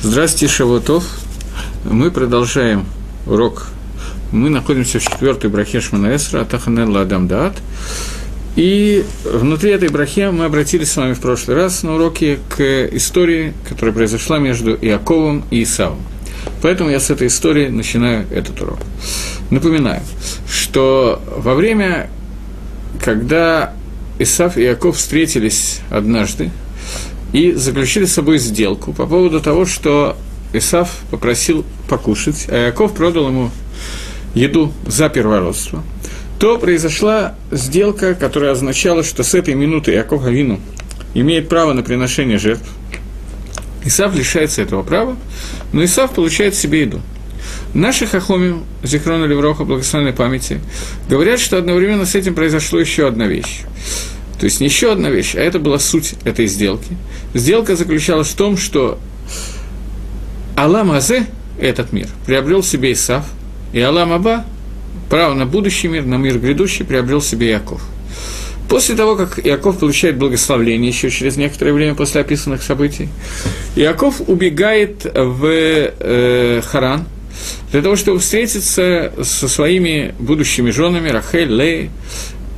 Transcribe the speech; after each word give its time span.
Здравствуйте, 0.00 0.54
Шавутов. 0.54 1.04
Мы 1.82 2.12
продолжаем 2.12 2.86
урок. 3.26 3.66
Мы 4.30 4.48
находимся 4.48 5.00
в 5.00 5.02
четвертой 5.02 5.50
брахе 5.50 5.80
Шманаэсра, 5.80 6.42
Атаханен 6.42 6.88
Ладам. 6.90 7.28
И 8.54 9.04
внутри 9.24 9.72
этой 9.72 9.88
брахи 9.88 10.30
мы 10.30 10.44
обратились 10.44 10.92
с 10.92 10.96
вами 10.96 11.14
в 11.14 11.20
прошлый 11.20 11.56
раз 11.56 11.82
на 11.82 11.96
уроке 11.96 12.38
к 12.48 12.62
истории, 12.92 13.54
которая 13.68 13.92
произошла 13.92 14.38
между 14.38 14.72
Иаковом 14.76 15.42
и 15.50 15.64
Исавом. 15.64 15.98
Поэтому 16.62 16.90
я 16.90 17.00
с 17.00 17.10
этой 17.10 17.26
истории 17.26 17.66
начинаю 17.66 18.24
этот 18.30 18.60
урок. 18.62 18.78
Напоминаю, 19.50 20.02
что 20.48 21.20
во 21.36 21.56
время, 21.56 22.08
когда 23.04 23.74
Исав 24.20 24.58
и 24.58 24.62
Иаков 24.62 24.96
встретились 24.96 25.80
однажды, 25.90 26.52
и 27.32 27.52
заключили 27.52 28.04
с 28.04 28.12
собой 28.12 28.38
сделку 28.38 28.92
по 28.92 29.06
поводу 29.06 29.40
того, 29.40 29.66
что 29.66 30.16
Исав 30.52 30.90
попросил 31.10 31.64
покушать, 31.88 32.46
а 32.48 32.66
Яков 32.66 32.94
продал 32.94 33.28
ему 33.28 33.50
еду 34.34 34.72
за 34.86 35.08
первородство, 35.08 35.82
то 36.38 36.58
произошла 36.58 37.34
сделка, 37.50 38.14
которая 38.14 38.52
означала, 38.52 39.02
что 39.02 39.22
с 39.22 39.34
этой 39.34 39.54
минуты 39.54 39.92
Яков 39.92 40.24
Авину 40.24 40.60
имеет 41.14 41.48
право 41.48 41.72
на 41.72 41.82
приношение 41.82 42.38
жертв. 42.38 42.68
Исав 43.84 44.14
лишается 44.14 44.62
этого 44.62 44.82
права, 44.82 45.16
но 45.72 45.84
Исав 45.84 46.12
получает 46.12 46.54
себе 46.54 46.82
еду. 46.82 47.00
Наши 47.74 48.06
хахоми, 48.06 48.62
Зихрона 48.82 49.24
Левроха, 49.24 49.64
благословенной 49.64 50.12
памяти, 50.12 50.60
говорят, 51.08 51.40
что 51.40 51.58
одновременно 51.58 52.06
с 52.06 52.14
этим 52.14 52.34
произошла 52.34 52.80
еще 52.80 53.06
одна 53.06 53.26
вещь. 53.26 53.62
То 54.38 54.44
есть 54.44 54.60
еще 54.60 54.92
одна 54.92 55.10
вещь, 55.10 55.34
а 55.34 55.40
это 55.40 55.58
была 55.58 55.78
суть 55.78 56.14
этой 56.24 56.46
сделки. 56.46 56.96
Сделка 57.34 57.76
заключалась 57.76 58.28
в 58.28 58.36
том, 58.36 58.56
что 58.56 58.98
Алам 60.56 60.92
Азе, 60.92 61.26
этот 61.60 61.92
мир, 61.92 62.08
приобрел 62.26 62.62
себе 62.62 62.92
Исав, 62.92 63.24
и 63.72 63.80
Алам 63.80 64.12
Аба, 64.12 64.44
право 65.10 65.34
на 65.34 65.44
будущий 65.44 65.88
мир, 65.88 66.04
на 66.04 66.16
мир 66.16 66.38
грядущий, 66.38 66.84
приобрел 66.84 67.20
себе 67.20 67.50
Яков. 67.50 67.82
После 68.68 68.94
того, 68.94 69.16
как 69.16 69.44
Иаков 69.44 69.78
получает 69.78 70.18
благословление, 70.18 70.90
еще 70.90 71.10
через 71.10 71.36
некоторое 71.36 71.72
время 71.72 71.94
после 71.94 72.20
описанных 72.20 72.62
событий, 72.62 73.08
Иаков 73.76 74.20
убегает 74.26 75.04
в 75.04 75.46
э, 75.46 76.60
Харан 76.64 77.06
для 77.72 77.82
того, 77.82 77.96
чтобы 77.96 78.18
встретиться 78.18 79.12
со 79.22 79.48
своими 79.48 80.14
будущими 80.18 80.70
женами 80.70 81.08
Рахель, 81.08 81.50
Лей, 81.50 81.90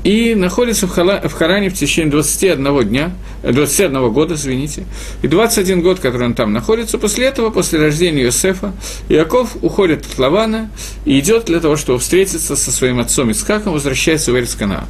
и 0.04 0.34
находится 0.34 0.86
в, 0.86 0.90
Хала, 0.90 1.20
в 1.28 1.32
Харане 1.32 1.68
в 1.68 1.74
течение 1.74 2.10
21 2.10 2.88
дня, 2.88 3.12
21 3.42 4.10
года, 4.10 4.34
извините, 4.34 4.84
и 5.22 5.28
21 5.28 5.82
год, 5.82 6.00
который 6.00 6.26
он 6.26 6.34
там 6.34 6.52
находится, 6.52 6.98
после 6.98 7.26
этого, 7.26 7.50
после 7.50 7.78
рождения 7.78 8.22
Иосифа, 8.22 8.72
Иаков 9.08 9.56
уходит 9.62 10.06
от 10.06 10.18
Лавана 10.18 10.70
и 11.04 11.18
идет 11.18 11.46
для 11.46 11.60
того, 11.60 11.76
чтобы 11.76 11.98
встретиться 11.98 12.56
со 12.56 12.72
своим 12.72 12.98
отцом 12.98 13.30
Ицхаком, 13.30 13.74
возвращается 13.74 14.32
в 14.32 14.38
Эрицканаан. 14.38 14.86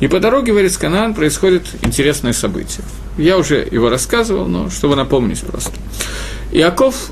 И 0.00 0.08
по 0.08 0.20
дороге 0.20 0.52
в 0.52 0.60
Эрицканаан 0.60 1.14
происходит 1.14 1.62
интересное 1.82 2.32
событие. 2.32 2.84
Я 3.16 3.38
уже 3.38 3.66
его 3.70 3.88
рассказывал, 3.88 4.46
но 4.46 4.70
чтобы 4.70 4.96
напомнить 4.96 5.40
просто. 5.40 5.72
Иаков 6.52 7.10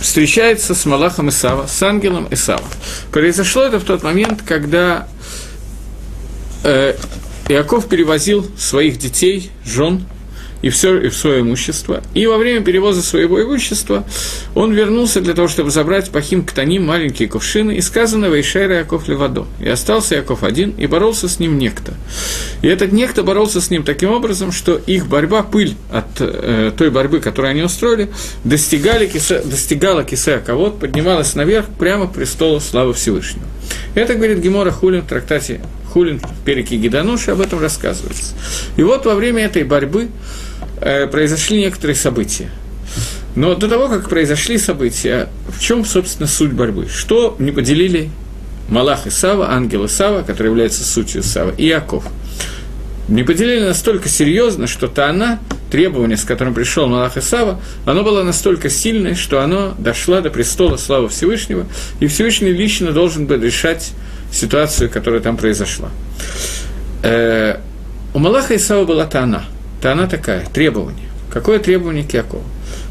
встречается 0.00 0.74
с 0.74 0.86
Малахом 0.86 1.28
Исава, 1.28 1.66
с 1.66 1.82
ангелом 1.82 2.26
Исава. 2.30 2.64
Произошло 3.12 3.62
это 3.62 3.78
в 3.78 3.84
тот 3.84 4.02
момент, 4.02 4.42
когда 4.46 5.06
э, 6.64 6.94
Иаков 7.48 7.88
перевозил 7.88 8.46
своих 8.56 8.98
детей, 8.98 9.50
жен 9.64 10.04
и 10.62 10.68
все 10.68 10.98
и 10.98 11.10
свое 11.10 11.40
имущество. 11.40 12.02
И 12.14 12.26
во 12.26 12.36
время 12.36 12.62
перевоза 12.62 13.02
своего 13.02 13.42
имущества 13.42 14.04
он 14.54 14.72
вернулся 14.72 15.20
для 15.20 15.34
того, 15.34 15.48
чтобы 15.48 15.70
забрать 15.70 16.10
Пахим 16.10 16.44
Ктаним, 16.44 16.86
маленькие 16.86 17.28
кувшины, 17.28 17.72
и 17.72 17.80
сказано 17.80 18.26
«Вейшайра 18.26 18.78
Яков 18.78 19.08
Левадо». 19.08 19.46
И 19.58 19.68
остался 19.68 20.16
Яков 20.16 20.42
один, 20.42 20.70
и 20.72 20.86
боролся 20.86 21.28
с 21.28 21.38
ним 21.38 21.58
некто. 21.58 21.94
И 22.62 22.68
этот 22.68 22.92
некто 22.92 23.22
боролся 23.22 23.60
с 23.60 23.70
ним 23.70 23.82
таким 23.84 24.10
образом, 24.10 24.52
что 24.52 24.76
их 24.76 25.06
борьба, 25.06 25.42
пыль 25.42 25.74
от 25.90 26.20
э, 26.20 26.72
той 26.76 26.90
борьбы, 26.90 27.20
которую 27.20 27.50
они 27.50 27.62
устроили, 27.62 28.10
достигали 28.44 29.06
кисе, 29.06 29.40
достигала 29.40 30.04
кисе 30.04 30.36
Аковод, 30.36 30.78
поднималась 30.78 31.34
наверх 31.34 31.66
прямо 31.78 32.06
к 32.06 32.12
престолу 32.12 32.60
славы 32.60 32.92
Всевышнего. 32.92 33.46
Это 33.94 34.14
говорит 34.14 34.38
Гемора 34.38 34.70
Хулин 34.70 35.02
в 35.02 35.06
трактате 35.06 35.60
Хулин 35.92 36.20
в 36.20 36.44
Переке 36.44 36.76
Гидануши 36.76 37.32
об 37.32 37.40
этом 37.40 37.60
рассказывается. 37.60 38.34
И 38.76 38.82
вот 38.82 39.06
во 39.06 39.14
время 39.14 39.44
этой 39.44 39.64
борьбы 39.64 40.08
э, 40.80 41.06
произошли 41.06 41.58
некоторые 41.58 41.96
события. 41.96 42.50
Но 43.36 43.54
до 43.54 43.68
того, 43.68 43.88
как 43.88 44.08
произошли 44.08 44.58
события, 44.58 45.28
в 45.48 45.60
чем, 45.60 45.84
собственно, 45.84 46.26
суть 46.26 46.52
борьбы? 46.52 46.88
Что 46.88 47.36
не 47.38 47.52
поделили 47.52 48.10
Малах 48.68 49.06
и 49.06 49.10
Сава, 49.10 49.50
ангел 49.50 49.86
Исава, 49.86 50.22
который 50.22 50.48
является 50.48 50.84
сутью 50.84 51.22
Сава, 51.22 51.52
и 51.56 51.66
Яков? 51.66 52.04
Не 53.08 53.22
поделили 53.22 53.64
настолько 53.64 54.08
серьезно, 54.08 54.66
что 54.66 54.86
то 54.88 55.08
она 55.08 55.40
требование, 55.70 56.16
с 56.16 56.24
которым 56.24 56.54
пришел 56.54 56.88
Малах 56.88 57.16
Исава, 57.16 57.60
оно 57.84 58.02
было 58.02 58.22
настолько 58.22 58.68
сильное, 58.68 59.14
что 59.14 59.40
оно 59.40 59.74
дошло 59.78 60.20
до 60.20 60.30
престола 60.30 60.76
славы 60.76 61.08
Всевышнего, 61.08 61.66
и 62.00 62.06
Всевышний 62.06 62.52
лично 62.52 62.92
должен 62.92 63.26
был 63.26 63.40
решать 63.40 63.92
ситуацию, 64.32 64.90
которая 64.90 65.20
там 65.20 65.36
произошла. 65.36 65.88
Э, 67.02 67.56
у 68.12 68.18
Малаха 68.18 68.56
Исава 68.56 68.84
была 68.84 69.06
Тана. 69.06 69.44
Тана 69.80 70.06
такая, 70.06 70.44
требование. 70.46 71.08
Какое 71.32 71.58
требование 71.58 72.04
к 72.04 72.12
Якову? 72.12 72.42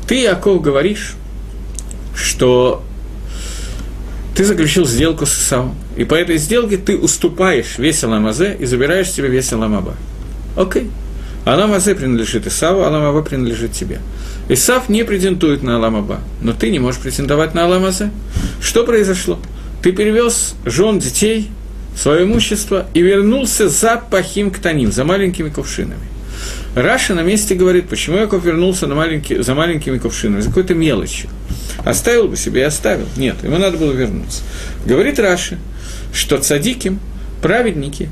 Ты, 0.08 0.22
Яков, 0.22 0.62
говоришь, 0.62 1.16
что 2.16 2.84
ты 4.36 4.46
заключил 4.46 4.86
сделку 4.86 5.26
с 5.26 5.38
Исавом, 5.38 5.76
и 5.98 6.06
по 6.06 6.16
этой 6.16 6.38
сделке 6.38 6.78
ты 6.78 6.98
уступаешь 6.98 7.78
весь 7.78 8.04
Аламазе 8.04 8.56
и 8.58 8.66
забираешь 8.66 9.12
себе 9.12 9.28
весь 9.28 9.52
Аламаба. 9.52 9.96
Окей. 10.56 10.90
Аламазе 11.46 11.94
принадлежит 11.96 12.48
Исаву, 12.48 12.84
Аламаба 12.84 13.22
принадлежит 13.22 13.74
тебе. 13.74 14.00
Исав 14.48 14.88
не 14.88 15.04
претендует 15.04 15.62
на 15.62 15.76
Аламаба, 15.76 16.22
но 16.42 16.54
ты 16.54 16.72
не 16.72 16.80
можешь 16.80 17.02
претендовать 17.02 17.54
на 17.54 17.66
Аламазе. 17.66 18.12
Что 18.62 18.86
произошло? 18.86 19.40
Ты 19.82 19.92
перевез 19.92 20.56
жен, 20.66 21.00
детей, 21.00 21.50
свое 21.96 22.24
имущество 22.24 22.88
и 22.94 23.02
вернулся 23.02 23.70
за 23.70 23.98
пахим 23.98 24.52
ктаним, 24.52 24.92
за 24.92 25.04
маленькими 25.04 25.50
кувшинами. 25.50 26.02
Раша 26.76 27.14
на 27.14 27.22
месте 27.22 27.56
говорит, 27.56 27.90
почему 27.90 28.18
Яков 28.18 28.46
вернулся 28.46 28.88
на 28.88 28.96
маленький, 28.96 29.42
за 29.42 29.56
маленькими 29.56 29.98
кувшинами, 29.98 30.42
за 30.42 30.50
какой-то 30.50 30.76
мелочью. 30.76 31.30
Оставил 31.84 32.28
бы 32.28 32.38
себе 32.38 32.62
и 32.62 32.64
оставил. 32.64 33.06
Нет, 33.18 33.38
ему 33.44 33.58
надо 33.58 33.78
было 33.78 33.92
вернуться. 33.92 34.44
Говорит 34.86 35.20
Раши, 35.20 35.58
что 36.14 36.38
цадиким, 36.38 37.00
праведники, 37.42 38.10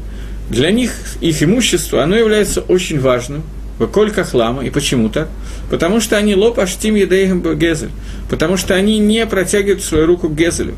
для 0.49 0.71
них 0.71 0.91
их 1.21 1.43
имущество, 1.43 2.03
оно 2.03 2.15
является 2.15 2.61
очень 2.61 2.99
важным, 2.99 3.43
Выколь 3.79 4.11
хлама. 4.11 4.65
И 4.65 4.71
почему 4.71 5.09
так? 5.09 5.27
Потому 5.69 6.01
что 6.01 6.17
они 6.17 6.33
лоб 6.33 6.59
аштим 6.59 6.95
гезель. 6.95 7.91
Потому 8.27 8.57
что 8.57 8.73
они 8.73 8.97
не 8.97 9.25
протягивают 9.27 9.83
свою 9.83 10.07
руку 10.07 10.29
к 10.29 10.35
гезелю 10.35 10.73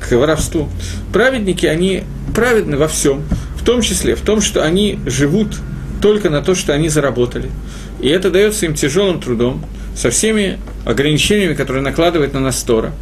к 0.00 0.10
воровству. 0.12 0.68
Праведники, 1.12 1.66
они 1.66 2.04
праведны 2.34 2.76
во 2.76 2.88
всем, 2.88 3.22
в 3.56 3.64
том 3.64 3.82
числе 3.82 4.14
в 4.14 4.22
том, 4.22 4.40
что 4.40 4.64
они 4.64 4.98
живут 5.06 5.56
только 6.00 6.30
на 6.30 6.42
то, 6.42 6.54
что 6.54 6.72
они 6.72 6.88
заработали. 6.88 7.50
И 8.00 8.08
это 8.08 8.30
дается 8.30 8.66
им 8.66 8.74
тяжелым 8.74 9.20
трудом, 9.20 9.64
со 9.94 10.10
всеми 10.10 10.58
ограничениями, 10.84 11.54
которые 11.54 11.82
накладывает 11.82 12.32
на 12.32 12.40
нас 12.40 12.62
Тора. 12.62 12.92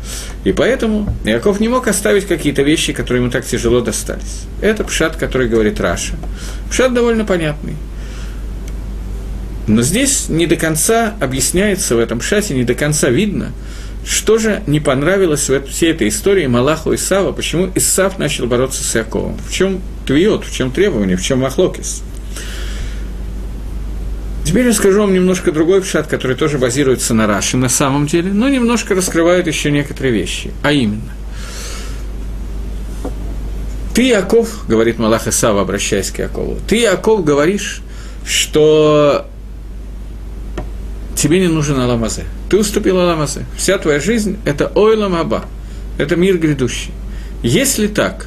И 0.45 0.53
поэтому 0.53 1.15
Яков 1.25 1.61
не 1.61 1.69
мог 1.69 1.87
оставить 1.87 2.27
какие-то 2.27 2.63
вещи, 2.63 2.93
которые 2.93 3.23
ему 3.23 3.31
так 3.31 3.45
тяжело 3.45 3.81
достались. 3.81 4.47
Это 4.61 4.85
пшат, 4.85 5.17
который 5.17 5.49
говорит 5.49 5.81
Раша. 5.81 6.15
Пшат 6.71 6.93
довольно 6.95 7.25
понятный. 7.25 7.77
Но 9.69 9.83
здесь 9.83 10.29
не 10.29 10.47
до 10.47 10.57
конца 10.57 11.15
объясняется 11.21 11.95
в 11.95 11.99
этом 11.99 12.21
пшате, 12.21 12.55
не 12.55 12.65
до 12.65 12.75
конца 12.75 13.11
видно, 13.11 13.53
что 14.09 14.39
же 14.39 14.63
не 14.67 14.81
понравилось 14.81 15.51
в 15.51 15.67
всей 15.67 15.91
этой 15.91 16.09
истории 16.09 16.47
Малаху 16.47 16.95
Исава, 16.95 17.33
почему 17.33 17.71
Исав 17.75 18.19
начал 18.19 18.47
бороться 18.47 18.83
с 18.83 18.95
Яковом? 18.95 19.37
В 19.37 19.53
чем 19.53 19.83
твиот, 20.07 20.47
в 20.47 20.53
чем 20.53 20.71
требование, 20.71 21.19
в 21.19 21.23
чем 21.23 21.41
Махлокис? 21.41 22.03
Теперь 24.47 24.65
я 24.65 24.73
скажу 24.73 25.01
вам 25.01 25.13
немножко 25.13 25.53
другой 25.53 25.83
пшат, 25.83 26.07
который 26.07 26.37
тоже 26.37 26.57
базируется 26.57 27.13
на 27.13 27.27
Раши 27.27 27.59
на 27.59 27.69
самом 27.69 28.07
деле, 28.07 28.33
но 28.33 28.49
немножко 28.49 28.95
раскрывает 28.95 29.47
еще 29.47 29.71
некоторые 29.71 30.15
вещи. 30.15 30.53
А 30.63 30.73
именно, 30.73 31.13
ты, 33.95 34.05
Яков, 34.05 34.67
говорит 34.67 34.99
Малах 34.99 35.29
Исава, 35.29 35.61
обращаясь 35.61 36.11
к 36.11 36.21
Якову, 36.21 36.57
ты, 36.67 36.77
Яков, 36.77 37.25
говоришь, 37.25 37.83
что 38.25 39.27
тебе 41.15 41.41
не 41.41 41.49
нужен 41.49 41.79
Аламазе. 41.79 42.25
Ты 42.49 42.59
уступил 42.59 42.99
Аламазе. 42.99 43.45
Вся 43.57 43.79
твоя 43.79 44.01
жизнь– 44.01 44.39
это 44.45 44.73
Ойлам 44.75 45.15
Аба, 45.15 45.45
это 45.99 46.17
мир 46.17 46.39
грядущий. 46.39 46.93
Если 47.43 47.87
так, 47.87 48.27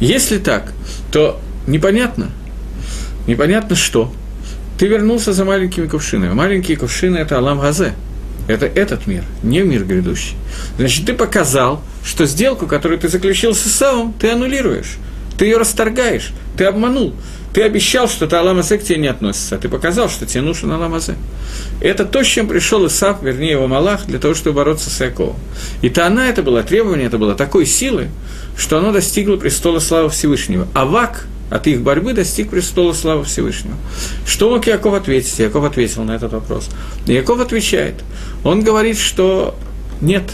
если 0.00 0.38
так, 0.38 0.72
то 1.10 1.40
непонятно, 1.66 2.30
непонятно 3.26 3.76
что. 3.76 4.12
Ты 4.78 4.88
вернулся 4.88 5.32
за 5.32 5.44
маленькими 5.44 5.86
кувшинами. 5.86 6.32
Маленькие 6.32 6.76
кувшины– 6.76 7.16
это 7.18 7.38
Алам 7.38 7.60
Газе. 7.60 7.94
Это 8.48 8.66
этот 8.66 9.06
мир, 9.06 9.22
не 9.42 9.60
мир 9.60 9.84
грядущий. 9.84 10.34
Значит, 10.76 11.06
ты 11.06 11.14
показал, 11.14 11.82
что 12.04 12.26
сделку, 12.26 12.66
которую 12.66 12.98
ты 12.98 13.08
заключил 13.08 13.54
с 13.54 13.64
Исавом, 13.66 14.12
ты 14.14 14.30
аннулируешь, 14.30 14.98
ты 15.38 15.44
ее 15.44 15.58
расторгаешь, 15.58 16.32
ты 16.56 16.64
обманул. 16.64 17.14
Ты 17.52 17.62
обещал, 17.62 18.08
что 18.08 18.26
ты 18.26 18.36
Аламазе 18.36 18.78
к 18.78 18.84
тебе 18.84 18.98
не 18.98 19.08
относится, 19.08 19.56
а 19.56 19.58
ты 19.58 19.68
показал, 19.68 20.08
что 20.08 20.24
тебе 20.24 20.42
нужен 20.42 20.72
Аламазе. 20.72 21.16
Это 21.80 22.04
то, 22.04 22.22
с 22.22 22.26
чем 22.26 22.48
пришел 22.48 22.86
Исав, 22.86 23.22
вернее 23.22 23.52
его 23.52 23.66
Малах, 23.66 24.06
для 24.06 24.18
того, 24.18 24.34
чтобы 24.34 24.56
бороться 24.56 24.88
с 24.88 25.00
Яковом. 25.00 25.36
И 25.82 25.90
то 25.90 26.06
она, 26.06 26.28
это 26.28 26.42
было 26.42 26.62
требование, 26.62 27.06
это 27.06 27.18
было 27.18 27.34
такой 27.34 27.66
силы, 27.66 28.08
что 28.56 28.78
оно 28.78 28.92
достигло 28.92 29.36
престола 29.36 29.80
славы 29.80 30.08
Всевышнего. 30.08 30.66
Авак 30.74 31.26
от 31.50 31.66
их 31.66 31.82
борьбы 31.82 32.14
достиг 32.14 32.48
престола 32.48 32.94
славы 32.94 33.24
Всевышнего. 33.24 33.76
Что 34.26 34.48
мог 34.48 34.66
Яков 34.66 34.94
ответить? 34.94 35.38
Яков 35.38 35.64
ответил 35.64 36.04
на 36.04 36.12
этот 36.12 36.32
вопрос. 36.32 36.70
Яков 37.04 37.40
отвечает. 37.40 37.96
Он 38.42 38.62
говорит, 38.62 38.98
что 38.98 39.54
нет, 40.00 40.24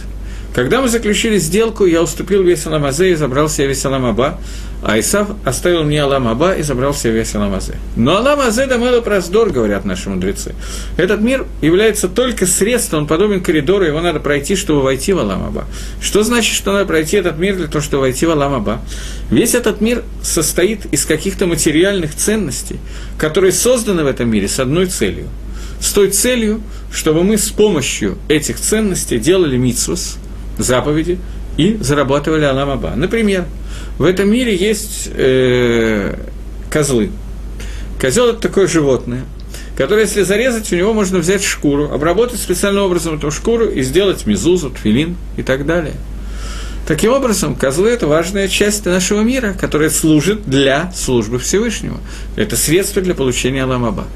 когда 0.59 0.83
мы 0.83 0.89
заключили 0.89 1.39
сделку, 1.39 1.87
я 1.87 2.03
уступил 2.03 2.43
весь 2.43 2.67
Аламазе 2.67 3.13
и 3.13 3.15
забрал 3.15 3.49
себе 3.49 3.69
весь 3.69 3.85
Аламаба, 3.85 4.41
а 4.83 4.99
Исав 4.99 5.29
оставил 5.45 5.85
мне 5.85 6.03
Аламаба 6.03 6.55
и 6.55 6.63
забрал 6.63 6.93
себе 6.93 7.13
весь 7.13 7.33
Аламазе. 7.37 7.77
Но 7.95 8.17
Аламазе 8.17 8.67
дамэлу 8.67 9.01
проздор, 9.03 9.51
говорят 9.51 9.85
наши 9.85 10.11
мудрецы. 10.11 10.57
Этот 10.97 11.21
мир 11.21 11.47
является 11.63 12.09
только 12.09 12.45
средством, 12.45 13.03
он 13.03 13.07
подобен 13.07 13.41
коридору, 13.41 13.85
его 13.85 14.01
надо 14.01 14.19
пройти, 14.19 14.57
чтобы 14.57 14.83
войти 14.83 15.13
в 15.13 15.21
Аламаба. 15.21 15.65
Что 16.01 16.25
значит, 16.25 16.57
что 16.57 16.73
надо 16.73 16.87
пройти 16.87 17.19
этот 17.19 17.39
мир 17.39 17.55
для 17.55 17.69
того, 17.69 17.81
чтобы 17.81 18.01
войти 18.01 18.27
в 18.27 18.31
Аламаба? 18.33 18.81
Весь 19.31 19.55
этот 19.55 19.81
мир 19.81 20.03
состоит 20.25 20.87
из 20.87 21.07
каких-то 21.07 21.47
материальных 21.47 22.17
ценностей, 22.17 22.81
которые 23.17 23.53
созданы 23.53 24.03
в 24.03 24.09
этом 24.09 24.29
мире 24.29 24.49
с 24.49 24.59
одной 24.59 24.87
целью. 24.87 25.29
С 25.81 25.93
той 25.93 26.11
целью, 26.11 26.61
чтобы 26.91 27.23
мы 27.23 27.39
с 27.39 27.49
помощью 27.51 28.19
этих 28.27 28.59
ценностей 28.59 29.21
делали 29.21 29.57
митсвос– 29.57 30.19
заповеди 30.59 31.19
и 31.57 31.77
зарабатывали 31.81 32.45
Аламаба. 32.45 32.93
Например, 32.95 33.45
в 33.99 34.05
этом 34.05 34.31
мире 34.31 34.55
есть 34.55 35.09
э, 35.15 36.17
козлы. 36.71 37.11
Козел 38.01 38.29
это 38.29 38.41
такое 38.41 38.69
животное, 38.69 39.25
которое, 39.77 40.03
если 40.03 40.23
зарезать, 40.23 40.73
у 40.73 40.77
него 40.77 40.93
можно 40.93 41.19
взять 41.19 41.43
шкуру, 41.43 41.91
обработать 41.93 42.41
специальным 42.41 42.85
образом 42.85 43.17
эту 43.17 43.31
шкуру 43.31 43.69
и 43.69 43.83
сделать 43.83 44.27
мизузу, 44.27 44.71
тфилин 44.71 45.17
и 45.37 45.43
так 45.43 45.67
далее. 45.67 45.95
Таким 46.87 47.13
образом, 47.13 47.55
козлы– 47.55 47.89
это 47.91 48.07
важная 48.07 48.49
часть 48.49 48.87
нашего 48.87 49.21
мира, 49.21 49.55
которая 49.61 49.91
служит 49.91 50.49
для 50.49 50.91
службы 50.93 51.39
Всевышнего. 51.39 51.99
Это 52.35 52.57
средство 52.57 53.03
для 53.03 53.15
получения 53.15 53.65
Аламаба. 53.65 54.07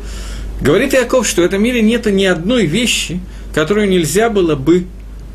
Говорит 0.60 0.94
Яков, 0.94 1.26
что 1.26 1.42
в 1.42 1.44
этом 1.44 1.62
мире 1.62 1.82
нет 1.82 2.06
ни 2.06 2.24
одной 2.24 2.66
вещи, 2.66 3.20
которую 3.54 3.90
нельзя 3.90 4.30
было 4.30 4.54
бы 4.54 4.86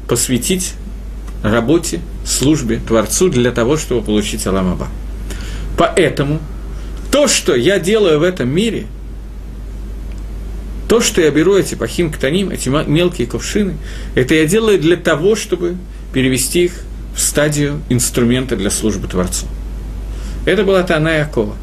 посвятить 0.07 0.73
работе, 1.43 2.01
службе, 2.25 2.79
Творцу 2.85 3.29
для 3.29 3.51
того, 3.51 3.77
чтобы 3.77 4.01
получить 4.01 4.45
Аламаба. 4.47 4.87
Поэтому 5.77 6.39
то, 7.11 7.27
что 7.27 7.55
я 7.55 7.79
делаю 7.79 8.19
в 8.19 8.23
этом 8.23 8.49
мире, 8.49 8.87
то, 10.89 11.01
что 11.01 11.21
я 11.21 11.31
беру 11.31 11.55
эти 11.55 11.75
пахим 11.75 12.11
ктаним, 12.11 12.49
эти 12.49 12.69
мелкие 12.69 13.27
кувшины, 13.27 13.77
это 14.15 14.35
я 14.35 14.45
делаю 14.45 14.79
для 14.79 14.95
того, 14.95 15.35
чтобы 15.35 15.75
перевести 16.13 16.65
их 16.65 16.73
в 17.15 17.19
стадию 17.19 17.81
инструмента 17.89 18.55
для 18.55 18.69
службы 18.69 19.07
Творцу. 19.07 19.45
Это 20.45 20.63
была 20.63 20.83
Тана 20.83 21.09
Якова. 21.09 21.55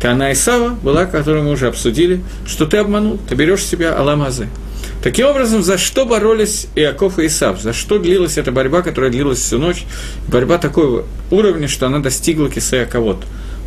Тана 0.00 0.32
Исава 0.32 0.70
была, 0.70 1.06
которую 1.06 1.44
мы 1.44 1.50
уже 1.52 1.68
обсудили, 1.68 2.22
что 2.46 2.66
ты 2.66 2.78
обманул, 2.78 3.18
ты 3.28 3.34
берешь 3.34 3.64
себя 3.64 3.96
Аламазы– 3.96 4.48
Таким 5.02 5.26
образом, 5.26 5.64
за 5.64 5.78
что 5.78 6.06
боролись 6.06 6.68
Иаков 6.76 7.18
и 7.18 7.26
Исав? 7.26 7.60
За 7.60 7.72
что 7.72 7.98
длилась 7.98 8.38
эта 8.38 8.52
борьба, 8.52 8.82
которая 8.82 9.10
длилась 9.10 9.40
всю 9.40 9.58
ночь? 9.58 9.84
Борьба 10.28 10.58
такого 10.58 11.06
уровня, 11.32 11.66
что 11.66 11.86
она 11.86 11.98
достигла 11.98 12.48
Кисеяковод. 12.48 13.24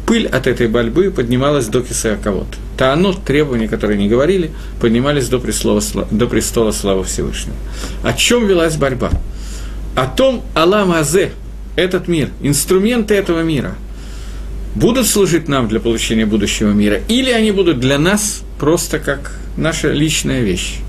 Пыль 0.08 0.28
от 0.28 0.48
этой 0.48 0.68
борьбы 0.68 1.12
поднималась 1.12 1.68
до 1.68 1.82
Кисеяковод. 1.82 2.48
оно 2.80 3.12
требования, 3.12 3.68
которые 3.68 3.98
не 3.98 4.08
говорили, 4.08 4.52
поднимались 4.80 5.28
до 5.28 5.40
престола, 5.40 5.82
до 6.10 6.28
престола 6.28 6.72
славы 6.72 7.04
Всевышнего. 7.04 7.58
О 8.04 8.14
чем 8.14 8.48
велась 8.48 8.78
борьба? 8.78 9.10
О 9.96 10.08
том, 10.08 10.42
Аллам 10.54 10.94
Азе, 10.94 11.32
этот 11.76 12.08
мир, 12.08 12.30
инструменты 12.42 13.14
этого 13.14 13.42
мира, 13.42 13.76
будут 14.74 15.06
служить 15.06 15.50
нам 15.50 15.68
для 15.68 15.82
получения 15.82 16.26
будущего 16.26 16.72
мира, 16.72 17.02
или 17.10 17.32
они 17.32 17.52
будут 17.52 17.82
для 17.82 17.98
нас 17.98 18.42
просто 18.58 19.00
как 19.00 19.34
наша 19.58 19.92
личная 19.92 20.42
вещь. 20.42 20.80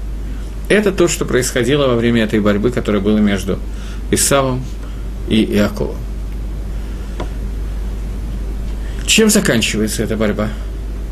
Это 0.68 0.90
то, 0.90 1.06
что 1.06 1.24
происходило 1.24 1.86
во 1.86 1.94
время 1.94 2.24
этой 2.24 2.40
борьбы, 2.40 2.70
которая 2.70 3.00
была 3.00 3.20
между 3.20 3.58
Исавом 4.10 4.64
и 5.28 5.44
Иаковом. 5.44 5.96
Чем 9.06 9.30
заканчивается 9.30 10.02
эта 10.02 10.16
борьба? 10.16 10.48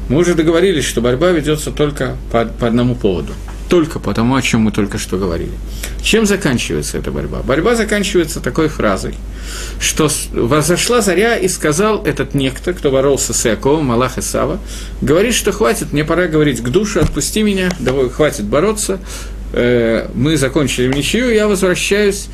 Мы 0.09 0.19
уже 0.19 0.35
договорились, 0.35 0.85
что 0.85 1.01
борьба 1.01 1.31
ведется 1.31 1.71
только 1.71 2.17
по, 2.33 2.45
по 2.45 2.67
одному 2.67 2.95
поводу. 2.95 3.33
Только 3.69 3.99
по 3.99 4.13
тому, 4.13 4.35
о 4.35 4.43
чем 4.43 4.63
мы 4.63 4.73
только 4.73 4.99
что 4.99 5.17
говорили. 5.17 5.53
Чем 6.03 6.27
заканчивается 6.27 6.99
эта 6.99 7.11
борьба? 7.11 7.43
Борьба 7.43 7.77
заканчивается 7.77 8.41
такой 8.41 8.69
фразой, 8.69 9.15
что 9.81 10.11
возошла 10.33 11.01
заря 11.01 11.37
и 11.37 11.49
сказал 11.49 12.05
этот 12.05 12.35
некто, 12.35 12.75
кто 12.75 12.91
боролся 12.91 13.33
с 13.33 13.47
Иаковом, 13.47 13.87
Малах 13.87 14.19
Исава, 14.19 14.59
говорит, 15.01 15.35
что 15.35 15.51
хватит, 15.51 15.93
мне 15.93 16.05
пора 16.05 16.27
говорить 16.27 16.61
к 16.61 16.69
душе, 16.69 17.01
отпусти 17.01 17.43
меня, 17.43 17.71
давай, 17.81 18.11
хватит 18.11 18.45
бороться, 18.45 18.99
э, 19.53 20.09
мы 20.15 20.37
закончили 20.37 20.89
в 20.89 20.97
ничью, 20.97 21.33
я 21.33 21.49
возвращаюсь 21.49 22.29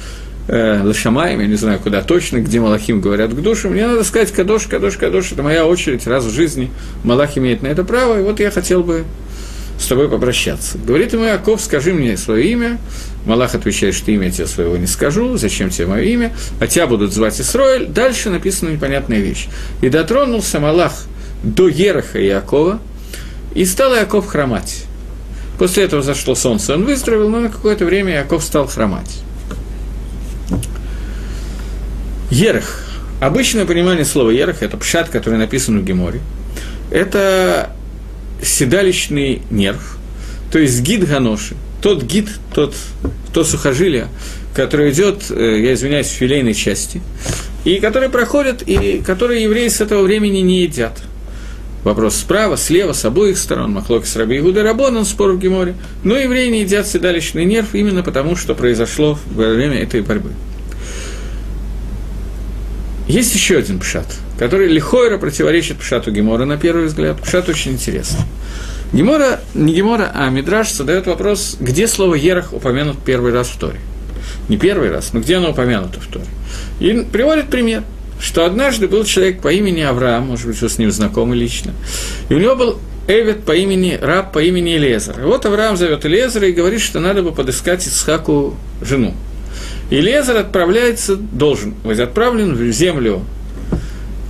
э, 0.48 0.82
Лашамаем, 0.82 1.40
я 1.40 1.46
не 1.46 1.56
знаю 1.56 1.78
куда 1.78 2.02
точно, 2.02 2.38
где 2.38 2.60
Малахим 2.60 3.00
говорят 3.00 3.32
к 3.32 3.40
душе, 3.40 3.68
мне 3.68 3.86
надо 3.86 4.04
сказать 4.04 4.32
Кадош, 4.32 4.66
Кадош, 4.66 4.96
Кадош, 4.96 5.32
это 5.32 5.42
моя 5.42 5.66
очередь, 5.66 6.06
раз 6.06 6.24
в 6.24 6.30
жизни 6.30 6.70
Малах 7.04 7.36
имеет 7.36 7.62
на 7.62 7.68
это 7.68 7.84
право, 7.84 8.18
и 8.18 8.22
вот 8.22 8.40
я 8.40 8.50
хотел 8.50 8.82
бы 8.82 9.04
с 9.80 9.86
тобой 9.86 10.08
попрощаться. 10.08 10.78
Говорит 10.78 11.14
ему 11.14 11.24
Яков, 11.24 11.60
скажи 11.60 11.94
мне 11.94 12.16
свое 12.16 12.52
имя. 12.52 12.78
Малах 13.24 13.54
отвечает, 13.54 13.94
что 13.94 14.10
имя 14.10 14.30
тебе 14.30 14.46
своего 14.46 14.76
не 14.76 14.86
скажу, 14.86 15.36
зачем 15.36 15.70
тебе 15.70 15.86
мое 15.86 16.02
имя, 16.02 16.32
а 16.60 16.66
тебя 16.66 16.86
будут 16.86 17.12
звать 17.12 17.40
Исроэль. 17.40 17.86
Дальше 17.86 18.28
написана 18.28 18.70
непонятная 18.70 19.20
вещь. 19.20 19.48
И 19.80 19.88
дотронулся 19.88 20.60
Малах 20.60 20.92
до 21.42 21.68
Ераха 21.68 22.18
Якова, 22.18 22.78
и 23.54 23.64
стал 23.64 23.94
Яков 23.94 24.26
хромать. 24.26 24.84
После 25.60 25.84
этого 25.84 26.00
зашло 26.02 26.34
солнце, 26.34 26.72
он 26.72 26.86
выздоровел, 26.86 27.28
но 27.28 27.40
на 27.40 27.50
какое-то 27.50 27.84
время 27.84 28.14
Яков 28.14 28.42
стал 28.42 28.66
хромать. 28.66 29.18
Ерах. 32.30 32.82
Обычное 33.20 33.66
понимание 33.66 34.06
слова 34.06 34.30
ерах– 34.30 34.56
это 34.62 34.78
пшат, 34.78 35.10
который 35.10 35.38
написан 35.38 35.78
в 35.78 35.84
Геморе. 35.84 36.22
Это 36.90 37.76
седалищный 38.42 39.42
нерв, 39.50 39.98
то 40.50 40.58
есть 40.58 40.80
гид 40.80 41.06
ганоши, 41.06 41.54
тот 41.82 42.04
гид, 42.04 42.30
тот, 42.54 42.74
то 43.34 43.44
сухожилие, 43.44 44.08
которое 44.54 44.90
идет, 44.90 45.24
э, 45.28 45.60
я 45.60 45.74
извиняюсь, 45.74 46.06
в 46.06 46.12
филейной 46.12 46.54
части, 46.54 47.02
и 47.66 47.80
который 47.80 48.08
проходит, 48.08 48.62
и 48.66 49.02
который 49.06 49.42
евреи 49.42 49.68
с 49.68 49.82
этого 49.82 50.04
времени 50.04 50.38
не 50.38 50.62
едят– 50.62 51.02
Вопрос 51.84 52.16
справа, 52.16 52.56
слева, 52.56 52.92
с 52.92 53.04
обоих 53.04 53.38
сторон, 53.38 53.72
Махлок 53.72 54.04
с 54.04 54.14
Раби 54.16 54.38
Игуда 54.38 54.62
Рабон, 54.62 54.98
он 54.98 55.06
спор 55.06 55.32
в 55.32 55.38
Геморе. 55.38 55.74
Но 56.04 56.16
евреи 56.16 56.50
не 56.50 56.60
едят 56.60 56.86
седалищный 56.86 57.46
нерв 57.46 57.74
именно 57.74 58.02
потому, 58.02 58.36
что 58.36 58.54
произошло 58.54 59.18
во 59.30 59.48
время 59.48 59.82
этой 59.82 60.02
борьбы. 60.02 60.30
Есть 63.08 63.34
еще 63.34 63.56
один 63.56 63.80
пшат, 63.80 64.06
который 64.38 64.68
лихойро 64.68 65.16
противоречит 65.16 65.78
пшату 65.78 66.12
Гемора 66.12 66.44
на 66.44 66.58
первый 66.58 66.86
взгляд. 66.86 67.20
Пшат 67.22 67.48
очень 67.48 67.72
интересный. 67.72 68.24
Гемора, 68.92 69.40
не 69.54 69.72
Гемора, 69.72 70.12
а 70.14 70.28
Мидраш 70.28 70.72
задает 70.72 71.06
вопрос, 71.06 71.56
где 71.60 71.88
слово 71.88 72.14
«ерах» 72.14 72.52
упомянут 72.52 72.98
первый 73.04 73.32
раз 73.32 73.48
в 73.48 73.58
Торе. 73.58 73.80
Не 74.48 74.58
первый 74.58 74.90
раз, 74.90 75.12
но 75.12 75.20
где 75.20 75.36
оно 75.36 75.52
упомянуто 75.52 75.98
в 75.98 76.06
Торе. 76.08 76.26
И 76.78 77.06
приводит 77.10 77.48
пример– 77.48 77.84
что 78.20 78.44
однажды 78.44 78.86
был 78.86 79.04
человек 79.04 79.40
по 79.40 79.48
имени 79.48 79.80
Авраам, 79.80 80.26
может 80.28 80.46
быть, 80.46 80.60
вы 80.60 80.68
с 80.68 80.78
ним 80.78 80.90
знакомы 80.90 81.34
лично, 81.36 81.72
и 82.28 82.34
у 82.34 82.38
него 82.38 82.54
был 82.54 82.78
Эвет 83.08 83.42
по 83.44 83.52
имени, 83.52 83.98
раб 84.00 84.32
по 84.32 84.38
имени 84.40 84.76
Элезер. 84.76 85.20
И 85.20 85.24
вот 85.24 85.44
Авраам 85.44 85.76
зовет 85.76 86.06
Элезера 86.06 86.46
и 86.46 86.52
говорит, 86.52 86.80
что 86.80 87.00
надо 87.00 87.22
бы 87.22 87.32
подыскать 87.32 87.86
Исхаку 87.86 88.56
жену. 88.82 89.14
И 89.90 89.96
Элезер 89.96 90.36
отправляется, 90.36 91.16
должен 91.16 91.74
быть 91.82 91.98
отправлен 91.98 92.54
в 92.54 92.70
землю 92.70 93.24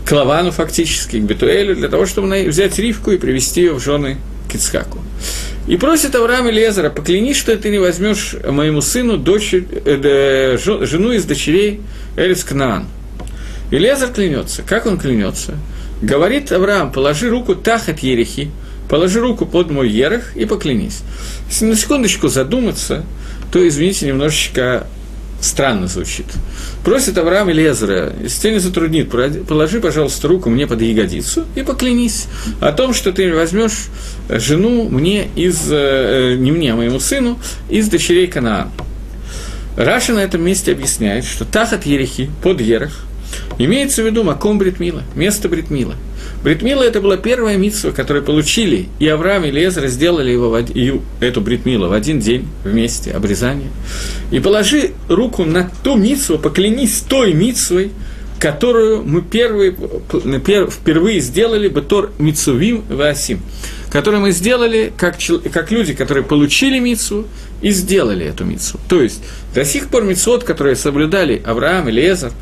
к 0.06 0.12
Лавану 0.12 0.50
фактически, 0.50 1.18
к 1.18 1.23
Бетуэлю, 1.23 1.76
для 1.76 1.88
того, 1.88 2.06
чтобы 2.06 2.28
взять 2.44 2.78
Ривку 2.78 3.11
и 3.11 3.18
привести 3.18 3.61
ее 3.61 3.75
в 3.75 3.80
жены 3.80 4.16
к 4.50 4.54
Ицхаку. 4.54 4.99
И 5.68 5.76
просит 5.76 6.14
Авраам 6.14 6.49
Элезера, 6.49 6.90
поклянись, 6.90 7.37
что 7.37 7.54
ты 7.56 7.68
не 7.68 7.78
возьмешь 7.78 8.35
моему 8.49 8.80
сыну 8.80 9.18
дочь, 9.18 9.52
э, 9.54 10.56
жену 10.59 11.12
из 11.12 11.25
дочерей 11.26 11.80
Элис 12.16 12.42
Кнаан. 12.44 12.87
И 13.70 13.78
Лезер 13.78 14.08
клянется. 14.08 14.62
Как 14.62 14.86
он 14.86 14.98
клянется? 14.98 15.56
Говорит 16.02 16.50
Авраам, 16.50 16.92
положи 16.92 17.28
руку 17.28 17.54
тахат 17.54 18.00
ерехи, 18.00 18.50
положи 18.88 19.20
руку 19.20 19.46
под 19.46 19.70
мой 19.70 19.88
ерех 19.88 20.36
и 20.36 20.44
поклянись. 20.44 21.02
Если 21.48 21.66
на 21.66 21.76
секундочку 21.76 22.28
задуматься, 22.28 23.04
то, 23.52 23.66
извините, 23.66 24.06
немножечко 24.06 24.86
странно 25.40 25.88
звучит. 25.88 26.26
Просит 26.84 27.18
Авраам 27.18 27.48
Лезера, 27.50 28.12
если 28.22 28.40
тебя 28.40 28.52
не 28.54 28.58
затруднит, 28.58 29.10
положи, 29.10 29.80
пожалуйста, 29.80 30.28
руку 30.28 30.50
мне 30.50 30.66
под 30.66 30.82
ягодицу 30.82 31.44
и 31.54 31.62
поклянись 31.62 32.26
о 32.60 32.72
том, 32.72 32.94
что 32.94 33.12
ты 33.12 33.34
возьмешь 33.34 33.88
жену 34.28 34.88
мне 34.88 35.28
из, 35.36 35.66
э, 35.70 36.36
не 36.38 36.52
мне, 36.52 36.72
а 36.72 36.76
моему 36.76 37.00
сыну, 37.00 37.38
из 37.68 37.88
дочерей 37.88 38.26
Канаана. 38.26 38.72
Раша 39.76 40.12
на 40.12 40.20
этом 40.20 40.42
месте 40.42 40.72
объясняет, 40.72 41.24
что 41.24 41.44
Тахат 41.44 41.86
Ерехи, 41.86 42.30
под 42.42 42.60
Ерах, 42.60 43.06
имеется 43.64 44.02
в 44.02 44.07
виду 44.07 44.25
Маком 44.25 44.59
Бритмила, 44.59 45.02
место 45.14 45.49
Бритмила– 45.49 45.95
Бритмила– 46.43 46.83
это 46.85 47.00
была 47.02 47.19
первая 47.19 47.59
митсва, 47.59 47.90
которую 47.90 48.25
получили, 48.25 48.88
и 48.99 49.07
Авраам 49.07 49.45
и 49.45 49.50
Лезра 49.50 49.88
сделали 49.88 50.31
его, 50.31 50.59
и 50.59 51.00
эту 51.21 51.43
Бритмила 51.43 51.88
в 51.88 51.93
один 51.93 52.19
день 52.19 52.49
вместе, 52.64 53.11
обрезание. 53.12 53.69
И 54.31 54.40
положи 54.40 54.93
руку 55.09 55.45
на 55.45 55.71
ту 55.83 55.97
митсву, 55.97 56.38
поклянись 56.38 57.00
той 57.00 57.35
митсвой, 57.35 57.90
которую 58.40 59.04
мы 59.04 59.20
первые, 59.20 59.76
впервые 60.70 61.20
сделали, 61.20 61.68
Батор 61.68 62.11
Мицувим 62.18 62.82
Васим, 62.88 63.42
которую 63.92 64.23
мы 64.23 64.30
сделали 64.32 64.92
как, 64.97 65.18
как 65.52 65.70
люди, 65.70 65.92
которые 65.92 66.25
получили 66.25 66.78
мицу 66.78 67.26
и 67.61 67.70
сделали 67.70 68.25
эту 68.25 68.47
мицу. 68.47 68.80
То 68.88 69.02
есть 69.02 69.23
до 69.54 69.62
сих 69.66 69.88
пор 69.88 70.04
мицвод, 70.04 70.44
которые 70.44 70.75
соблюдали 70.75 71.42
Авраам 71.44 71.90
и 71.90 71.92
Лезар, 71.92 72.32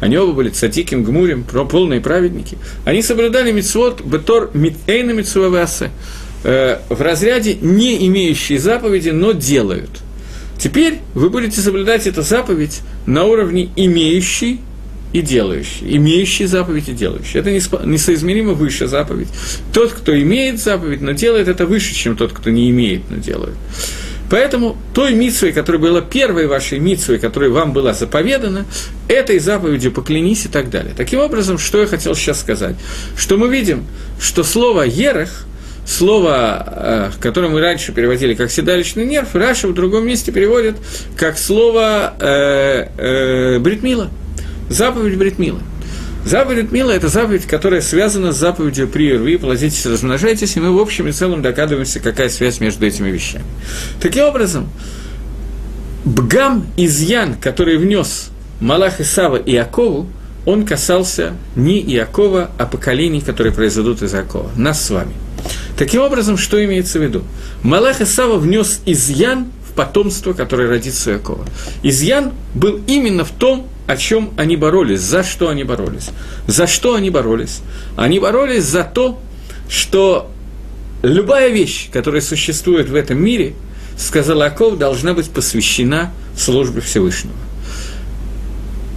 они 0.00 0.18
оба 0.18 0.34
были 0.34 0.50
цатиким, 0.50 1.02
гмурим, 1.02 1.44
полные 1.44 2.02
праведники, 2.02 2.58
они 2.84 3.00
соблюдали 3.02 3.50
мицвод 3.50 4.02
Батор 4.02 4.50
Митейна 4.52 5.12
Мицувавасе, 5.12 5.90
э, 6.44 6.78
в 6.90 7.00
разряде 7.00 7.54
не 7.54 8.06
имеющие 8.06 8.58
заповеди, 8.58 9.08
но 9.08 9.32
делают. 9.32 9.90
Теперь 10.58 10.98
вы 11.14 11.30
будете 11.30 11.62
соблюдать 11.62 12.06
эту 12.06 12.20
заповедь 12.20 12.80
на 13.06 13.24
уровне 13.24 13.70
имеющий 13.76 14.60
и 15.12 15.22
делающий, 15.22 15.96
имеющий 15.96 16.46
заповедь 16.46 16.88
и 16.88 16.92
делающий. 16.92 17.40
Это 17.40 17.50
несоизмеримо 17.52 18.52
выше 18.52 18.86
заповедь. 18.86 19.28
Тот, 19.72 19.92
кто 19.92 20.18
имеет 20.20 20.60
заповедь, 20.60 21.00
но 21.00 21.12
делает 21.12 21.48
это 21.48 21.66
выше, 21.66 21.94
чем 21.94 22.16
тот, 22.16 22.32
кто 22.32 22.50
не 22.50 22.70
имеет, 22.70 23.10
но 23.10 23.16
делает. 23.16 23.54
Поэтому 24.30 24.76
той 24.92 25.14
митсвой, 25.14 25.52
которая 25.52 25.80
была 25.80 26.00
первой 26.02 26.46
вашей 26.46 26.78
митсвой, 26.78 27.18
которая 27.18 27.50
вам 27.50 27.72
была 27.72 27.94
заповедана, 27.94 28.66
этой 29.08 29.38
заповедью 29.38 29.90
поклянись 29.90 30.44
и 30.44 30.48
так 30.48 30.68
далее. 30.68 30.92
Таким 30.94 31.20
образом, 31.20 31.56
что 31.56 31.80
я 31.80 31.86
хотел 31.86 32.14
сейчас 32.14 32.40
сказать? 32.40 32.76
Что 33.16 33.38
мы 33.38 33.48
видим, 33.48 33.86
что 34.20 34.44
слово 34.44 34.82
«ерех», 34.82 35.46
слово, 35.86 37.10
э, 37.14 37.20
которое 37.22 37.48
мы 37.48 37.62
раньше 37.62 37.92
переводили 37.92 38.34
как 38.34 38.50
«седалищный 38.50 39.06
нерв», 39.06 39.34
Раша 39.34 39.68
в 39.68 39.74
другом 39.74 40.06
месте 40.06 40.30
переводит 40.30 40.76
как 41.16 41.38
слово 41.38 42.14
э, 42.20 42.88
э, 42.98 43.58
«бритмила», 43.60 44.10
заповедь 44.68 45.16
Бритмила. 45.16 45.60
Заповедь 46.24 46.72
Мила– 46.72 46.90
это 46.92 47.08
заповедь, 47.08 47.46
которая 47.46 47.80
связана 47.80 48.32
с 48.32 48.36
заповедью 48.36 48.88
«Приерви, 48.88 49.38
плодитесь, 49.38 49.86
размножайтесь», 49.86 50.56
и 50.56 50.60
мы 50.60 50.76
в 50.76 50.78
общем 50.78 51.08
и 51.08 51.12
целом 51.12 51.40
догадываемся, 51.40 52.00
какая 52.00 52.28
связь 52.28 52.60
между 52.60 52.84
этими 52.84 53.08
вещами. 53.08 53.44
Таким 54.00 54.24
образом, 54.24 54.68
Бгам 56.04 56.66
изъян, 56.76 57.34
который 57.34 57.78
внес 57.78 58.30
Малах 58.60 59.00
Исава 59.00 59.36
и 59.36 59.54
Иакову, 59.54 60.06
он 60.44 60.66
касался 60.66 61.34
не 61.56 61.80
Иакова, 61.80 62.50
а 62.58 62.66
поколений, 62.66 63.20
которые 63.20 63.52
произойдут 63.52 64.02
из 64.02 64.14
Иакова, 64.14 64.50
нас 64.56 64.84
с 64.84 64.90
вами. 64.90 65.14
Таким 65.76 66.02
образом, 66.02 66.36
что 66.36 66.62
имеется 66.64 66.98
в 66.98 67.02
виду? 67.02 67.22
Малах 67.62 68.00
Исава 68.00 68.38
внес 68.38 68.80
изъян 68.84 69.48
в 69.68 69.74
потомство, 69.74 70.32
которое 70.32 70.68
родится 70.68 71.12
Иакова. 71.12 71.44
Изъян 71.82 72.32
был 72.54 72.80
именно 72.86 73.24
в 73.24 73.30
том, 73.30 73.66
о 73.88 73.96
чем 73.96 74.34
они 74.36 74.56
боролись, 74.56 75.00
за 75.00 75.24
что 75.24 75.48
они 75.48 75.64
боролись. 75.64 76.10
За 76.46 76.66
что 76.66 76.94
они 76.94 77.08
боролись? 77.08 77.62
Они 77.96 78.20
боролись 78.20 78.64
за 78.64 78.84
то, 78.84 79.18
что 79.66 80.30
любая 81.02 81.48
вещь, 81.48 81.88
которая 81.90 82.20
существует 82.20 82.90
в 82.90 82.94
этом 82.94 83.18
мире, 83.18 83.54
сказал 83.96 84.42
Аков, 84.42 84.76
должна 84.76 85.14
быть 85.14 85.30
посвящена 85.30 86.12
службе 86.36 86.82
Всевышнего. 86.82 87.34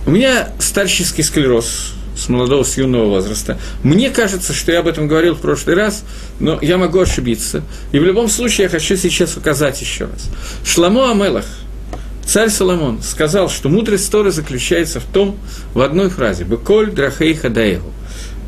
У 0.05 0.11
меня 0.11 0.49
старческий 0.59 1.23
склероз 1.23 1.93
с 2.17 2.27
молодого, 2.27 2.63
с 2.63 2.77
юного 2.77 3.05
возраста. 3.05 3.57
Мне 3.83 4.09
кажется, 4.09 4.51
что 4.51 4.73
я 4.73 4.79
об 4.79 4.87
этом 4.87 5.07
говорил 5.07 5.35
в 5.35 5.39
прошлый 5.39 5.77
раз, 5.77 6.03
но 6.41 6.59
я 6.61 6.77
могу 6.77 6.99
ошибиться. 6.99 7.63
И 7.93 7.99
в 7.99 8.03
любом 8.03 8.27
случае 8.27 8.63
я 8.63 8.69
хочу 8.69 8.97
сейчас 8.97 9.37
указать 9.37 9.79
еще 9.79 10.03
раз. 10.05 10.29
Шламо 10.65 11.11
Амелах– 11.11 11.45
Царь 12.25 12.49
Соломон 12.49 13.01
сказал, 13.01 13.49
что 13.49 13.69
мудрость 13.69 14.11
Торы 14.11 14.31
заключается 14.31 14.99
в 14.99 15.05
том, 15.05 15.37
в 15.73 15.81
одной 15.81 16.09
фразе 16.09 16.43
«Беколь 16.43 16.91
драхей 16.91 17.33
хадаэгу». 17.33 17.91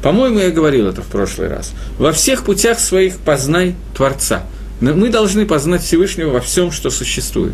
По-моему, 0.01 0.39
я 0.39 0.51
говорил 0.51 0.87
это 0.87 1.01
в 1.01 1.07
прошлый 1.07 1.47
раз. 1.47 1.71
«Во 1.97 2.11
всех 2.11 2.43
путях 2.43 2.79
своих 2.79 3.17
познай 3.17 3.75
Творца». 3.95 4.43
Мы 4.81 5.09
должны 5.09 5.45
познать 5.45 5.81
Всевышнего 5.81 6.31
во 6.31 6.41
всем, 6.41 6.71
что 6.71 6.89
существует. 6.89 7.53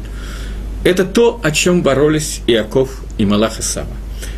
Это 0.84 1.04
то, 1.04 1.40
о 1.44 1.52
чем 1.52 1.84
боролись 1.84 2.42
Иаков 2.48 2.90
и 3.20 3.26
Малах 3.26 3.60
Исава. 3.60 3.88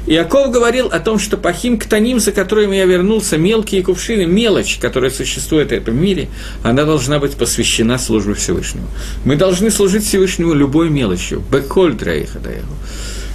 Иаков 0.08 0.52
говорил 0.52 0.88
о 0.88 1.00
том, 1.00 1.20
что 1.20 1.38
пахим 1.38 1.78
ктаним, 1.78 2.20
за 2.20 2.32
которыми 2.32 2.76
я 2.76 2.86
вернулся, 2.86 3.38
мелкие 3.38 3.84
кувшины, 3.84 4.26
мелочь, 4.26 4.80
которая 4.82 5.12
существует 5.12 5.70
в 5.70 5.74
этом 5.74 6.02
мире, 6.02 6.28
она 6.64 6.86
должна 6.86 7.20
быть 7.20 7.36
посвящена 7.36 8.00
службе 8.00 8.34
Всевышнему. 8.34 8.88
Мы 9.26 9.36
должны 9.36 9.70
служить 9.70 10.04
Всевышнему 10.04 10.54
любой 10.54 10.90
мелочью. 10.90 11.44
Беколь 11.52 11.94
драиха. 11.94 12.40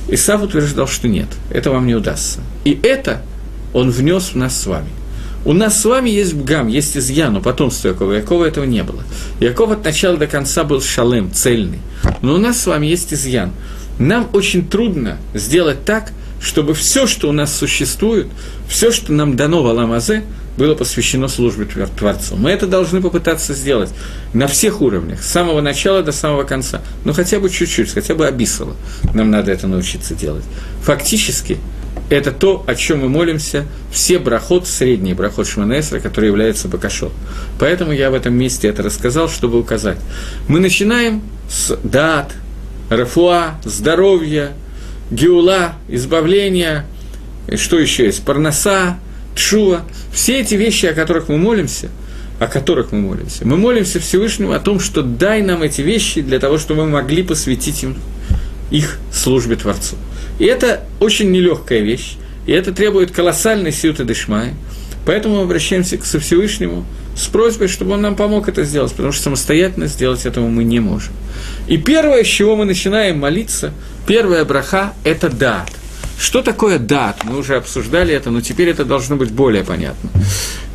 Исав 0.09 0.43
утверждал, 0.43 0.89
что 0.89 1.09
нет, 1.09 1.29
это 1.51 1.71
вам 1.71 1.87
не 1.87 1.95
удастся. 1.95 2.41
И 2.65 2.79
это 2.83 3.23
он 3.73 3.91
внес 3.91 4.31
в 4.33 4.37
нас 4.37 4.61
с 4.61 4.67
вами. 4.67 4.89
У 5.45 5.53
нас 5.53 5.81
с 5.81 5.85
вами 5.85 6.11
есть 6.11 6.35
бгам, 6.35 6.67
есть 6.67 6.97
изъян, 6.97 7.35
но 7.35 7.41
потомство 7.41 7.89
Якова. 7.89 8.15
Якова 8.15 8.47
этого 8.47 8.65
не 8.65 8.83
было. 8.83 9.05
Яков 9.39 9.71
от 9.71 9.85
начала 9.85 10.17
до 10.17 10.27
конца 10.27 10.65
был 10.65 10.83
шалем, 10.83 11.31
цельный. 11.33 11.79
Но 12.23 12.35
у 12.35 12.39
нас 12.39 12.61
с 12.61 12.67
вами 12.67 12.87
есть 12.87 13.15
изъян. 13.15 13.53
Нам 14.01 14.29
очень 14.33 14.67
трудно 14.67 15.19
сделать 15.35 15.85
так, 15.85 16.11
все, 16.41 17.07
что 17.07 17.29
у 17.29 17.33
нас 17.33 17.55
существует, 17.55 18.29
все, 18.69 18.93
что 18.93 19.13
нам 19.13 19.37
дано 19.37 19.63
в 19.63 19.67
Аламазе, 19.67 20.25
было 20.57 20.75
посвящено 20.75 21.29
службе 21.29 21.67
Творцу. 21.67 22.37
Мы 22.37 22.51
это 22.51 22.67
должны 22.67 23.03
попытаться 23.03 23.55
сделать 23.55 23.91
на 24.33 24.47
всех 24.47 24.81
уровнях, 24.81 25.23
с 25.23 25.29
самого 25.29 25.61
начала 25.61 26.03
до 26.03 26.13
самого 26.13 26.45
конца. 26.45 26.81
Ну, 27.05 27.13
хотя 27.13 27.41
бы 27.41 27.51
чуть-чуть, 27.51 27.93
хотя 27.93 28.15
бы 28.15 28.27
обисало. 28.27 28.75
Нам 29.15 29.31
надо 29.31 29.53
это 29.53 29.67
научиться 29.67 30.15
делать. 30.15 30.45
Фактически, 30.83 31.59
это 32.09 32.31
то, 32.31 32.65
о 32.67 32.75
чем 32.75 33.01
мы 33.01 33.09
молимся, 33.09 33.67
все 33.91 34.19
брахот, 34.19 34.67
средний 34.67 35.13
брахот 35.13 35.47
Шманесра, 35.47 35.99
который 35.99 36.27
является 36.27 36.69
Бакашот. 36.69 37.13
Поэтому 37.59 37.93
я 37.93 38.11
в 38.11 38.15
этом 38.15 38.35
месте 38.35 38.69
это 38.69 38.83
рассказал, 38.83 39.29
чтобы 39.29 39.59
указать. 39.59 39.99
Мы 40.49 40.61
начинаем 40.61 41.23
с 41.51 41.77
дат, 41.83 42.33
рафуа, 42.91 43.57
здоровья, 43.65 44.53
геула, 45.11 45.75
избавление, 45.89 46.87
что 47.57 47.79
еще 47.79 48.07
есть, 48.07 48.25
парноса, 48.25 48.99
тшува, 49.35 49.83
все 50.13 50.41
эти 50.41 50.55
вещи, 50.55 50.87
о 50.87 50.95
которых 50.95 51.29
мы 51.29 51.37
молимся, 51.37 51.91
о 52.39 52.47
которых 52.47 52.93
мы 52.93 53.01
молимся. 53.01 53.47
Мы 53.47 53.57
молимся 53.57 54.01
Всевышнему 54.01 54.53
о 54.53 54.59
том, 54.59 54.81
что 54.81 55.03
дай 55.03 55.43
нам 55.43 55.63
эти 55.63 55.81
вещи 55.81 56.21
для 56.21 56.39
того, 56.39 56.59
чтобы 56.59 56.85
мы 56.85 56.91
могли 56.91 57.23
посвятить 57.23 57.83
им 57.83 57.97
их 58.71 58.99
службе 59.13 59.57
Творцу. 59.57 59.97
И 60.39 60.45
это 60.45 60.85
очень 61.01 61.31
нелегкая 61.31 61.81
вещь, 61.81 62.17
и 62.47 62.53
это 62.53 62.73
требует 62.73 63.11
колоссальной 63.11 63.73
силы 63.73 63.95
Дышмая. 64.05 64.55
Поэтому 65.07 65.37
мы 65.37 65.43
обращаемся 65.43 65.97
к 65.97 66.03
Всевышнему 66.03 66.85
с 67.17 67.27
просьбой, 67.29 67.69
чтобы 67.69 67.93
он 67.93 68.03
нам 68.03 68.17
помог 68.17 68.49
это 68.49 68.65
сделать, 68.65 68.93
потому 68.93 69.13
что 69.13 69.23
самостоятельно 69.23 69.87
сделать 69.87 70.27
этого 70.27 70.49
мы 70.49 70.65
не 70.65 70.81
можем. 70.81 71.15
И 71.69 71.79
первое, 71.79 72.25
с 72.25 72.27
чего 72.27 72.57
мы 72.57 72.65
начинаем 72.65 73.19
молиться, 73.19 73.73
первая 74.07 74.45
браха– 74.45 74.93
это 75.05 75.31
дат. 75.31 75.71
Что 76.19 76.43
такое 76.43 76.79
дат? 76.79 77.25
Мы 77.25 77.39
уже 77.39 77.57
обсуждали 77.57 78.15
это, 78.15 78.31
но 78.31 78.41
теперь 78.41 78.69
это 78.69 78.85
должно 78.85 79.17
быть 79.17 79.31
более 79.31 79.65
понятно. 79.65 80.11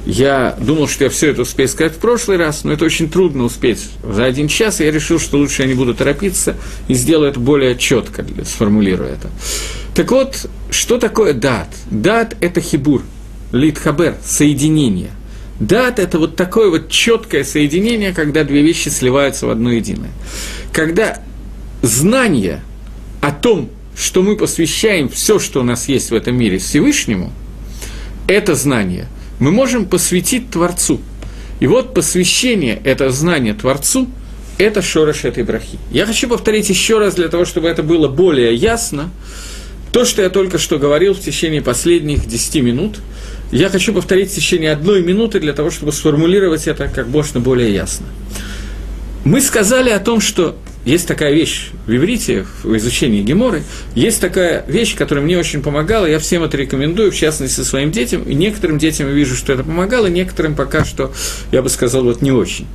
Я 0.06 0.56
думал, 0.60 0.88
что 0.88 1.04
я 1.04 1.10
все 1.10 1.30
это 1.30 1.42
успею 1.42 1.70
сказать 1.70 1.94
в 1.94 1.98
прошлый 1.98 2.38
раз, 2.38 2.64
но 2.64 2.72
это 2.72 2.86
очень 2.86 3.10
трудно 3.10 3.44
успеть 3.44 3.90
за 4.04 4.26
один 4.26 4.48
час, 4.48 4.82
и 4.82 4.86
я 4.86 4.92
решил, 4.92 5.20
что 5.20 5.38
лучше 5.38 5.64
я 5.64 5.68
не 5.68 5.74
буду 5.74 5.94
торопиться 5.94 6.56
и 6.88 6.94
сделаю 6.94 7.30
это 7.30 7.40
более 7.40 7.78
четко, 7.78 8.26
сформулирую 8.46 9.10
это. 9.10 9.30
Так 9.94 10.12
вот, 10.12 10.48
что 10.70 10.98
такое 10.98 11.34
дат? 11.34 11.68
Дат– 11.92 12.36
это 12.42 12.62
хибур, 12.62 13.04
литхабер, 13.52 14.16
соединение. 14.24 15.12
Дат– 15.60 16.00
это 16.00 16.18
вот 16.18 16.36
такое 16.36 16.70
вот 16.70 16.90
четкое 16.90 17.44
соединение, 17.44 18.14
когда 18.14 18.44
две 18.44 18.62
вещи 18.62 18.90
сливаются 18.90 19.46
в 19.46 19.52
одно 19.52 19.72
единое. 19.72 20.10
Когда 20.74 21.20
знание 21.82 22.62
о 23.22 23.32
том, 23.32 23.70
что 23.96 24.24
мы 24.24 24.36
посвящаем 24.36 25.10
все, 25.10 25.38
что 25.38 25.60
у 25.62 25.64
нас 25.64 25.88
есть 25.88 26.10
в 26.10 26.16
этом 26.16 26.36
мире 26.36 26.58
Всевышнему, 26.58 27.32
это 28.28 28.56
знание 28.56 29.08
мы 29.42 29.52
можем 29.52 29.86
посвятить 29.86 30.52
Творцу. 30.52 31.02
И 31.60 31.68
вот 31.68 31.94
посвящение, 31.94 32.80
это 32.84 33.10
знание 33.10 33.54
Творцу, 33.54 34.08
это 34.58 34.82
шорош 34.82 35.26
этой 35.26 35.44
брахи. 35.44 35.80
Я 35.92 36.06
хочу 36.06 36.28
повторить 36.28 36.70
еще 36.70 37.00
раз 37.00 37.16
для 37.16 37.28
того, 37.28 37.46
чтобы 37.46 37.68
это 37.68 37.84
было 37.84 38.08
более 38.08 38.54
ясно. 38.54 39.10
То, 39.92 40.06
что 40.06 40.22
я 40.22 40.30
только 40.30 40.58
что 40.60 40.78
говорил 40.78 41.14
в 41.14 41.20
течение 41.20 41.62
последних 41.62 42.28
10 42.28 42.64
минут, 42.64 43.00
я 43.52 43.70
хочу 43.70 43.94
повторить 43.94 44.32
в 44.32 44.36
течение 44.36 44.72
одной 44.72 45.04
минуты 45.04 45.40
для 45.40 45.54
того, 45.54 45.70
чтобы 45.70 45.92
сформулировать 45.92 46.68
это 46.68 46.88
как 46.88 47.08
можно 47.08 47.40
более 47.40 47.74
ясно. 47.74 48.08
Мы 49.24 49.42
сказали 49.42 49.90
о 49.90 50.00
том, 50.00 50.22
что 50.22 50.58
есть 50.84 51.08
такая 51.08 51.32
вещь 51.32 51.70
в 51.86 51.96
иврите, 51.96 52.46
в 52.64 52.76
изучении 52.78 53.22
Геморы, 53.22 53.64
есть 53.94 54.20
такая 54.20 54.66
вещь, 54.68 54.96
которая 54.96 55.24
мне 55.24 55.38
очень 55.38 55.62
помогала, 55.62 56.08
я 56.08 56.18
всем 56.18 56.44
это 56.44 56.58
рекомендую, 56.58 57.12
в 57.12 57.16
частности, 57.16 57.62
своим 57.62 57.92
детям, 57.92 58.24
и 58.24 58.34
некоторым 58.34 58.80
детям 58.80 59.08
я 59.08 59.14
вижу, 59.14 59.36
что 59.36 59.54
это 59.54 59.64
помогало, 59.64 60.08
некоторым 60.08 60.56
пока 60.56 60.84
что, 60.84 61.14
я 61.52 61.62
бы 61.62 61.70
сказал, 61.70 62.04
вот 62.04 62.24
не 62.24 62.32
очень. 62.32 62.66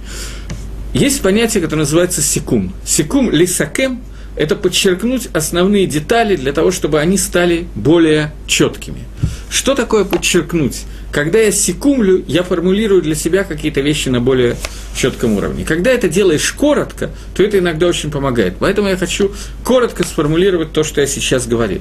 Есть 0.95 1.21
понятие, 1.21 1.63
которое 1.63 1.81
называется 1.81 2.23
секум. 2.23 2.73
Секум 2.85 3.31
лисакем– 3.31 4.01
это 4.37 4.55
подчеркнуть 4.55 5.29
основные 5.33 5.87
детали 5.87 6.37
для 6.37 6.53
того, 6.53 6.71
чтобы 6.71 7.01
они 7.01 7.17
стали 7.17 7.67
более 7.75 8.33
четкими. 8.47 9.05
Что 9.51 9.75
такое 9.75 10.05
подчеркнуть? 10.05 10.85
Когда 11.11 11.39
я 11.39 11.51
секумлю, 11.51 12.23
я 12.27 12.43
формулирую 12.43 13.01
для 13.01 13.15
себя 13.15 13.45
какие-то 13.45 13.81
вещи 13.81 14.11
на 14.11 14.21
более 14.21 14.57
четком 14.95 15.37
уровне. 15.37 15.65
Когда 15.65 15.91
это 15.91 16.09
делаешь 16.09 16.53
коротко, 16.53 17.11
то 17.35 17.43
это 17.43 17.59
иногда 17.59 17.87
очень 17.87 18.11
помогает. 18.11 18.57
Поэтому 18.59 18.89
я 18.89 18.97
хочу 18.97 19.33
коротко 19.65 20.05
сформулировать 20.05 20.73
то, 20.73 20.85
что 20.85 21.01
я 21.01 21.07
сейчас 21.07 21.47
говорил. 21.47 21.81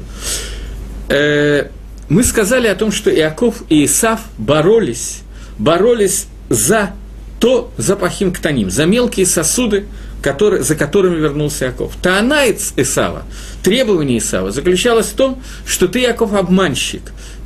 Э, 1.10 1.68
мы 2.08 2.24
сказали 2.24 2.68
о 2.68 2.76
том, 2.76 2.92
что 2.92 3.14
Иаков 3.14 3.64
и 3.68 3.84
Исав 3.86 4.22
боролись, 4.38 5.22
боролись 5.58 6.28
за 6.50 6.92
то, 7.40 7.72
за 7.78 7.96
пахим 7.96 8.32
ктаним, 8.32 8.70
за 8.70 8.86
мелкие 8.86 9.26
сосуды, 9.26 9.86
который, 10.26 10.64
за 10.64 10.74
которыми 10.74 11.18
вернулся 11.18 11.66
Иаков. 11.66 11.94
Таанаец 12.02 12.74
Исава, 12.78 13.26
требование 13.62 14.18
Исава 14.18 14.52
заключалось 14.52 15.06
в 15.06 15.14
том, 15.14 15.40
что 15.68 15.88
ты, 15.88 16.00
Иаков, 16.02 16.34
обманщик. 16.34 17.04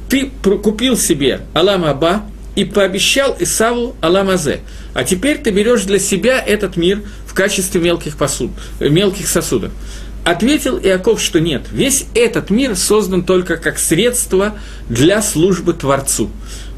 Ты 0.07 0.31
купил 0.41 0.95
себе 0.95 1.41
Алам 1.53 1.83
Аба 1.83 2.23
и 2.55 2.63
пообещал 2.63 3.35
Исаву 3.37 3.97
Алам 3.99 4.29
Азе. 4.29 4.61
А 4.93 5.03
теперь 5.03 5.39
ты 5.39 5.51
берешь 5.51 5.83
для 5.83 5.99
себя 5.99 6.39
этот 6.39 6.77
мир 6.77 7.03
в 7.27 7.33
качестве 7.33 7.81
мелких, 7.81 8.15
посуд, 8.15 8.51
мелких 8.79 9.27
сосудов. 9.27 9.73
Ответил 10.23 10.79
Иаков, 10.79 11.21
что 11.21 11.41
нет, 11.41 11.63
весь 11.73 12.05
этот 12.13 12.49
мир 12.49 12.77
создан 12.77 13.23
только 13.23 13.57
как 13.57 13.77
средство 13.77 14.57
для 14.87 15.21
службы 15.21 15.73
Творцу. 15.73 16.29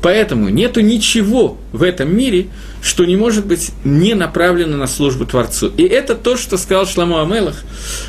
Поэтому 0.02 0.50
нету 0.50 0.82
ничего 0.82 1.58
в 1.72 1.84
этом 1.84 2.16
мире, 2.16 2.48
что 2.82 3.06
не 3.06 3.16
может 3.16 3.46
быть 3.46 3.72
не 3.84 4.16
направлено 4.16 4.76
на 4.78 4.88
службу 4.88 5.26
Творцу. 5.26 5.72
И 5.78 5.84
это 5.84 6.16
то, 6.16 6.38
что 6.38 6.58
сказал 6.58 6.88
Шламу 6.88 7.20
Амелах, 7.20 7.64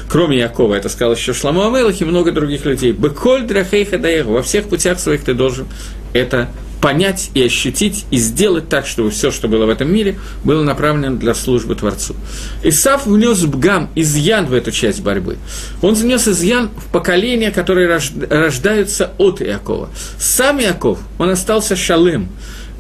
кроме 0.09 0.39
Якова, 0.39 0.75
это 0.75 0.89
сказал 0.89 1.15
еще 1.15 1.35
Шламу 1.35 1.67
Амелах 1.67 2.01
и 2.01 2.05
много 2.05 2.33
других 2.33 2.65
людей. 2.65 2.93
«Беколь 2.93 3.43
драхейха 3.43 3.99
даеху» 3.99 4.33
во 4.33 4.43
всех 4.43 4.69
путях 4.69 4.99
своих 4.99 5.25
ты 5.25 5.35
должен 5.35 5.67
это 6.15 6.49
понять 6.83 7.31
и 7.33 7.43
ощутить, 7.45 8.05
и 8.11 8.17
сделать 8.17 8.69
так, 8.69 8.87
чтобы 8.87 9.11
все, 9.11 9.31
что 9.31 9.47
было 9.47 9.67
в 9.67 9.71
этом 9.71 9.91
мире, 9.91 10.19
было 10.45 10.63
направлено 10.65 11.17
для 11.17 11.33
службы 11.33 11.77
Творцу. 11.77 12.17
Исав 12.65 13.07
внес 13.07 13.45
бгам, 13.45 13.89
изъян 13.95 14.47
в 14.47 14.53
эту 14.53 14.73
часть 14.73 15.01
борьбы. 15.01 15.39
Он 15.81 15.95
внес 15.95 16.27
изъян 16.27 16.71
в 16.77 16.91
поколения, 16.93 17.53
которые 17.53 18.01
рождаются 18.29 19.13
от 19.17 19.41
Иакова. 19.41 19.91
Сам 20.19 20.61
Иаков, 20.61 20.99
он 21.19 21.31
остался 21.31 21.77
шалем. 21.77 22.29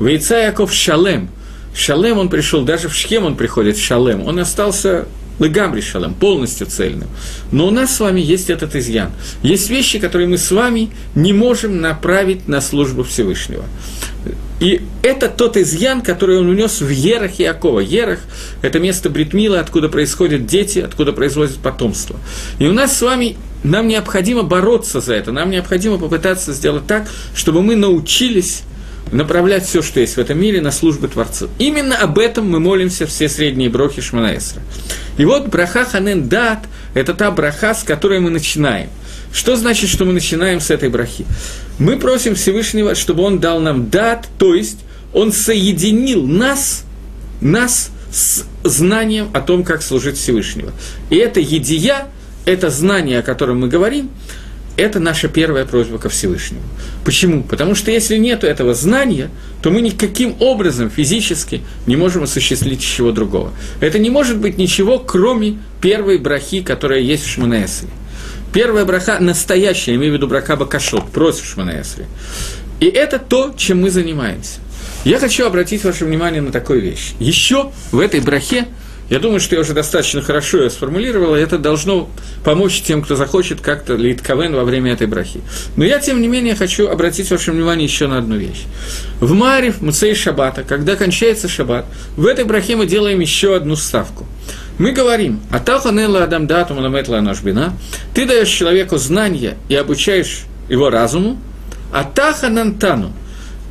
Вейца 0.01 0.43
Иаков 0.43 0.75
шалем. 0.75 1.31
Шалем 1.75 2.19
он 2.19 2.29
пришел, 2.29 2.65
даже 2.65 2.89
в 2.89 2.95
Шхем 2.95 3.25
он 3.25 3.37
приходит 3.37 3.79
шалем. 3.79 4.27
Он 4.27 4.41
остался 4.41 5.07
Лыгамри 5.39 5.81
шалом, 5.81 6.15
полностью 6.15 6.67
цельным. 6.67 7.09
Но 7.51 7.67
у 7.67 7.71
нас 7.71 7.97
с 7.97 8.01
вами 8.01 8.21
есть 8.21 8.51
этот 8.51 8.77
изъян. 8.77 9.11
Есть 9.43 9.71
вещи, 9.71 9.99
которые 9.99 10.29
мы 10.29 10.39
с 10.39 10.51
вами 10.51 10.91
не 11.15 11.33
можем 11.33 11.81
направить 11.81 12.49
на 12.49 12.61
службу 12.61 13.03
Всевышнего. 13.03 13.65
И 14.61 14.83
это 15.03 15.29
тот 15.29 15.57
изъян, 15.57 16.03
который 16.03 16.39
он 16.39 16.49
унес 16.49 16.81
в 16.81 16.89
Ерах 16.89 17.41
Иакова. 17.41 17.81
Ерах– 17.81 18.21
это 18.63 18.79
место 18.79 19.11
Бритмила, 19.11 19.59
откуда 19.59 19.89
происходят 19.89 20.47
дети, 20.47 20.79
откуда 20.79 21.13
производят 21.13 21.57
потомство. 21.57 22.17
И 22.61 22.67
у 22.67 22.73
нас 22.73 22.97
с 22.97 23.03
вами 23.03 23.37
нам 23.65 23.89
необходимо 23.89 24.45
бороться 24.45 25.01
за 25.01 25.15
это, 25.15 25.33
нам 25.33 25.51
необходимо 25.51 25.99
попытаться 25.99 26.53
сделать 26.53 26.87
так, 26.87 27.09
чтобы 27.35 27.63
мы 27.63 27.75
научились 27.75 28.63
направлять 29.11 29.65
все, 29.67 29.83
что 29.83 30.01
есть 30.01 30.17
в 30.17 30.19
этом 30.19 30.41
мире, 30.41 30.61
на 30.61 30.71
службу 30.71 31.09
Творцу. 31.09 31.49
Именно 31.59 31.97
об 31.97 32.19
этом 32.19 32.49
мы 32.49 32.61
молимся 32.61 33.07
все 33.07 33.29
средние 33.29 33.69
брохи 33.69 34.01
Шманаэсра. 34.01 34.63
И 35.19 35.25
вот 35.25 35.49
браха 35.49 35.85
ханен 35.85 36.29
дат– 36.29 36.61
это 36.95 37.15
та 37.15 37.31
браха, 37.31 37.75
с 37.75 37.83
которой 37.83 38.21
мы 38.21 38.31
начинаем. 38.31 38.89
Что 39.33 39.57
значит, 39.57 39.89
что 39.89 40.05
мы 40.05 40.13
начинаем 40.13 40.61
с 40.61 40.71
этой 40.71 40.89
брахи? 40.89 41.25
Мы 41.79 41.97
просим 41.97 42.35
Всевышнего, 42.35 42.95
чтобы 42.95 43.23
он 43.23 43.39
дал 43.39 43.61
нам 43.61 43.89
дат, 43.89 44.29
то 44.39 44.55
есть 44.55 44.79
он 45.13 45.33
соединил 45.33 46.27
нас, 46.27 46.85
нас 47.41 47.91
с 48.11 48.45
знанием 48.63 49.31
о 49.33 49.41
том, 49.41 49.65
как 49.65 49.83
служить 49.83 50.19
Всевышнего. 50.19 50.73
И 51.11 51.17
это 51.17 51.41
едия, 51.41 52.09
это 52.45 52.71
знание, 52.71 53.21
о 53.21 53.23
котором 53.23 53.61
мы 53.61 53.69
говорим, 53.69 54.11
это 54.83 55.01
наша 55.01 55.29
первая 55.29 55.65
просьба 55.65 55.99
ко 55.99 56.09
Всевышнему. 56.09 56.63
Почему? 57.05 57.43
Потому 57.43 57.75
что 57.75 57.91
если 57.91 58.17
нет 58.17 58.45
этого 58.45 58.75
знания, 58.75 59.31
то 59.63 59.71
мы 59.71 59.81
никаким 59.81 60.37
образом 60.41 60.91
физически 60.91 61.63
не 61.87 61.97
можем 61.97 62.25
осуществить 62.25 62.79
ничего 62.79 63.13
другого. 63.13 63.53
Это 63.81 63.99
не 63.99 64.11
может 64.11 64.39
быть 64.39 64.59
ничего, 64.59 64.99
кроме 64.99 65.59
первой 65.81 66.19
брахи, 66.19 66.63
которая 66.63 67.01
есть 67.01 67.25
в 67.25 67.29
Шманаэсре. 67.29 67.89
Первая 68.53 68.85
браха 68.85 69.19
настоящая, 69.21 69.93
я 69.93 69.97
имею 69.97 70.13
в 70.13 70.17
виду 70.17 70.27
браха 70.27 70.57
Бакашот, 70.57 71.11
против 71.11 71.47
Шманаэсре. 71.47 72.07
И 72.81 72.87
это 72.87 73.19
то, 73.19 73.55
чем 73.57 73.81
мы 73.81 73.91
занимаемся. 73.91 74.61
Я 75.05 75.19
хочу 75.19 75.47
обратить 75.47 75.85
ваше 75.85 76.05
внимание 76.05 76.43
на 76.43 76.53
такую 76.53 76.81
вещь. 76.81 77.13
Еще 77.19 77.71
в 77.93 77.99
этой 77.99 78.21
брахе 78.21 78.67
я 79.13 79.19
думаю, 79.19 79.41
что 79.41 79.57
я 79.57 79.61
уже 79.61 79.75
достаточно 79.75 80.23
хорошо 80.23 80.63
ее 80.63 80.71
сформулировал, 80.71 81.37
и 81.37 81.39
это 81.39 81.59
должно 81.59 82.09
помочь 82.45 82.81
тем, 82.81 83.03
кто 83.03 83.15
захочет 83.15 83.61
как-то 83.61 83.95
литковен 83.95 84.55
во 84.55 84.65
время 84.65 84.95
этой 84.95 85.07
брахи. 85.07 85.43
Но 85.77 85.85
я, 85.85 85.99
тем 85.99 86.23
не 86.23 86.29
менее, 86.29 86.55
хочу 86.55 86.89
обратить 86.89 87.31
ваше 87.31 87.53
внимание 87.53 87.85
еще 87.85 88.07
на 88.07 88.17
одну 88.17 88.37
вещь. 88.37 88.63
В 89.21 89.35
Марив, 89.35 89.83
Муцей 89.83 90.15
Шабата, 90.15 90.65
когда 90.67 90.97
кончается 90.97 91.47
Шаббат, 91.47 91.85
в 92.17 92.25
этой 92.25 92.47
брахе 92.47 92.75
мы 92.75 92.87
делаем 92.87 93.21
еще 93.21 93.55
одну 93.55 93.77
ставку. 93.77 94.27
Мы 94.79 94.93
говорим, 94.93 95.43
«Атаха 95.51 95.91
нелла 95.91 96.25
адам 96.25 96.47
дату 96.47 96.73
маламетла 96.73 97.19
анашбина», 97.19 97.77
ты 98.15 98.25
даешь 98.25 98.49
человеку 98.49 98.97
знания 98.97 99.59
и 99.69 99.75
обучаешь 99.75 100.45
его 100.71 100.89
разуму, 100.89 101.39
«Атаха 101.93 102.49
нантану», 102.49 103.13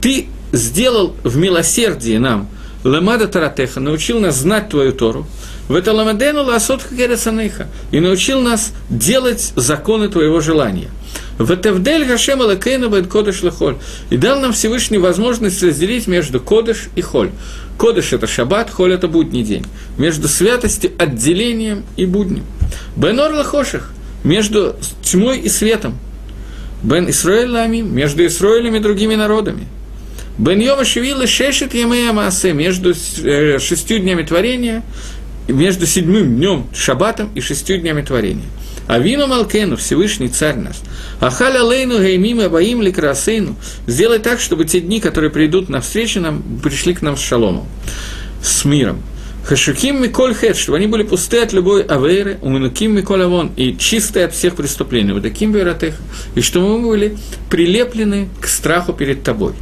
ты 0.02 0.28
сделал 0.52 1.16
в 1.24 1.36
милосердии 1.38 2.18
нам– 2.18 2.48
Ламада 2.84 3.28
Таратеха 3.28 3.80
научил 3.80 4.20
нас 4.20 4.38
знать 4.38 4.70
Твою 4.70 4.92
Тору, 4.94 5.28
в 5.68 5.76
это 5.76 5.94
ламадену 5.94 6.44
ласот 6.44 6.82
хагересаныха, 6.82 7.68
и 7.92 8.00
научил 8.00 8.42
нас 8.42 8.74
делать 8.90 9.54
законы 9.56 10.10
Твоего 10.10 10.42
желания. 10.42 10.90
В 11.38 11.56
Тевдель 11.56 12.06
Гашем 12.06 12.42
Алакейна 12.42 12.88
Бен 12.88 13.06
Кодыш 13.06 13.42
Лехоль. 13.42 13.78
И 14.10 14.18
дал 14.18 14.40
нам 14.40 14.54
Всевышний 14.54 14.98
возможность 14.98 15.62
разделить 15.64 16.08
между 16.08 16.40
Кодыш 16.40 16.90
и 16.96 17.02
Холь. 17.02 17.32
Кодыш– 17.78 18.14
это 18.14 18.28
шаббат, 18.28 18.70
Холь– 18.70 18.94
это 18.94 19.08
будний 19.08 19.44
день. 19.44 19.66
Между 19.98 20.28
святостью, 20.28 20.92
отделением 20.98 21.84
и 21.98 22.06
будним. 22.06 22.44
Бен 22.96 23.20
Ор 23.20 23.34
Лахоших– 23.34 23.92
между 24.24 24.76
тьмой 25.04 25.40
и 25.40 25.50
светом. 25.50 25.98
Бен 26.84 27.10
Исраэль 27.10 27.50
Ламим– 27.50 27.96
между 27.96 28.26
Исраилем 28.26 28.76
и 28.76 28.80
другими 28.80 29.16
народами– 29.16 29.68
Бен 30.38 30.60
Йома 30.60 30.86
Шевила 30.86 31.28
Шешет 31.28 31.74
Ямея 31.74 32.14
между 32.54 32.94
э, 33.24 33.60
шестью 33.60 34.00
днями 34.00 34.24
творения, 34.24 34.84
между 35.48 35.86
седьмым 35.86 36.36
днем 36.36 36.68
Шаббатом 36.74 37.30
и 37.36 37.42
шестью 37.42 37.78
днями 37.78 38.02
творения. 38.02 38.46
А 38.88 39.00
вину 39.00 39.28
Малкену, 39.28 39.78
Всевышний 39.78 40.30
Царь 40.30 40.56
наш, 40.56 40.78
Ахаля 41.20 41.64
Лейну 41.64 42.00
Геймим 42.00 42.40
Абаим 42.42 42.82
Ликрасейну, 42.82 43.56
сделай 43.88 44.20
так, 44.20 44.40
чтобы 44.40 44.66
те 44.66 44.82
дни, 44.82 45.00
которые 45.00 45.30
придут 45.30 45.70
навстречу 45.70 46.20
нам, 46.20 46.44
пришли 46.64 46.94
к 46.94 47.02
нам 47.02 47.16
с 47.16 47.22
шаломом, 47.22 47.68
с 48.44 48.66
миром. 48.66 49.02
Хашуким 49.46 50.04
Миколь 50.04 50.36
Хет, 50.36 50.56
чтобы 50.56 50.78
они 50.78 50.88
были 50.88 51.04
пусты 51.04 51.42
от 51.42 51.52
любой 51.52 51.84
авейры, 51.84 52.38
уминуким 52.42 52.96
Миколь 52.96 53.24
Авон, 53.24 53.52
и 53.56 53.76
чистые 53.78 54.26
от 54.26 54.34
всех 54.34 54.56
преступлений, 54.56 55.14
вот 55.14 55.24
таким 55.24 55.52
веротех, 55.52 55.96
и 56.36 56.42
чтобы 56.42 56.78
мы 56.78 56.88
были 56.88 57.18
прилеплены 57.50 58.30
к 58.40 58.48
страху 58.48 58.94
перед 58.94 59.24
тобой. 59.24 59.54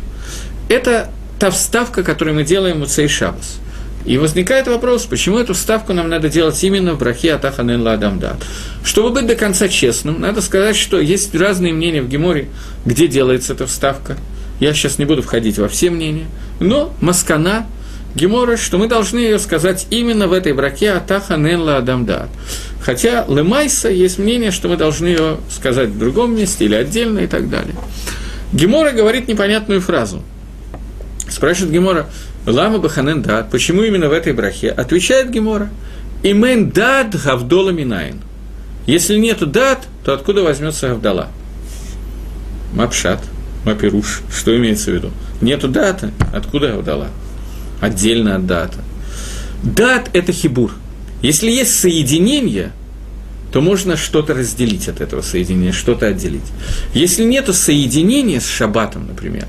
Это 0.70 1.10
та 1.40 1.52
вставка, 1.52 2.04
которую 2.04 2.36
мы 2.36 2.44
делаем 2.44 2.82
у 2.82 2.86
Цей 2.86 3.08
Шабас. 3.08 3.60
И 4.06 4.18
возникает 4.18 4.68
вопрос, 4.68 5.06
почему 5.06 5.40
эту 5.40 5.54
вставку 5.54 5.94
нам 5.94 6.08
надо 6.10 6.30
делать 6.30 6.64
именно 6.64 6.94
в 6.94 7.00
брахе 7.00 7.34
Атаханен 7.34 7.82
Ладамдат. 7.82 8.38
Чтобы 8.84 9.10
быть 9.10 9.28
до 9.28 9.36
конца 9.36 9.68
честным, 9.68 10.22
надо 10.22 10.42
сказать, 10.42 10.76
что 10.76 11.00
есть 11.00 11.36
разные 11.36 11.74
мнения 11.74 12.02
в 12.02 12.08
Геморе, 12.08 12.48
где 12.86 13.08
делается 13.08 13.54
эта 13.54 13.68
вставка. 13.68 14.16
Я 14.60 14.74
сейчас 14.74 15.00
не 15.00 15.06
буду 15.06 15.22
входить 15.22 15.58
во 15.58 15.68
все 15.68 15.90
мнения, 15.90 16.28
но 16.60 16.94
Маскана 17.02 17.66
Гемора, 18.16 18.58
что 18.58 18.78
мы 18.78 18.88
должны 18.88 19.20
ее 19.20 19.38
сказать 19.38 19.88
именно 19.90 20.28
в 20.28 20.34
этой 20.34 20.54
браке 20.54 20.92
Атаха 20.92 21.36
Ненла 21.36 21.78
Адамдат. 21.78 22.30
Хотя 22.82 23.26
Лемайса 23.28 23.90
есть 23.90 24.18
мнение, 24.18 24.52
что 24.52 24.68
мы 24.68 24.78
должны 24.78 25.08
ее 25.08 25.38
сказать 25.50 25.90
в 25.90 25.98
другом 25.98 26.36
месте 26.36 26.66
или 26.66 26.76
отдельно 26.76 27.20
и 27.20 27.28
так 27.28 27.50
далее. 27.50 27.76
Гемора 28.52 28.92
говорит 28.92 29.28
непонятную 29.28 29.82
фразу. 29.82 30.24
Спрашивает 31.30 31.72
Гемора, 31.72 32.08
Лама 32.46 32.80
Баханен 32.80 33.22
Дат, 33.22 33.52
почему 33.52 33.84
именно 33.84 34.10
в 34.10 34.14
этой 34.14 34.34
брахе? 34.34 34.70
Отвечает 34.70 35.30
Гемора, 35.30 35.70
Имен 36.24 36.70
Дат 36.70 37.16
Гавдола 37.22 37.70
Минайн. 37.70 38.22
Если 38.86 39.18
нету 39.18 39.46
дат, 39.46 39.88
то 40.04 40.14
откуда 40.14 40.42
возьмется 40.42 40.90
Гавдала? 40.90 41.28
Мапшат, 42.74 43.24
Мапируш, 43.64 44.22
что 44.36 44.58
имеется 44.58 44.90
в 44.90 44.96
виду? 44.96 45.12
Нету 45.42 45.68
дата, 45.68 46.12
откуда 46.34 46.70
Гавдала? 46.70 47.10
Отдельно 47.82 48.36
от 48.36 48.48
дата. 48.48 48.80
Дат– 49.62 50.10
это 50.14 50.32
хибур. 50.32 50.72
Если 51.22 51.52
есть 51.52 51.78
соединение, 51.78 52.72
то 53.52 53.62
можно 53.62 53.98
что-то 53.98 54.34
разделить 54.34 54.88
от 54.88 55.02
этого 55.02 55.22
соединения, 55.22 55.72
что-то 55.72 56.08
отделить. 56.08 56.52
Если 56.94 57.24
нет 57.24 57.54
соединения 57.54 58.40
с 58.40 58.48
шаббатом, 58.48 59.08
например, 59.08 59.46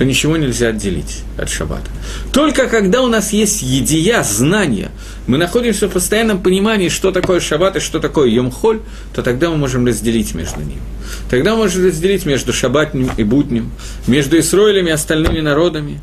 то 0.00 0.06
ничего 0.06 0.38
нельзя 0.38 0.68
отделить 0.68 1.24
от 1.36 1.50
шаббата. 1.50 1.90
Только 2.32 2.68
когда 2.68 3.02
у 3.02 3.06
нас 3.06 3.34
есть 3.34 3.60
едия, 3.60 4.22
знание, 4.22 4.92
мы 5.26 5.36
находимся 5.36 5.88
в 5.88 5.92
постоянном 5.92 6.42
понимании, 6.42 6.88
что 6.88 7.12
такое 7.12 7.38
шаббат 7.38 7.76
и 7.76 7.80
что 7.80 8.00
такое 8.00 8.30
йомхоль, 8.30 8.80
то 9.12 9.22
тогда 9.22 9.50
мы 9.50 9.58
можем 9.58 9.86
разделить 9.86 10.34
между 10.34 10.60
ними. 10.60 10.80
Тогда 11.28 11.50
мы 11.50 11.64
можем 11.64 11.84
разделить 11.84 12.24
между 12.24 12.54
шаббатним 12.54 13.10
и 13.18 13.24
будним, 13.24 13.72
между 14.06 14.38
Исроилем 14.38 14.86
и 14.86 14.90
остальными 14.90 15.40
народами, 15.40 16.00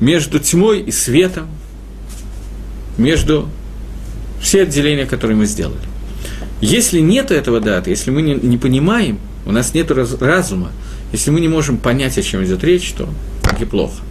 между 0.00 0.38
тьмой 0.38 0.80
и 0.80 0.90
светом, 0.90 1.48
между 2.98 3.48
все 4.42 4.64
отделения, 4.64 5.06
которые 5.06 5.38
мы 5.38 5.46
сделали. 5.46 5.80
Если 6.60 7.00
нет 7.00 7.30
этого 7.30 7.60
даты, 7.60 7.88
если 7.88 8.10
мы 8.10 8.20
не, 8.20 8.34
не 8.34 8.58
понимаем, 8.58 9.18
у 9.46 9.52
нас 9.52 9.72
нет 9.72 9.90
раз, 9.90 10.12
разума, 10.20 10.72
если 11.14 11.30
мы 11.30 11.40
не 11.40 11.46
можем 11.46 11.78
понять, 11.78 12.18
о 12.18 12.22
чем 12.22 12.44
идет 12.44 12.64
речь, 12.64 12.92
то 12.92 13.08
таки 13.42 13.64
плохо. 13.64 14.02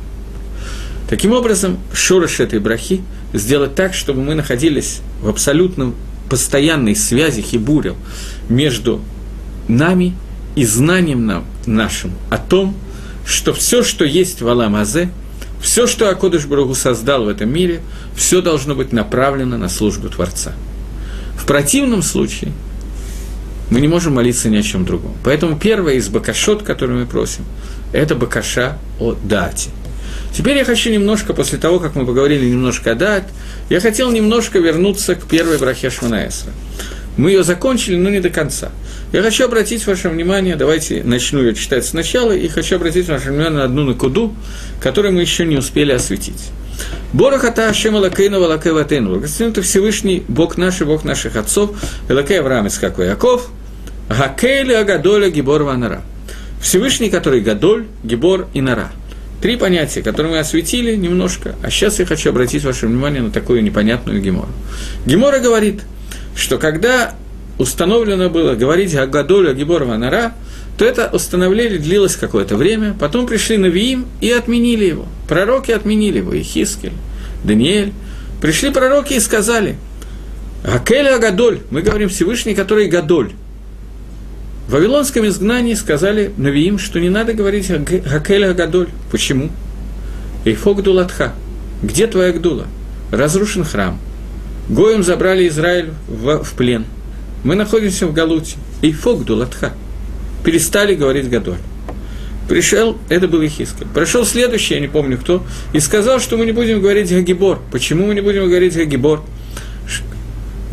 Таким 1.10 1.34
образом, 1.34 1.78
шорош 1.94 2.40
этой 2.40 2.60
брахи 2.60 3.02
сделать 3.34 3.76
так, 3.76 3.94
чтобы 3.94 4.24
мы 4.24 4.36
находились 4.36 5.02
в 5.22 5.28
абсолютном 5.28 5.96
постоянной 6.30 6.96
связи 6.96 7.42
хибурем 7.42 7.98
между 8.48 9.02
нами 9.68 10.16
и 10.56 10.64
знанием 10.64 11.26
нам, 11.26 11.44
нашим 11.66 12.12
о 12.30 12.38
том, 12.38 12.74
что 13.28 13.54
все, 13.54 13.84
что 13.84 14.06
есть 14.06 14.42
в 14.42 14.48
Аламазе, 14.48 15.10
все, 15.62 15.88
что 15.88 16.10
Акодыш 16.10 16.46
Барагу 16.46 16.74
создал 16.74 17.26
в 17.26 17.28
этом 17.28 17.52
мире, 17.52 17.82
все 18.16 18.42
должно 18.42 18.76
быть 18.76 18.94
направлено 18.94 19.58
на 19.58 19.68
службу 19.68 20.08
Творца– 20.08 20.54
в 21.44 21.46
противном 21.46 22.02
случае 22.02 22.54
мы 23.74 23.82
не 23.82 23.88
можем 23.88 24.14
молиться 24.14 24.50
ни 24.50 24.58
о 24.58 24.62
чем 24.62 24.86
другом. 24.86 25.16
Поэтому 25.24 25.58
первое 25.58 25.96
из 25.96 26.08
бакашот, 26.08 26.62
который 26.62 26.96
мы 26.96 27.06
просим, 27.08 27.44
это 27.92 28.14
бакаша 28.14 28.78
о 29.00 29.14
дате. 29.14 29.72
Теперь 30.32 30.58
я 30.58 30.64
хочу 30.64 30.92
немножко, 30.92 31.34
после 31.34 31.58
того, 31.58 31.80
как 31.80 31.96
мы 31.96 32.06
поговорили 32.06 32.46
немножко 32.46 32.92
о 32.92 32.96
дат, 32.96 33.24
я 33.72 33.80
хотел 33.80 34.12
немножко 34.12 34.60
вернуться 34.60 35.16
к 35.16 35.26
первой 35.26 35.58
брахе 35.58 35.90
Шманаэсра. 35.90 36.52
Мы 37.18 37.32
ее 37.32 37.44
закончили, 37.44 37.96
но 37.96 38.12
не 38.12 38.20
до 38.20 38.30
конца. 38.30 38.70
Я 39.12 39.24
хочу 39.24 39.46
обратить 39.46 39.88
ваше 39.88 40.10
внимание, 40.10 40.56
давайте 40.56 41.02
начну 41.04 41.42
ее 41.42 41.56
читать 41.56 41.84
сначала, 41.84 42.32
и 42.32 42.48
хочу 42.50 42.76
обратить 42.76 43.08
ваше 43.08 43.30
внимание 43.30 43.58
на 43.58 43.64
одну 43.64 43.86
накуду, 43.86 44.36
которую 44.82 45.16
мы 45.16 45.22
еще 45.22 45.46
не 45.48 45.58
успели 45.58 45.92
осветить. 45.94 46.52
Борохата 47.12 47.70
Ашем 47.70 47.98
Элакейну 47.98 48.40
Валакей 48.40 48.72
Ватейну. 48.72 49.10
Благословен 49.10 49.54
ты 49.54 49.64
Всевышний, 49.64 50.24
Бог 50.28 50.58
наш 50.58 50.82
и 50.82 50.84
Бог 50.84 51.04
наших 51.04 51.38
отцов, 51.38 51.72
Элакей 52.08 52.40
Авраам 52.40 52.68
Исхак 52.68 53.00
Яков, 53.00 53.50
Гакейли 54.18 54.74
Агадоля 54.74 55.30
Гибор 55.30 55.64
Ванара. 55.64 56.02
Всевышний, 56.62 57.10
который 57.10 57.42
Гадоль, 57.42 57.86
Гибор 58.04 58.48
и 58.54 58.62
Нара. 58.62 58.92
Три 59.42 59.58
понятия, 59.58 60.04
которые 60.04 60.34
мы 60.34 60.40
осветили 60.40 60.96
немножко, 60.96 61.56
а 61.64 61.70
сейчас 61.70 62.00
я 62.00 62.06
хочу 62.06 62.30
обратить 62.30 62.64
ваше 62.64 62.88
внимание 62.88 63.22
на 63.22 63.32
такую 63.32 63.64
непонятную 63.64 64.22
Гемору. 64.22 64.50
Гемора 65.06 65.40
говорит, 65.40 65.82
что 66.36 66.60
когда 66.60 67.16
установлено 67.58 68.30
было 68.30 68.54
говорить 68.54 68.96
о 68.96 69.08
Гадоле 69.08 69.54
Гибор 69.56 69.84
Ванара, 69.84 70.34
то 70.78 70.86
это 70.86 71.10
установление 71.12 71.80
длилось 71.80 72.16
какое-то 72.16 72.56
время, 72.56 72.96
потом 72.98 73.26
пришли 73.26 73.58
Навиим 73.58 74.06
и 74.22 74.32
отменили 74.32 74.86
его. 74.86 75.08
Пророки 75.28 75.72
отменили 75.72 76.20
его, 76.20 76.34
и 76.34 76.44
Хискель, 76.44 76.94
Даниэль. 77.44 77.94
Пришли 78.42 78.70
пророки 78.70 79.14
и 79.14 79.20
сказали, 79.20 79.76
Акель 80.64 81.08
Агадоль, 81.08 81.62
мы 81.72 81.82
говорим 81.82 82.10
Всевышний, 82.10 82.54
который 82.54 82.88
Гадоль. 82.88 83.32
В 84.68 84.72
Вавилонском 84.72 85.28
изгнании 85.28 85.74
сказали 85.74 86.32
Навиим, 86.38 86.80
что 86.80 87.00
не 87.00 87.10
надо 87.10 87.34
говорить 87.34 87.70
Акель 87.70 88.46
Агадоль. 88.46 88.90
Почему? 89.12 89.50
Эйфок 90.46 90.84
Дулатха. 90.84 91.34
Где 91.82 92.08
твоя 92.08 92.32
Гдула? 92.32 92.68
Разрушен 93.12 93.66
храм. 93.66 94.00
Гоем 94.70 95.04
забрали 95.04 95.48
Израиль 95.50 95.90
в, 96.08 96.46
плен. 96.56 96.86
Мы 97.44 97.56
находимся 97.56 98.08
в 98.08 98.14
Галуте. 98.14 98.56
Эйфок 98.82 99.26
Дулатха 99.26 99.74
перестали 100.46 100.96
говорить 100.96 101.30
Гадоль. 101.30 101.58
Пришел, 102.48 102.98
это 103.10 103.28
был 103.28 103.46
Ихискель. 103.46 103.88
Прошел 103.94 104.26
следующий, 104.26 104.76
я 104.76 104.80
не 104.80 104.88
помню 104.88 105.18
кто, 105.18 105.44
и 105.72 105.80
сказал, 105.80 106.20
что 106.20 106.38
мы 106.38 106.46
не 106.46 106.52
будем 106.52 106.82
говорить 106.82 107.10
Гагибор. 107.10 107.60
Почему 107.72 108.08
мы 108.08 108.16
не 108.16 108.22
будем 108.22 108.48
говорить 108.48 108.76
Гагибор? 108.76 109.22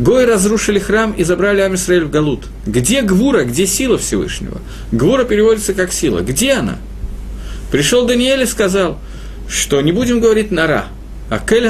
Гои 0.00 0.24
разрушили 0.24 0.78
храм 0.78 1.12
и 1.12 1.24
забрали 1.24 1.60
Амисраэль 1.60 2.04
в 2.04 2.10
Галут. 2.10 2.46
Где 2.64 3.02
Гвура, 3.02 3.44
где 3.44 3.66
сила 3.66 3.98
Всевышнего? 3.98 4.58
Гвура 4.92 5.24
переводится 5.24 5.74
как 5.74 5.92
сила. 5.92 6.20
Где 6.20 6.54
она? 6.54 6.78
Пришел 7.70 8.06
Даниэль 8.06 8.40
и 8.40 8.46
сказал, 8.46 8.98
что 9.46 9.78
не 9.82 9.92
будем 9.92 10.20
говорить 10.20 10.50
Нара. 10.50 10.86
а 11.28 11.38
Кель 11.38 11.68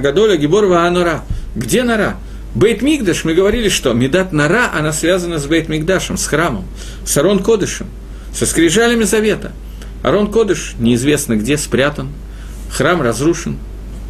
Гадоля 0.00 0.36
Гибор 0.36 0.72
Анора. 0.72 1.22
Где 1.54 1.84
Нара? 1.84 2.16
Бейт 2.56 2.82
Мигдаш, 2.82 3.22
мы 3.22 3.32
говорили, 3.32 3.68
что 3.68 3.92
Медат 3.92 4.32
Нара, 4.32 4.68
она 4.76 4.92
связана 4.92 5.38
с 5.38 5.46
Бейт 5.46 5.68
Мигдашем, 5.68 6.16
с 6.16 6.26
храмом, 6.26 6.64
с 7.06 7.16
Арон 7.16 7.38
Кодышем, 7.44 7.86
со 8.34 8.44
скрижалями 8.44 9.04
Завета. 9.04 9.52
Арон 10.02 10.32
Кодыш 10.32 10.74
неизвестно 10.80 11.36
где 11.36 11.56
спрятан, 11.56 12.08
храм 12.70 13.00
разрушен. 13.00 13.56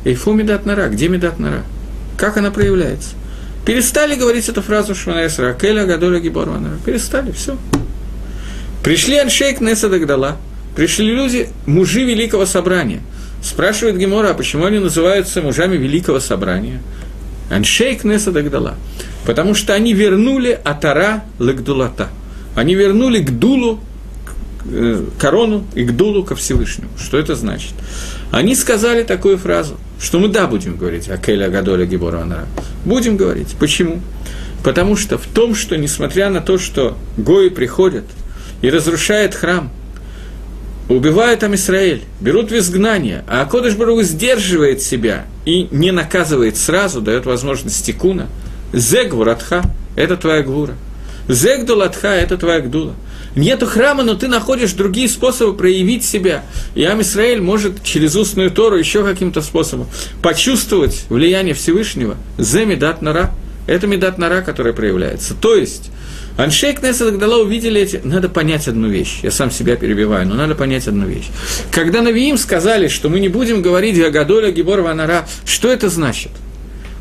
Эйфу 0.06 0.32
Медат 0.32 0.64
Нара, 0.64 0.88
где 0.88 1.08
Медат 1.08 1.38
Нара? 1.38 1.64
Как 2.16 2.38
она 2.38 2.50
проявляется? 2.50 3.10
Перестали 3.64 4.16
говорить 4.16 4.48
эту 4.48 4.60
фразу 4.60 4.94
Шманаэсра, 4.94 5.50
Акеля 5.50 5.86
Гадоля 5.86 6.18
Гиборванара. 6.18 6.78
Перестали, 6.84 7.30
все. 7.30 7.56
Пришли 8.82 9.18
Аншейк 9.18 9.60
Неса 9.60 9.88
Дагдала, 9.88 10.36
пришли 10.74 11.14
люди, 11.14 11.48
мужи 11.66 12.04
Великого 12.04 12.46
Собрания. 12.46 13.00
Спрашивает 13.42 13.96
Гемора, 13.96 14.30
а 14.30 14.34
почему 14.34 14.64
они 14.64 14.78
называются 14.78 15.40
мужами 15.42 15.76
Великого 15.76 16.18
Собрания? 16.18 16.82
Аншейк 17.50 18.02
Неса 18.02 18.32
Дагдала. 18.32 18.74
Потому 19.24 19.54
что 19.54 19.74
они 19.74 19.92
вернули 19.92 20.58
Атара 20.64 21.22
Лагдулата. 21.38 22.08
Они 22.56 22.74
вернули 22.74 23.22
к 23.22 23.30
э, 24.64 25.04
корону 25.18 25.64
и 25.74 25.84
к 25.84 25.92
Дулу 25.92 26.24
ко 26.24 26.34
Всевышнему. 26.34 26.90
Что 26.98 27.18
это 27.18 27.36
значит? 27.36 27.72
Они 28.32 28.56
сказали 28.56 29.04
такую 29.04 29.38
фразу, 29.38 29.76
что 30.02 30.18
мы 30.18 30.28
да 30.28 30.46
будем 30.46 30.76
говорить 30.76 31.08
Акеля 31.08 31.48
Гадоля 31.48 31.86
Гибора 31.86 32.22
Анара. 32.22 32.46
Будем 32.84 33.16
говорить. 33.16 33.56
Почему? 33.58 34.00
Потому 34.62 34.96
что 34.96 35.16
в 35.16 35.26
том, 35.26 35.54
что 35.54 35.76
несмотря 35.76 36.28
на 36.28 36.40
то, 36.40 36.58
что 36.58 36.98
Гои 37.16 37.48
приходят 37.48 38.04
и 38.60 38.68
разрушают 38.68 39.34
храм– 39.34 39.70
убивают 40.88 41.40
там 41.40 41.54
Израиль, 41.54 42.02
берут 42.20 42.50
в 42.50 42.56
изгнание, 42.56 43.24
а 43.28 43.42
Акодыш 43.42 43.74
Барух 43.74 44.02
сдерживает 44.02 44.82
себя 44.82 45.24
и 45.44 45.68
не 45.70 45.90
наказывает 45.90 46.56
сразу, 46.56 47.00
дает 47.00 47.26
возможность 47.26 47.84
тикуна. 47.84 48.28
Зегвуратха– 48.72 49.62
это 49.96 50.16
твоя 50.16 50.42
гвура. 50.42 50.74
Зегдулатха– 51.28 52.08
это 52.08 52.36
твоя 52.36 52.60
гдула. 52.60 52.94
Нету 53.34 53.66
храма, 53.66 54.02
но 54.02 54.14
ты 54.14 54.28
находишь 54.28 54.72
другие 54.72 55.08
способы 55.08 55.56
проявить 55.56 56.04
себя. 56.04 56.44
И 56.74 56.84
Ам 56.84 57.00
Исраэль 57.00 57.40
может 57.40 57.82
через 57.82 58.14
устную 58.14 58.50
Тору 58.50 58.76
еще 58.76 59.04
каким-то 59.04 59.40
способом 59.40 59.86
почувствовать 60.22 61.04
влияние 61.08 61.54
Всевышнего. 61.54 62.16
Зе 62.36 62.66
медат 62.66 63.00
нара. 63.00 63.32
Это 63.66 63.86
медат 63.86 64.18
нара, 64.18 64.42
которая 64.42 64.74
проявляется. 64.74 65.34
То 65.34 65.54
есть, 65.54 65.90
Аншей 66.36 66.74
Кнессет 66.74 67.14
Агдала 67.14 67.42
увидели 67.42 67.80
эти... 67.80 68.00
Надо 68.02 68.28
понять 68.28 68.66
одну 68.66 68.88
вещь. 68.88 69.20
Я 69.22 69.30
сам 69.30 69.50
себя 69.50 69.76
перебиваю, 69.76 70.26
но 70.26 70.34
надо 70.34 70.54
понять 70.54 70.88
одну 70.88 71.06
вещь. 71.06 71.28
Когда 71.70 72.02
Навиим 72.02 72.36
сказали, 72.36 72.88
что 72.88 73.08
мы 73.08 73.20
не 73.20 73.28
будем 73.28 73.62
говорить 73.62 73.98
о 74.00 74.10
Гадоля 74.10 74.50
Гибор 74.50 74.80
Ванара, 74.80 75.26
что 75.44 75.70
это 75.70 75.88
значит? 75.88 76.32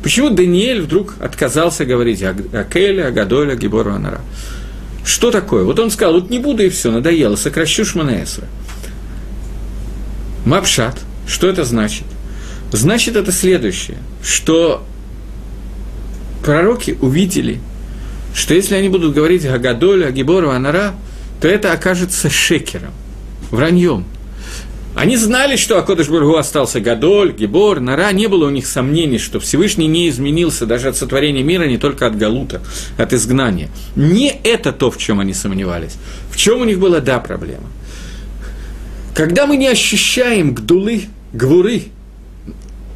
Почему 0.02 0.30
Даниэль 0.30 0.82
вдруг 0.82 1.14
отказался 1.20 1.84
говорить 1.84 2.22
о 2.22 2.34
Келе, 2.64 3.06
о 3.06 3.10
Гадоле, 3.10 3.52
о 3.52 3.56
Гибор 3.56 3.88
Ванара? 3.88 4.20
Что 5.04 5.30
такое? 5.30 5.64
Вот 5.64 5.78
он 5.78 5.90
сказал, 5.90 6.14
вот 6.14 6.30
не 6.30 6.38
буду 6.38 6.62
и 6.62 6.68
все, 6.68 6.90
надоело, 6.90 7.36
сокращу 7.36 7.84
Шманаэсра. 7.84 8.46
Мапшат, 10.44 11.00
что 11.26 11.48
это 11.48 11.64
значит? 11.64 12.04
Значит, 12.72 13.16
это 13.16 13.32
следующее, 13.32 13.98
что 14.22 14.84
пророки 16.44 16.96
увидели, 17.00 17.60
что 18.34 18.54
если 18.54 18.74
они 18.74 18.88
будут 18.88 19.14
говорить 19.14 19.44
Гагадоль, 19.44 20.04
Агибор, 20.04 20.46
Анара, 20.46 20.94
то 21.40 21.48
это 21.48 21.72
окажется 21.72 22.30
шекером, 22.30 22.92
враньем. 23.50 24.04
Они 24.94 25.16
знали, 25.16 25.56
что 25.56 25.78
Акодыш 25.78 26.08
Бургу 26.08 26.36
остался 26.36 26.80
Гадоль, 26.80 27.32
Гибор, 27.32 27.80
Нара, 27.80 28.12
не 28.12 28.26
было 28.26 28.46
у 28.46 28.50
них 28.50 28.66
сомнений, 28.66 29.18
что 29.18 29.40
Всевышний 29.40 29.86
не 29.86 30.08
изменился 30.08 30.66
даже 30.66 30.88
от 30.88 30.96
сотворения 30.96 31.42
мира, 31.42 31.64
не 31.64 31.78
только 31.78 32.06
от 32.06 32.18
Галута, 32.18 32.60
от 32.98 33.12
изгнания. 33.14 33.70
Не 33.96 34.28
это 34.44 34.72
то, 34.72 34.90
в 34.90 34.98
чем 34.98 35.18
они 35.18 35.32
сомневались. 35.32 35.96
В 36.30 36.36
чем 36.36 36.60
у 36.60 36.64
них 36.64 36.78
была, 36.78 37.00
да, 37.00 37.20
проблема. 37.20 37.64
Когда 39.14 39.46
мы 39.46 39.56
не 39.56 39.66
ощущаем 39.66 40.54
гдулы, 40.54 41.04
гвуры, 41.32 41.84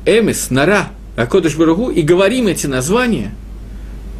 эмис, 0.04 0.50
нара, 0.50 0.90
Акодыш 1.16 1.56
Баругу 1.56 1.90
и 1.90 2.02
говорим 2.02 2.46
эти 2.46 2.66
названия, 2.66 3.32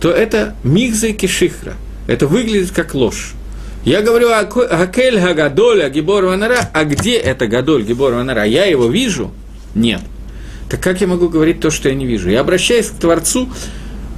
то 0.01 0.11
это 0.11 0.55
мигза 0.65 1.09
и 1.09 1.13
кишихра. 1.13 1.75
Это 2.07 2.27
выглядит 2.27 2.71
как 2.71 2.95
ложь. 2.95 3.35
Я 3.87 4.03
говорю 4.03 4.33
Акель 4.33 5.21
Гагадоль, 5.21 5.85
Агибор 5.85 6.25
Ванара, 6.25 6.69
а 6.73 6.83
где 6.83 7.15
это 7.19 7.47
Гадоль, 7.47 7.85
Гибор 7.85 8.15
Ванара? 8.15 8.45
Я 8.45 8.65
его 8.65 8.89
вижу? 8.89 9.31
Нет. 9.77 10.01
Так 10.69 10.81
как 10.81 11.01
я 11.01 11.07
могу 11.07 11.29
говорить 11.29 11.61
то, 11.61 11.71
что 11.71 11.89
я 11.89 11.95
не 11.95 12.05
вижу? 12.05 12.29
Я 12.29 12.41
обращаюсь 12.41 12.89
к 12.89 12.95
Творцу, 12.95 13.49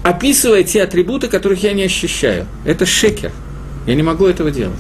описывая 0.03 0.63
те 0.63 0.85
атрибуты, 0.85 1.29
которых 1.29 1.63
я 1.63 1.75
не 1.75 1.83
ощущаю. 1.83 2.47
Это 2.65 2.87
шекер. 2.87 3.31
Я 3.87 3.95
не 3.95 4.03
могу 4.03 4.25
этого 4.25 4.51
делать. 4.51 4.75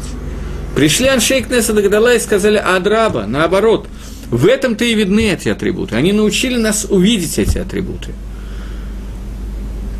Пришли 0.74 1.08
Аншейк 1.08 1.50
Неса 1.50 1.74
Дагдала 1.74 2.14
и 2.14 2.18
сказали 2.18 2.56
Адраба, 2.56 3.26
наоборот. 3.26 3.86
В 4.30 4.46
этом-то 4.46 4.86
и 4.86 4.94
видны 4.94 5.30
эти 5.30 5.50
атрибуты. 5.50 5.96
Они 5.96 6.14
научили 6.14 6.56
нас 6.56 6.86
увидеть 6.88 7.38
эти 7.38 7.58
атрибуты 7.58 8.14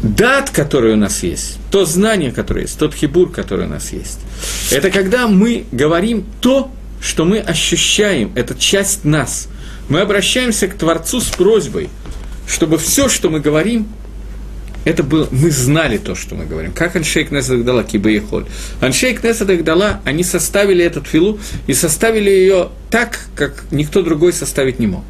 дат, 0.02 0.50
который 0.50 0.92
у 0.92 0.96
нас 0.96 1.22
есть, 1.22 1.57
то 1.70 1.84
знание, 1.84 2.32
которое 2.32 2.62
есть, 2.62 2.78
тот 2.78 2.94
хибур, 2.94 3.30
который 3.30 3.66
у 3.66 3.68
нас 3.68 3.92
есть, 3.92 4.20
это 4.70 4.90
когда 4.90 5.28
мы 5.28 5.64
говорим 5.72 6.24
то, 6.40 6.70
что 7.00 7.24
мы 7.24 7.38
ощущаем, 7.38 8.32
это 8.34 8.54
часть 8.54 9.04
нас. 9.04 9.48
Мы 9.88 10.00
обращаемся 10.00 10.68
к 10.68 10.74
Творцу 10.74 11.20
с 11.20 11.28
просьбой, 11.28 11.88
чтобы 12.46 12.78
все, 12.78 13.08
что 13.08 13.30
мы 13.30 13.40
говорим, 13.40 13.88
это 14.84 15.02
было, 15.02 15.28
мы 15.30 15.50
знали 15.50 15.98
то, 15.98 16.14
что 16.14 16.34
мы 16.34 16.46
говорим. 16.46 16.72
Как 16.72 16.96
Аншейк 16.96 17.30
Несадах 17.30 17.64
дала 17.64 17.84
Кибаехоль. 17.84 18.46
Аншейк 18.80 19.22
Несадах 19.22 19.62
дала, 19.62 20.00
они 20.04 20.24
составили 20.24 20.84
этот 20.84 21.06
филу 21.06 21.38
и 21.66 21.74
составили 21.74 22.30
ее 22.30 22.70
так, 22.90 23.18
как 23.34 23.64
никто 23.70 24.02
другой 24.02 24.32
составить 24.32 24.78
не 24.78 24.86
мог. 24.86 25.04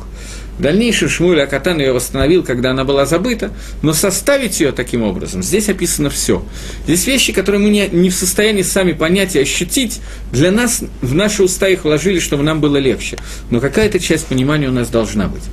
В 0.59 0.63
дальнейшем 0.63 1.09
Шмуль 1.09 1.41
Акатан 1.41 1.79
ее 1.79 1.93
восстановил, 1.93 2.43
когда 2.43 2.73
она 2.73 2.83
была 2.83 3.07
забыта, 3.07 3.53
но 3.83 3.93
составить 3.93 4.59
ее 4.59 4.73
таким 4.73 5.05
образом, 5.05 5.41
здесь 5.41 5.69
описано 5.69 6.11
все. 6.11 6.45
Здесь 6.85 7.07
вещи, 7.07 7.33
которые 7.33 7.61
мы 7.61 7.71
не, 7.71 7.87
не 7.89 8.11
в 8.11 8.15
состоянии 8.15 8.63
сами 8.63 8.93
понять 8.93 9.37
и 9.37 9.41
ощутить, 9.41 10.01
для 10.33 10.51
нас, 10.51 10.83
в 11.01 11.15
наши 11.15 11.45
уста 11.45 11.69
их 11.69 11.85
вложили, 11.85 12.19
чтобы 12.19 12.43
нам 12.43 12.61
было 12.61 12.77
легче. 12.77 13.19
Но 13.51 13.61
какая-то 13.61 14.01
часть 14.01 14.27
понимания 14.27 14.69
у 14.69 14.73
нас 14.73 14.89
должна 14.89 15.29
быть. 15.29 15.45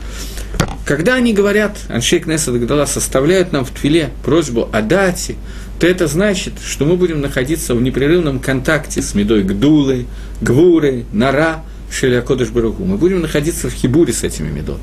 Когда 0.85 1.15
они 1.15 1.33
говорят, 1.33 1.77
Аншейк 1.87 2.25
Неса 2.25 2.51
Дагдала 2.51 2.87
составляют 2.87 3.51
нам 3.51 3.63
в 3.63 3.69
твиле 3.69 4.09
просьбу 4.23 4.69
о 4.71 4.81
дате, 4.81 5.35
то 5.79 5.85
это 5.85 6.07
значит, 6.07 6.53
что 6.65 6.85
мы 6.85 6.95
будем 6.95 7.21
находиться 7.21 7.75
в 7.75 7.81
непрерывном 7.81 8.39
контакте 8.39 9.03
с 9.03 9.13
Медой 9.13 9.43
Гдулой, 9.43 10.07
Гвурой, 10.41 11.05
Нара– 11.11 11.63
Шеля 11.95 12.21
Кодыш 12.21 12.49
Баругу. 12.49 12.83
Мы 12.83 12.97
будем 12.97 13.21
находиться 13.21 13.69
в 13.69 13.73
хибуре 13.73 14.11
с 14.11 14.23
этими 14.23 14.49
медот. 14.49 14.79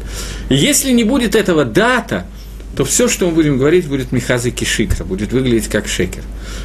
И 0.48 0.54
если 0.54 0.92
не 0.92 1.04
будет 1.04 1.34
этого 1.34 1.64
дата, 1.64 2.26
то 2.74 2.84
все, 2.84 3.06
что 3.06 3.26
мы 3.26 3.32
будем 3.32 3.58
говорить, 3.58 3.86
будет 3.86 4.12
михазы 4.12 4.50
кишикра, 4.50 5.04
будет 5.04 5.32
выглядеть 5.32 5.68
как 5.68 5.86
шекер. 5.86 6.22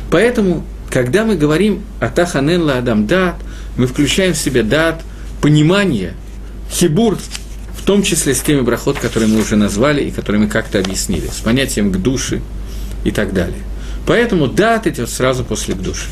Поэтому, 0.10 0.64
когда 0.90 1.26
мы 1.26 1.36
говорим 1.36 1.84
о 2.00 2.08
Таханен 2.08 2.70
Адам 2.70 3.08
дат, 3.08 3.36
мы 3.76 3.88
включаем 3.88 4.34
в 4.34 4.38
себя 4.38 4.64
дат, 4.64 5.04
понимание, 5.42 6.14
хибур, 6.72 7.18
в 7.78 7.86
том 7.86 8.02
числе 8.04 8.34
с 8.34 8.40
теми 8.40 8.62
брахот, 8.62 9.00
которые 9.00 9.30
мы 9.30 9.42
уже 9.42 9.58
назвали 9.58 10.04
и 10.06 10.12
которые 10.12 10.44
мы 10.44 10.48
как-то 10.48 10.80
объяснили, 10.80 11.28
с 11.28 11.42
понятием 11.42 11.92
к 11.92 11.98
душе 11.98 12.42
и 13.04 13.12
так 13.12 13.34
далее. 13.34 13.60
Поэтому 14.06 14.48
дат 14.48 14.88
идет 14.88 15.10
сразу 15.10 15.44
после 15.44 15.76
к 15.76 15.80
душе. 15.80 16.08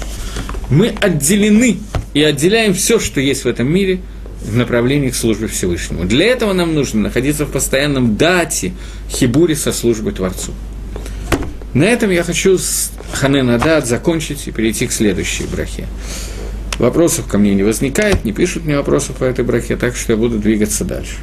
Мы 0.70 0.90
отделены 0.90 1.80
и 2.14 2.22
отделяем 2.22 2.74
все, 2.74 3.00
что 3.00 3.22
есть 3.22 3.46
в 3.46 3.48
этом 3.48 3.72
мире– 3.72 4.02
в 4.46 4.56
направлении 4.56 5.10
к 5.10 5.16
службе 5.16 5.48
Всевышнему. 5.48 6.06
Для 6.06 6.28
этого 6.28 6.54
нам 6.54 6.74
нужно 6.74 7.02
находиться 7.02 7.46
в 7.46 7.52
постоянном 7.52 8.16
дате, 8.16 8.74
хибуре 9.10 9.56
со 9.56 9.72
службой 9.72 10.14
Творцу. 10.14 10.54
На 11.74 11.84
этом 11.84 12.10
я 12.10 12.24
хочу 12.24 12.58
с 12.58 12.92
Ханена 13.12 13.60
Дат 13.60 13.86
закончить 13.86 14.48
и 14.48 14.52
перейти 14.52 14.88
к 14.88 14.92
следующей 14.92 15.44
брахе. 15.44 15.88
Вопросов 16.80 17.28
ко 17.28 17.38
мне 17.38 17.54
не 17.54 17.64
возникает, 17.64 18.24
не 18.24 18.32
пишут 18.32 18.66
мне 18.66 18.78
вопросов 18.78 19.18
по 19.18 19.24
этой 19.24 19.44
брахе, 19.44 19.76
так 19.76 19.96
что 19.96 20.14
я 20.14 20.18
буду 20.18 20.38
двигаться 20.38 20.86
дальше. 20.86 21.18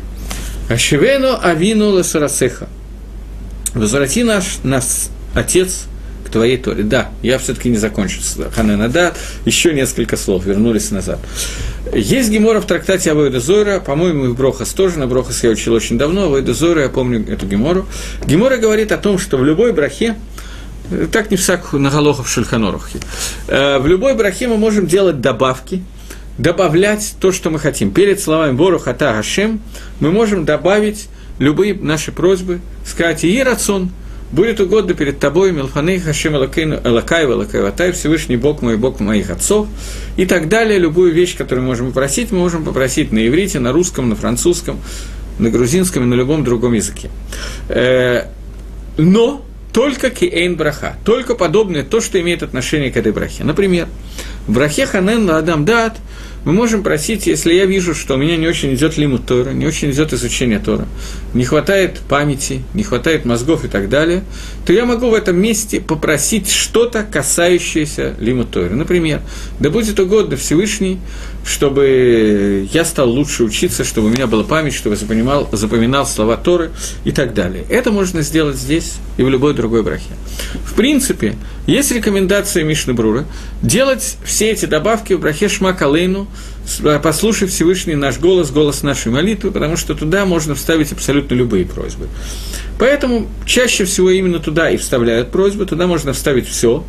Ашивену 0.68 1.38
авину 1.40 1.96
лесарасеха. 1.96 2.68
Возврати 3.74 4.24
наш, 4.24 4.58
нас, 4.62 5.10
Отец, 5.34 5.86
твоей 6.32 6.56
Торе. 6.56 6.82
Да, 6.82 7.10
я 7.22 7.38
все-таки 7.38 7.68
не 7.68 7.76
закончил 7.76 8.22
Ханена 8.52 8.88
да, 8.88 9.12
еще 9.44 9.72
несколько 9.72 10.16
слов, 10.16 10.44
вернулись 10.44 10.90
назад. 10.90 11.20
Есть 11.94 12.30
гемора 12.30 12.60
в 12.60 12.66
трактате 12.66 13.12
Авойда 13.12 13.40
Зора, 13.40 13.80
по-моему, 13.80 14.26
и 14.26 14.28
в 14.28 14.36
Брохас 14.36 14.70
тоже, 14.70 14.98
на 14.98 15.06
Брохас 15.06 15.42
я 15.44 15.50
учил 15.50 15.74
очень 15.74 15.98
давно, 15.98 16.24
Авойда 16.24 16.54
Зора, 16.54 16.82
я 16.82 16.88
помню 16.88 17.24
эту 17.30 17.46
гемору. 17.46 17.86
Гемора 18.26 18.56
говорит 18.56 18.92
о 18.92 18.98
том, 18.98 19.18
что 19.18 19.36
в 19.36 19.44
любой 19.44 19.72
брахе, 19.72 20.16
так 21.12 21.30
не 21.30 21.36
всяк 21.36 21.72
на 21.72 21.90
Галохов 21.90 22.28
Шульханорухе, 22.28 22.98
э, 23.48 23.78
в 23.78 23.86
любой 23.86 24.14
брахе 24.14 24.48
мы 24.48 24.56
можем 24.56 24.86
делать 24.86 25.20
добавки, 25.20 25.82
добавлять 26.38 27.14
то, 27.20 27.30
что 27.32 27.50
мы 27.50 27.58
хотим. 27.58 27.92
Перед 27.92 28.20
словами 28.20 28.52
Бору 28.52 28.78
Хата 28.78 29.12
Гашем 29.12 29.60
мы 30.00 30.10
можем 30.10 30.44
добавить 30.44 31.08
любые 31.38 31.74
наши 31.74 32.12
просьбы, 32.12 32.60
сказать 32.86 33.24
«И 33.24 33.42
рацион», 33.42 33.90
будет 34.32 34.60
угодно 34.60 34.94
перед 34.94 35.18
тобой, 35.18 35.52
Милфаны 35.52 36.00
Хашем 36.00 36.36
Элакай, 36.36 37.24
Элакай, 37.24 37.92
Всевышний 37.92 38.36
Бог 38.36 38.62
мой, 38.62 38.76
Бог 38.76 38.98
моих 39.00 39.30
отцов, 39.30 39.68
и 40.16 40.26
так 40.26 40.48
далее. 40.48 40.78
Любую 40.78 41.12
вещь, 41.12 41.36
которую 41.36 41.64
можем 41.64 41.88
попросить, 41.88 42.32
мы 42.32 42.38
можем 42.38 42.64
попросить 42.64 43.12
на 43.12 43.26
иврите, 43.26 43.60
на 43.60 43.72
русском, 43.72 44.08
на 44.08 44.16
французском, 44.16 44.80
на 45.38 45.50
грузинском 45.50 46.04
и 46.04 46.06
на 46.06 46.14
любом 46.14 46.44
другом 46.44 46.72
языке. 46.72 47.10
Э, 47.68 48.26
но 48.96 49.44
только 49.72 50.10
киэйн 50.10 50.56
браха, 50.56 50.96
только 51.04 51.34
подобное 51.34 51.82
то, 51.82 52.00
что 52.00 52.20
имеет 52.20 52.42
отношение 52.42 52.90
к 52.90 52.96
этой 52.96 53.12
брахе. 53.12 53.44
Например, 53.44 53.86
в 54.46 54.52
брахе 54.52 54.86
ханен 54.86 55.28
ладам 55.28 55.64
дат– 55.64 55.96
мы 56.44 56.52
можем 56.52 56.82
просить, 56.82 57.26
если 57.26 57.54
я 57.54 57.66
вижу, 57.66 57.94
что 57.94 58.14
у 58.14 58.16
меня 58.16 58.36
не 58.36 58.48
очень 58.48 58.74
идет 58.74 58.96
лимут 58.96 59.26
Тора, 59.26 59.50
не 59.50 59.66
очень 59.66 59.90
идет 59.90 60.12
изучение 60.12 60.58
Тора, 60.58 60.86
не 61.34 61.44
хватает 61.44 62.00
памяти, 62.08 62.62
не 62.74 62.82
хватает 62.82 63.24
мозгов 63.24 63.64
и 63.64 63.68
так 63.68 63.88
далее, 63.88 64.24
то 64.66 64.72
я 64.72 64.84
могу 64.84 65.10
в 65.10 65.14
этом 65.14 65.40
месте 65.40 65.80
попросить 65.80 66.50
что-то, 66.50 67.04
касающееся 67.04 68.14
лимут 68.18 68.50
Тора. 68.50 68.70
Например, 68.70 69.20
да 69.60 69.70
будет 69.70 70.00
угодно 70.00 70.36
Всевышний, 70.36 70.98
чтобы 71.44 72.68
я 72.72 72.84
стал 72.84 73.10
лучше 73.10 73.44
учиться, 73.44 73.84
чтобы 73.84 74.08
у 74.08 74.10
меня 74.10 74.26
была 74.26 74.44
память, 74.44 74.74
чтобы 74.74 74.96
я 74.96 75.46
запоминал, 75.52 76.06
слова 76.06 76.36
Торы 76.36 76.70
и 77.04 77.12
так 77.12 77.34
далее. 77.34 77.64
Это 77.68 77.90
можно 77.90 78.22
сделать 78.22 78.56
здесь 78.56 78.94
и 79.16 79.22
в 79.22 79.28
любой 79.28 79.54
другой 79.54 79.82
брахе. 79.82 80.12
В 80.64 80.74
принципе, 80.74 81.36
есть 81.66 81.92
рекомендация 81.92 82.64
Мишны 82.64 82.92
Брура 82.92 83.24
делать 83.60 84.16
все 84.24 84.50
эти 84.50 84.66
добавки 84.66 85.14
в 85.14 85.20
брахе 85.20 85.48
Шмакалейну, 85.48 86.28
послушай 87.02 87.48
Всевышний 87.48 87.94
наш 87.94 88.18
голос, 88.18 88.50
голос 88.50 88.82
нашей 88.82 89.10
молитвы, 89.12 89.50
потому 89.50 89.76
что 89.76 89.94
туда 89.94 90.24
можно 90.24 90.54
вставить 90.54 90.92
абсолютно 90.92 91.34
любые 91.34 91.64
просьбы. 91.64 92.08
Поэтому 92.78 93.28
чаще 93.46 93.84
всего 93.84 94.10
именно 94.10 94.38
туда 94.38 94.70
и 94.70 94.76
вставляют 94.76 95.30
просьбы, 95.30 95.66
туда 95.66 95.86
можно 95.86 96.12
вставить 96.12 96.48
все, 96.48 96.84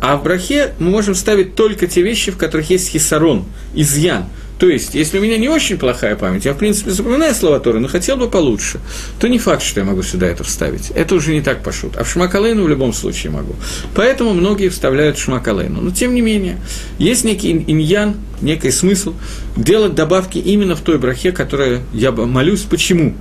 а 0.00 0.16
в 0.16 0.22
брахе 0.22 0.74
мы 0.78 0.90
можем 0.90 1.14
ставить 1.14 1.54
только 1.54 1.86
те 1.86 2.02
вещи, 2.02 2.30
в 2.30 2.36
которых 2.36 2.70
есть 2.70 2.88
хисарон, 2.88 3.44
изъян– 3.74 4.26
то 4.58 4.68
есть, 4.68 4.94
если 4.94 5.18
у 5.18 5.22
меня 5.22 5.36
не 5.36 5.48
очень 5.48 5.76
плохая 5.76 6.16
память, 6.16 6.46
я, 6.46 6.54
в 6.54 6.58
принципе, 6.58 6.90
запоминаю 6.90 7.34
слова 7.34 7.60
Торы, 7.60 7.78
но 7.78 7.88
хотел 7.88 8.16
бы 8.16 8.28
получше, 8.28 8.80
то 9.20 9.28
не 9.28 9.38
факт, 9.38 9.62
что 9.62 9.80
я 9.80 9.86
могу 9.86 10.02
сюда 10.02 10.26
это 10.26 10.44
вставить. 10.44 10.90
Это 10.90 11.14
уже 11.14 11.34
не 11.34 11.42
так 11.42 11.62
пошут. 11.62 11.96
А 11.96 12.04
в 12.04 12.10
Шмакалейну 12.10 12.64
в 12.64 12.68
любом 12.68 12.94
случае 12.94 13.32
могу. 13.32 13.54
Поэтому 13.94 14.32
многие 14.32 14.68
вставляют 14.70 15.18
Шмакалейну. 15.18 15.82
Но, 15.82 15.90
тем 15.90 16.14
не 16.14 16.22
менее, 16.22 16.58
есть 16.98 17.24
некий 17.24 17.52
иньян, 17.52 18.14
некий 18.40 18.70
смысл 18.70 19.14
делать 19.56 19.94
добавки 19.94 20.38
именно 20.38 20.74
в 20.74 20.80
той 20.80 20.98
брахе, 20.98 21.32
которой 21.32 21.80
я 21.92 22.10
молюсь. 22.12 22.62
Почему? 22.62 23.14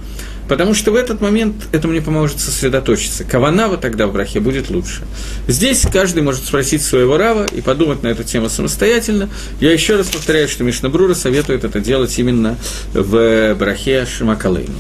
Потому 0.48 0.74
что 0.74 0.92
в 0.92 0.96
этот 0.96 1.22
момент 1.22 1.56
это 1.72 1.88
мне 1.88 2.02
поможет 2.02 2.40
сосредоточиться. 2.40 3.24
Каванава 3.24 3.78
тогда 3.78 4.08
в 4.08 4.14
брахе 4.14 4.40
будет 4.40 4.70
лучше. 4.70 5.02
Здесь 5.48 5.86
каждый 5.92 6.24
может 6.24 6.44
спросить 6.44 6.82
своего 6.82 7.18
рава 7.18 7.46
и 7.46 7.62
подумать 7.62 8.04
на 8.04 8.08
эту 8.08 8.24
тему 8.24 8.50
самостоятельно. 8.50 9.30
Я 9.60 9.72
еще 9.72 9.96
раз 9.96 10.08
повторяю, 10.08 10.48
что 10.48 10.64
Мишна 10.64 10.90
Брура 10.90 11.16
советует 11.16 11.64
это 11.64 11.80
делать 11.80 12.18
именно 12.20 12.58
в 12.94 13.56
брахе 13.56 14.06
Шимакалейну. 14.06 14.76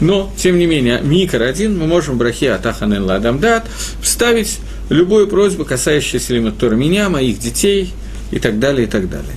Но, 0.00 0.32
тем 0.36 0.58
не 0.58 0.66
менее, 0.66 1.00
Микар 1.02 1.42
один, 1.42 1.78
мы 1.78 1.86
можем 1.86 2.14
в 2.14 2.18
брахе 2.18 2.52
Атаханен 2.52 3.04
Ладамдат 3.04 3.66
вставить 4.02 4.58
любую 4.88 5.26
просьбу, 5.28 5.64
касающуюся 5.64 6.34
Лимат 6.34 6.58
Тора 6.58 6.74
меня, 6.74 7.08
моих 7.08 7.38
детей 7.38 7.92
и 8.30 8.38
так 8.38 8.58
далее, 8.58 8.86
и 8.86 8.90
так 8.90 9.08
далее. 9.08 9.34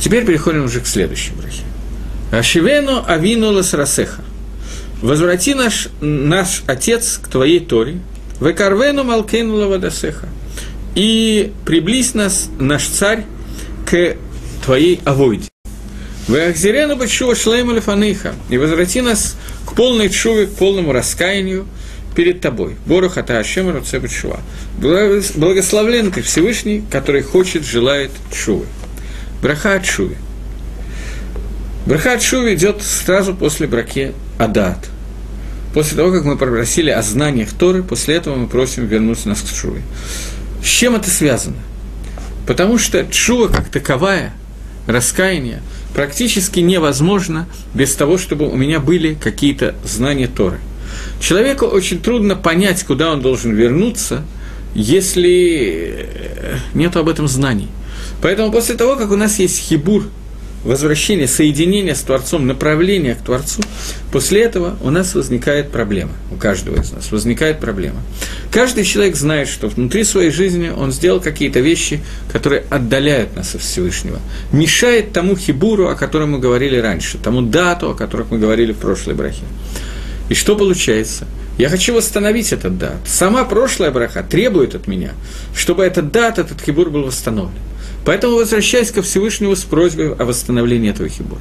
Теперь 0.00 0.24
переходим 0.26 0.64
уже 0.64 0.80
к 0.80 0.86
следующей 0.86 1.32
брахе. 1.32 1.62
Ашивену 2.38 3.04
авину 3.06 3.52
ласрасеха. 3.52 4.22
Возврати 5.02 5.54
наш, 5.54 5.88
наш 6.00 6.62
отец 6.66 7.18
к 7.22 7.28
твоей 7.28 7.60
Торе. 7.60 7.98
Векарвену 8.40 9.04
малкену 9.04 9.54
лавадасеха. 9.56 10.28
И 10.94 11.52
приблизь 11.64 12.14
нас, 12.14 12.48
наш 12.58 12.86
царь, 12.86 13.24
к 13.86 14.16
твоей 14.64 15.00
авойде. 15.04 15.48
Веахзирену 16.28 16.96
бачува 16.96 17.34
шлейма 17.34 17.74
лефаныха. 17.74 18.34
И 18.48 18.58
возврати 18.58 19.00
нас 19.02 19.36
к 19.66 19.74
полной 19.74 20.08
чуве, 20.08 20.46
к 20.46 20.54
полному 20.54 20.92
раскаянию 20.92 21.66
перед 22.16 22.40
тобой. 22.40 22.76
Боруха 22.86 23.22
та 23.22 23.38
Ашем 23.38 23.70
Руцебет 23.70 24.10
Благословлен 24.78 26.10
ты 26.10 26.22
Всевышний, 26.22 26.82
который 26.90 27.22
хочет, 27.22 27.64
желает 27.64 28.10
чувы. 28.32 28.66
Браха 29.42 29.74
от 29.74 29.86
Шуви. 29.86 30.16
Браха 31.86 32.14
от 32.14 32.22
Шуви 32.22 32.54
идет 32.54 32.82
сразу 32.82 33.34
после 33.34 33.66
браке 33.66 34.12
Адат. 34.38 34.88
После 35.74 35.96
того, 35.96 36.12
как 36.12 36.24
мы 36.24 36.36
попросили 36.38 36.90
о 36.90 37.02
знаниях 37.02 37.50
Торы, 37.52 37.82
после 37.82 38.14
этого 38.14 38.36
мы 38.36 38.46
просим 38.46 38.86
вернуться 38.86 39.28
нас 39.28 39.42
к 39.42 39.54
Шуве. 39.54 39.82
С 40.62 40.66
чем 40.66 40.94
это 40.96 41.10
связано? 41.10 41.56
Потому 42.46 42.78
что 42.78 43.04
Чува 43.06 43.48
как 43.48 43.68
таковая, 43.68 44.32
раскаяние, 44.86 45.62
практически 45.94 46.60
невозможно 46.60 47.48
без 47.74 47.94
того, 47.94 48.18
чтобы 48.18 48.48
у 48.48 48.56
меня 48.56 48.80
были 48.80 49.14
какие-то 49.14 49.74
знания 49.84 50.28
Торы. 50.28 50.58
Человеку 51.20 51.66
очень 51.66 52.00
трудно 52.00 52.36
понять, 52.36 52.84
куда 52.84 53.12
он 53.12 53.20
должен 53.20 53.52
вернуться, 53.52 54.22
если 54.74 56.08
нет 56.72 56.96
об 56.96 57.08
этом 57.08 57.28
знаний– 57.28 57.68
Поэтому 58.24 58.50
после 58.50 58.74
того, 58.74 58.96
как 58.96 59.10
у 59.10 59.16
нас 59.16 59.38
есть 59.38 59.58
хибур, 59.58 60.04
возвращение, 60.64 61.28
соединение 61.28 61.94
с 61.94 62.00
Творцом, 62.00 62.46
направление 62.46 63.14
к 63.14 63.18
Творцу, 63.18 63.62
после 64.10 64.42
этого 64.42 64.76
у 64.82 64.90
нас 64.90 65.14
возникает 65.14 65.70
проблема, 65.70 66.12
у 66.32 66.36
каждого 66.36 66.80
из 66.80 66.90
нас 66.92 67.12
возникает 67.12 67.60
проблема. 67.60 68.00
Каждый 68.50 68.84
человек 68.84 69.16
знает, 69.16 69.48
что 69.48 69.68
внутри 69.68 70.04
своей 70.04 70.30
жизни 70.30 70.70
он 70.70 70.90
сделал 70.92 71.20
какие-то 71.20 71.60
вещи, 71.60 72.00
которые 72.32 72.64
отдаляют 72.70 73.36
нас 73.36 73.54
от 73.54 73.60
Всевышнего, 73.60 74.18
мешает 74.52 75.12
тому 75.12 75.36
хибуру, 75.36 75.88
о 75.88 75.94
котором 75.94 76.32
мы 76.32 76.38
говорили 76.38 76.76
раньше, 76.78 77.18
тому 77.18 77.42
дату, 77.42 77.90
о 77.90 77.94
котором 77.94 78.28
мы 78.30 78.38
говорили 78.38 78.72
в 78.72 78.78
прошлой 78.78 79.14
брахе. 79.14 79.44
И 80.28 80.34
что 80.34 80.56
получается? 80.56 81.26
Я 81.58 81.68
хочу 81.68 81.94
восстановить 81.94 82.52
этот 82.52 82.78
дат. 82.78 82.96
Сама 83.06 83.44
прошлая 83.44 83.90
браха 83.90 84.24
требует 84.24 84.74
от 84.74 84.88
меня, 84.88 85.12
чтобы 85.54 85.84
этот 85.84 86.10
дат, 86.10 86.38
этот 86.38 86.60
хибур 86.60 86.90
был 86.90 87.04
восстановлен. 87.04 87.52
Поэтому 88.04 88.36
возвращаясь 88.36 88.90
ко 88.90 89.02
Всевышнему 89.02 89.56
с 89.56 89.62
просьбой 89.62 90.14
о 90.14 90.24
восстановлении 90.24 90.90
этого 90.90 91.08
хибура. 91.08 91.40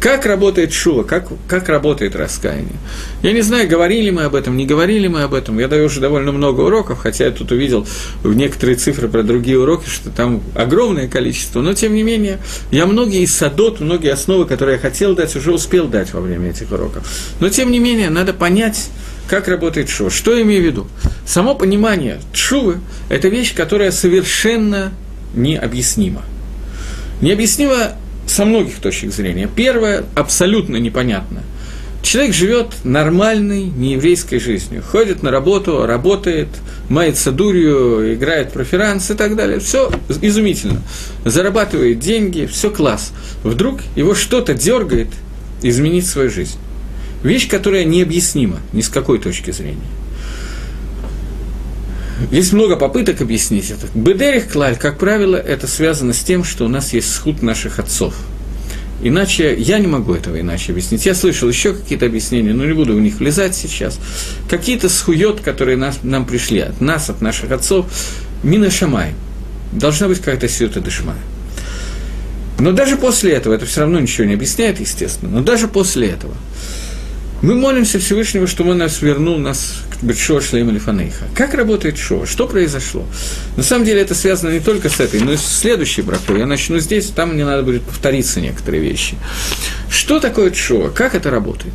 Как 0.00 0.26
работает 0.26 0.72
шува, 0.72 1.04
как, 1.04 1.28
как 1.46 1.68
работает 1.68 2.16
раскаяние? 2.16 2.76
Я 3.22 3.32
не 3.32 3.42
знаю, 3.42 3.68
говорили 3.68 4.10
мы 4.10 4.24
об 4.24 4.34
этом, 4.34 4.56
не 4.56 4.66
говорили 4.66 5.06
мы 5.06 5.22
об 5.22 5.34
этом. 5.34 5.58
Я 5.58 5.68
даю 5.68 5.86
уже 5.86 6.00
довольно 6.00 6.32
много 6.32 6.62
уроков, 6.62 6.98
хотя 6.98 7.26
я 7.26 7.30
тут 7.30 7.52
увидел 7.52 7.86
в 8.22 8.34
некоторые 8.34 8.76
цифры 8.76 9.08
про 9.08 9.22
другие 9.22 9.58
уроки, 9.58 9.88
что 9.88 10.10
там 10.10 10.42
огромное 10.54 11.06
количество. 11.06 11.60
Но, 11.60 11.74
тем 11.74 11.94
не 11.94 12.02
менее, 12.02 12.38
я 12.70 12.86
многие 12.86 13.22
из 13.22 13.34
садот, 13.34 13.80
многие 13.80 14.12
основы, 14.12 14.46
которые 14.46 14.76
я 14.76 14.80
хотел 14.80 15.14
дать, 15.14 15.36
уже 15.36 15.52
успел 15.52 15.86
дать 15.86 16.12
во 16.12 16.20
время 16.20 16.50
этих 16.50 16.72
уроков. 16.72 17.06
Но, 17.38 17.48
тем 17.50 17.70
не 17.70 17.78
менее, 17.78 18.10
надо 18.10 18.32
понять, 18.32 18.88
как 19.28 19.46
работает 19.46 19.88
шува. 19.88 20.10
Что 20.10 20.34
я 20.34 20.42
имею 20.42 20.62
в 20.62 20.66
виду? 20.66 20.86
Само 21.24 21.54
понимание 21.54 22.20
шувы– 22.32 22.80
это 23.08 23.28
вещь, 23.28 23.54
которая 23.54 23.92
совершенно 23.92 24.92
необъяснимо. 25.34 26.22
Необъяснимо 27.20 27.92
со 28.26 28.44
многих 28.44 28.76
точек 28.76 29.12
зрения. 29.12 29.48
Первое– 29.54 30.04
абсолютно 30.14 30.76
непонятно. 30.76 31.42
Человек 32.02 32.34
живет 32.34 32.66
нормальной 32.82 33.64
нееврейской 33.64 34.40
жизнью, 34.40 34.82
ходит 34.82 35.22
на 35.22 35.30
работу, 35.30 35.84
работает, 35.84 36.48
мается 36.88 37.30
дурью, 37.30 38.14
играет 38.14 38.52
проферанс 38.52 39.10
и 39.10 39.14
так 39.14 39.36
далее. 39.36 39.60
Все 39.60 39.90
изумительно. 40.22 40.80
Зарабатывает 41.24 41.98
деньги, 41.98 42.46
все 42.46 42.70
класс. 42.70 43.12
Вдруг 43.44 43.80
его 43.96 44.14
что-то 44.14 44.54
дергает 44.54 45.08
изменить 45.62 46.06
свою 46.06 46.30
жизнь. 46.30 46.56
Вещь, 47.22 47.48
которая 47.48 47.84
необъяснима 47.84 48.60
ни 48.72 48.80
с 48.80 48.88
какой 48.88 49.18
точки 49.18 49.50
зрения. 49.50 49.76
Есть 52.30 52.52
много 52.52 52.76
попыток 52.76 53.20
объяснить 53.20 53.70
это. 53.70 53.86
Бедерих 53.94 54.52
клаль, 54.52 54.76
как 54.76 54.98
правило, 54.98 55.36
это 55.36 55.66
связано 55.66 56.12
с 56.12 56.20
тем, 56.20 56.44
что 56.44 56.64
у 56.64 56.68
нас 56.68 56.92
есть 56.92 57.12
схуд 57.12 57.42
наших 57.42 57.78
отцов. 57.78 58.14
Иначе 59.02 59.56
я 59.56 59.78
не 59.78 59.86
могу 59.86 60.14
этого 60.14 60.38
иначе 60.38 60.72
объяснить. 60.72 61.06
Я 61.06 61.14
слышал 61.14 61.48
еще 61.48 61.72
какие-то 61.72 62.06
объяснения, 62.06 62.52
но 62.52 62.66
не 62.66 62.74
буду 62.74 62.94
в 62.94 63.00
них 63.00 63.18
влезать 63.18 63.56
сейчас. 63.56 63.98
Какие-то 64.48 64.88
схует, 64.90 65.40
которые 65.40 65.78
нас, 65.78 66.00
нам 66.02 66.26
пришли 66.26 66.60
от 66.60 66.80
нас, 66.80 67.08
от 67.08 67.22
наших 67.22 67.50
отцов, 67.50 67.86
мина 68.42 68.70
шамай. 68.70 69.14
Должна 69.72 70.08
быть 70.08 70.18
какая-то 70.18 70.48
сиота 70.48 70.80
дышмая. 70.80 71.16
Но 72.58 72.72
даже 72.72 72.96
после 72.96 73.32
этого, 73.32 73.54
это 73.54 73.64
все 73.64 73.80
равно 73.80 73.98
ничего 74.00 74.26
не 74.26 74.34
объясняет, 74.34 74.80
естественно, 74.80 75.30
но 75.30 75.40
даже 75.40 75.66
после 75.66 76.08
этого– 76.08 76.34
мы 77.42 77.54
молимся 77.54 77.98
Всевышнему, 77.98 78.46
чтобы 78.46 78.72
он 78.72 78.78
нас 78.78 79.00
вернул 79.00 79.38
нас 79.38 79.82
к 79.90 80.02
Бетшо 80.02 80.40
Шлейма 80.42 80.72
Лифанейха. 80.72 81.24
Как 81.34 81.54
работает 81.54 81.96
Шо? 81.96 82.26
Что 82.26 82.46
произошло? 82.46 83.06
На 83.56 83.62
самом 83.62 83.86
деле 83.86 84.02
это 84.02 84.14
связано 84.14 84.50
не 84.50 84.60
только 84.60 84.90
с 84.90 85.00
этой, 85.00 85.20
но 85.20 85.32
и 85.32 85.36
с 85.36 85.46
следующей 85.46 86.02
бракой. 86.02 86.40
Я 86.40 86.46
начну 86.46 86.78
здесь, 86.78 87.06
там 87.06 87.32
мне 87.34 87.46
надо 87.46 87.62
будет 87.62 87.82
повториться 87.82 88.42
некоторые 88.42 88.82
вещи. 88.82 89.16
Что 89.88 90.20
такое 90.20 90.52
Шо? 90.52 90.90
Как 90.94 91.14
это 91.14 91.30
работает? 91.30 91.72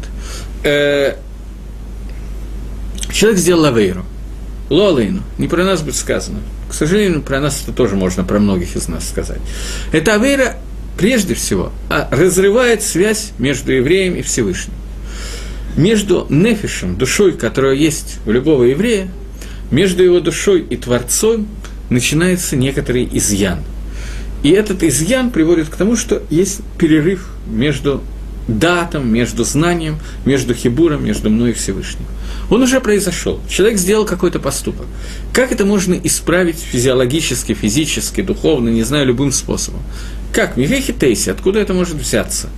Э, 0.64 1.16
человек 3.12 3.40
сделал 3.40 3.64
лавейру. 3.64 4.06
Лолейну. 4.70 5.24
Не 5.40 5.48
про 5.48 5.64
нас 5.64 5.82
будет 5.82 5.96
сказано. 5.96 6.40
К 6.70 6.74
сожалению, 6.76 7.24
про 7.24 7.40
нас 7.40 7.64
это 7.64 7.72
тоже 7.72 7.96
можно, 7.96 8.24
про 8.24 8.38
многих 8.40 8.76
из 8.76 8.88
нас 8.88 9.08
сказать. 9.08 9.42
Это 9.92 10.14
авейра, 10.14 10.58
прежде 10.98 11.34
всего, 11.34 11.72
а, 11.90 12.08
разрывает 12.12 12.84
связь 12.84 13.32
между 13.40 13.72
евреем 13.72 14.16
и 14.16 14.22
Всевышним 14.22 14.76
между 15.78 16.26
нефишем, 16.30 16.98
душой, 16.98 17.34
которая 17.34 17.76
есть 17.76 18.20
у 18.26 18.32
любого 18.32 18.64
еврея, 18.64 19.10
между 19.72 20.04
его 20.04 20.20
душой 20.20 20.62
и 20.62 20.78
Творцом 20.78 21.48
начинается 21.90 22.56
некоторый 22.56 23.08
изъян. 23.12 23.60
И 24.44 24.52
этот 24.52 24.84
изъян 24.84 25.32
приводит 25.32 25.70
к 25.70 25.76
тому, 25.76 25.96
что 25.96 26.22
есть 26.30 26.62
перерыв 26.78 27.28
между 27.48 28.02
датом, 28.48 29.12
между 29.12 29.44
знанием, 29.44 29.98
между 30.24 30.54
хибуром, 30.54 31.04
между 31.04 31.30
мной 31.30 31.52
и 31.52 31.54
Всевышним. 31.54 32.06
Он 32.52 32.62
уже 32.62 32.80
произошел. 32.80 33.40
Человек 33.50 33.80
сделал 33.80 34.06
какой-то 34.06 34.40
поступок. 34.40 34.86
Как 35.34 35.52
это 35.52 35.66
можно 35.66 35.96
исправить 35.96 36.60
физиологически, 36.60 37.54
физически, 37.54 38.22
духовно, 38.22 38.70
не 38.70 38.84
знаю, 38.84 39.08
любым 39.08 39.32
способом? 39.32 39.82
Как? 40.32 40.58
Мивехи 40.58 40.94
Тейси, 40.94 41.30
откуда 41.30 41.60
это 41.60 41.74
может 41.74 41.96
взяться? 41.96 42.50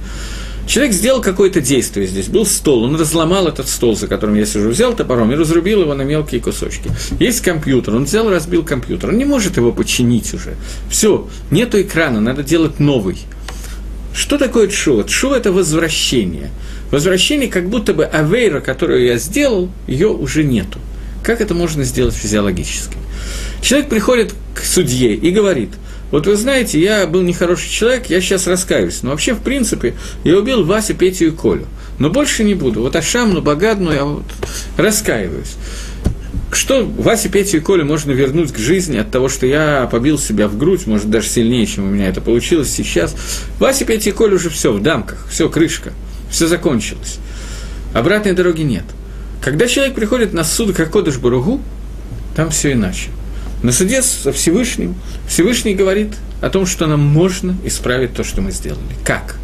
Человек 0.68 0.94
сделал 0.94 1.22
какое-то 1.22 1.62
действие 1.62 2.08
здесь. 2.08 2.28
Был 2.28 2.46
стол, 2.46 2.84
он 2.84 3.00
разломал 3.00 3.48
этот 3.48 3.70
стол, 3.70 3.96
за 3.96 4.08
которым 4.08 4.36
я 4.36 4.46
сижу, 4.46 4.70
взял 4.70 4.94
топором 4.94 5.32
и 5.32 5.36
разрубил 5.36 5.82
его 5.82 5.94
на 5.94 6.02
мелкие 6.02 6.42
кусочки. 6.42 6.92
Есть 7.20 7.42
компьютер, 7.42 7.96
он 7.96 8.04
взял, 8.04 8.30
разбил 8.30 8.64
компьютер. 8.64 9.12
Он 9.12 9.18
не 9.18 9.24
может 9.24 9.56
его 9.56 9.72
починить 9.72 10.34
уже. 10.34 10.56
Все, 10.90 11.28
нету 11.52 11.82
экрана, 11.82 12.20
надо 12.20 12.44
делать 12.44 12.82
новый. 12.82 13.18
Что 14.14 14.38
такое 14.38 14.68
чува? 14.68 15.06
Чува– 15.06 15.36
это 15.38 15.54
возвращение. 15.54 16.52
Возвращение, 16.92 17.48
как 17.48 17.70
будто 17.70 17.94
бы 17.94 18.04
авейра, 18.04 18.60
которую 18.60 19.06
я 19.06 19.18
сделал, 19.18 19.70
ее 19.88 20.10
уже 20.10 20.44
нету. 20.44 20.80
Как 21.24 21.40
это 21.40 21.54
можно 21.54 21.86
сделать 21.86 22.14
физиологически? 22.14 22.98
Человек 23.62 23.90
приходит 23.90 24.34
к 24.54 24.60
судье 24.60 25.16
и 25.16 25.32
говорит– 25.32 25.70
вот 26.12 26.26
вы 26.26 26.36
знаете, 26.36 26.80
я 26.80 27.06
был 27.06 27.22
нехороший 27.22 27.70
человек, 27.70 28.08
я 28.08 28.22
сейчас 28.22 28.48
раскаиваюсь. 28.48 29.04
Но 29.04 29.12
вообще, 29.12 29.34
в 29.34 29.42
принципе, 29.42 29.94
я 30.24 30.38
убил 30.38 30.64
Васю, 30.64 30.94
Петю 30.94 31.28
и 31.28 31.32
Колю. 31.32 31.66
Но 32.00 32.10
больше 32.10 32.44
не 32.44 32.54
буду. 32.54 32.82
Вот 32.82 32.96
Ашамну, 32.96 33.42
Багадну 33.42 33.92
я 33.92 34.06
вот 34.06 34.26
раскаиваюсь. 34.78 35.56
Что 36.52 36.86
Васе, 36.86 37.28
Петю 37.28 37.58
и 37.58 37.60
Колю 37.60 37.86
можно 37.86 38.12
вернуть 38.12 38.54
к 38.54 38.58
жизни 38.58 38.98
от 38.98 39.12
того, 39.12 39.28
что 39.28 39.46
я 39.46 39.88
побил 39.92 40.18
себя 40.18 40.48
в 40.48 40.58
грудь, 40.58 40.88
может, 40.88 41.10
даже 41.10 41.28
сильнее, 41.28 41.66
чем 41.66 41.86
у 41.86 41.88
меня 41.88 42.08
это 42.08 42.22
получилось 42.22 42.70
сейчас. 42.70 43.16
Вася, 43.60 43.84
Петя 43.84 44.12
и 44.12 44.14
Коля 44.14 44.36
уже 44.36 44.50
все 44.50 44.72
в 44.72 44.82
дамках, 44.82 45.28
все 45.30 45.50
крышка, 45.50 45.92
все 46.30 46.48
закончилось. 46.48 47.18
Обратной 47.94 48.32
дороги 48.32 48.62
нет. 48.62 48.86
Когда 49.42 49.68
человек 49.68 49.96
приходит 49.96 50.34
на 50.34 50.44
суд 50.44 50.76
как 50.76 50.92
Кодыш 50.92 51.18
Баругу, 51.18 51.62
там 52.36 52.50
все 52.50 52.74
иначе. 52.74 53.10
На 53.64 53.72
суде 53.72 54.02
со 54.04 54.32
Всевышним 54.32 54.96
Всевышний 55.28 55.74
говорит 55.74 56.14
о 56.42 56.50
том, 56.50 56.66
что 56.66 56.86
нам 56.86 57.00
можно 57.00 57.56
исправить 57.66 58.14
то, 58.14 58.24
что 58.24 58.42
мы 58.42 58.52
сделали. 58.52 58.82
Как? 59.04 59.36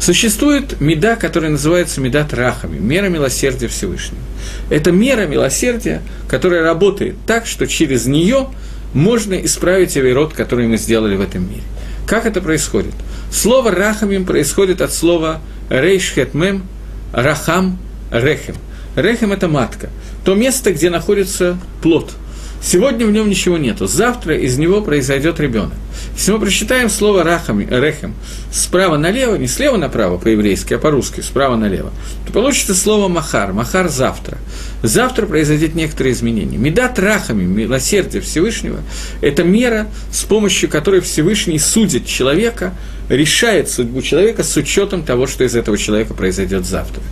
Существует 0.00 0.80
меда, 0.80 1.14
которая 1.14 1.50
называется 1.52 2.00
меда 2.00 2.24
трахами, 2.24 2.78
мера 2.78 3.08
милосердия 3.08 3.68
Всевышнего. 3.68 4.22
Это 4.68 4.90
мера 4.90 5.26
милосердия, 5.26 6.02
которая 6.26 6.62
работает 6.62 7.16
так, 7.26 7.46
что 7.46 7.66
через 7.66 8.06
нее 8.06 8.48
можно 8.94 9.34
исправить 9.34 9.96
авирот, 9.96 10.32
который 10.32 10.66
мы 10.66 10.78
сделали 10.78 11.14
в 11.14 11.20
этом 11.20 11.48
мире. 11.48 11.62
Как 12.06 12.26
это 12.26 12.40
происходит? 12.40 12.94
Слово 13.30 13.70
«рахамим» 13.70 14.24
происходит 14.24 14.80
от 14.80 14.92
слова 14.92 15.40
«рейшхетмем», 15.68 16.64
«рахам», 17.12 17.78
«рехем». 18.10 18.56
Рехем– 18.96 19.32
это 19.32 19.46
матка, 19.46 19.90
то 20.24 20.34
место, 20.34 20.72
где 20.72 20.90
находится 20.90 21.56
плод– 21.80 22.10
Сегодня 22.62 23.06
в 23.06 23.10
нем 23.10 23.28
ничего 23.28 23.56
нету. 23.56 23.86
Завтра 23.86 24.36
из 24.36 24.58
него 24.58 24.82
произойдет 24.82 25.40
ребенок. 25.40 25.72
Если 26.14 26.32
мы 26.32 26.40
прочитаем 26.40 26.90
слово 26.90 27.24
рахами, 27.24 27.66
рехем 27.70 28.14
справа 28.52 28.98
налево, 28.98 29.36
не 29.36 29.46
слева 29.46 29.76
направо 29.76 30.18
по-еврейски, 30.18 30.74
а 30.74 30.78
по-русски, 30.78 31.20
справа 31.20 31.56
налево, 31.56 31.90
то 32.26 32.32
получится 32.32 32.74
слово 32.74 33.08
махар. 33.08 33.52
Махар 33.52 33.88
завтра. 33.88 34.38
Завтра 34.82 35.26
произойдет 35.26 35.74
некоторые 35.74 36.12
изменения. 36.12 36.58
Медат 36.58 36.98
рахами, 36.98 37.44
милосердие 37.44 38.20
Всевышнего, 38.22 38.80
это 39.22 39.42
мера, 39.42 39.88
с 40.12 40.24
помощью 40.24 40.68
которой 40.68 41.00
Всевышний 41.00 41.58
судит 41.58 42.06
человека 42.06 42.74
решает 43.10 43.68
судьбу 43.68 44.00
человека 44.00 44.44
с 44.44 44.56
учетом 44.56 45.02
того, 45.02 45.26
что 45.26 45.44
из 45.44 45.54
этого 45.54 45.76
человека 45.76 46.14
произойдет 46.14 46.64
завтра. 46.64 47.02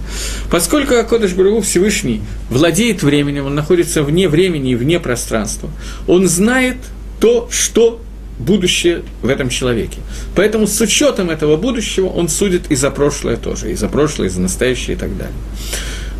Поскольку 0.51 0.94
Акодыш 0.94 1.32
Барагу 1.32 1.61
Всевышний 1.61 2.22
владеет 2.49 3.03
временем, 3.03 3.46
он 3.46 3.55
находится 3.55 4.03
вне 4.03 4.28
времени 4.28 4.72
и 4.72 4.74
вне 4.76 5.01
пространства, 5.01 5.68
он 6.07 6.28
знает 6.28 6.76
то, 7.20 7.49
что 7.51 8.01
будущее 8.38 9.03
в 9.20 9.28
этом 9.28 9.49
человеке. 9.49 9.99
Поэтому 10.36 10.68
с 10.68 10.80
учетом 10.80 11.30
этого 11.30 11.57
будущего 11.57 12.07
он 12.07 12.28
судит 12.28 12.70
и 12.70 12.76
за 12.76 12.92
прошлое 12.92 13.36
тоже, 13.36 13.72
и 13.72 13.74
за 13.74 13.88
прошлое, 13.88 14.28
и 14.28 14.30
за 14.30 14.40
настоящее 14.40 14.96
и 14.96 14.99
так 14.99 15.16
далее. 15.16 15.34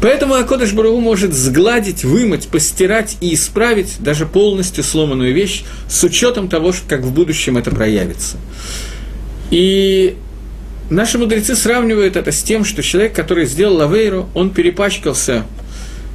Поэтому 0.01 0.35
Акодыш 0.35 0.72
Барагу 0.72 1.01
может 1.01 1.33
сгладить, 1.33 2.05
вымыть, 2.05 2.49
постирать 2.49 3.16
и 3.20 3.35
исправить 3.35 3.97
даже 4.01 4.26
полностью 4.26 4.83
сломанную 4.83 5.33
вещь 5.33 5.64
с 5.89 6.03
учетом 6.05 6.49
того, 6.49 6.72
как 6.89 7.03
в 7.03 7.12
будущем 7.12 7.57
это 7.57 7.70
проявится. 7.70 8.37
И 9.51 10.16
наши 10.90 11.18
мудрецы 11.18 11.55
сравнивают 11.55 12.16
это 12.16 12.32
с 12.32 12.42
тем, 12.42 12.64
что 12.64 12.82
человек, 12.82 13.14
который 13.14 13.46
сделал 13.46 13.76
лавейру, 13.76 14.28
он 14.34 14.51
перепачкался, 14.51 15.44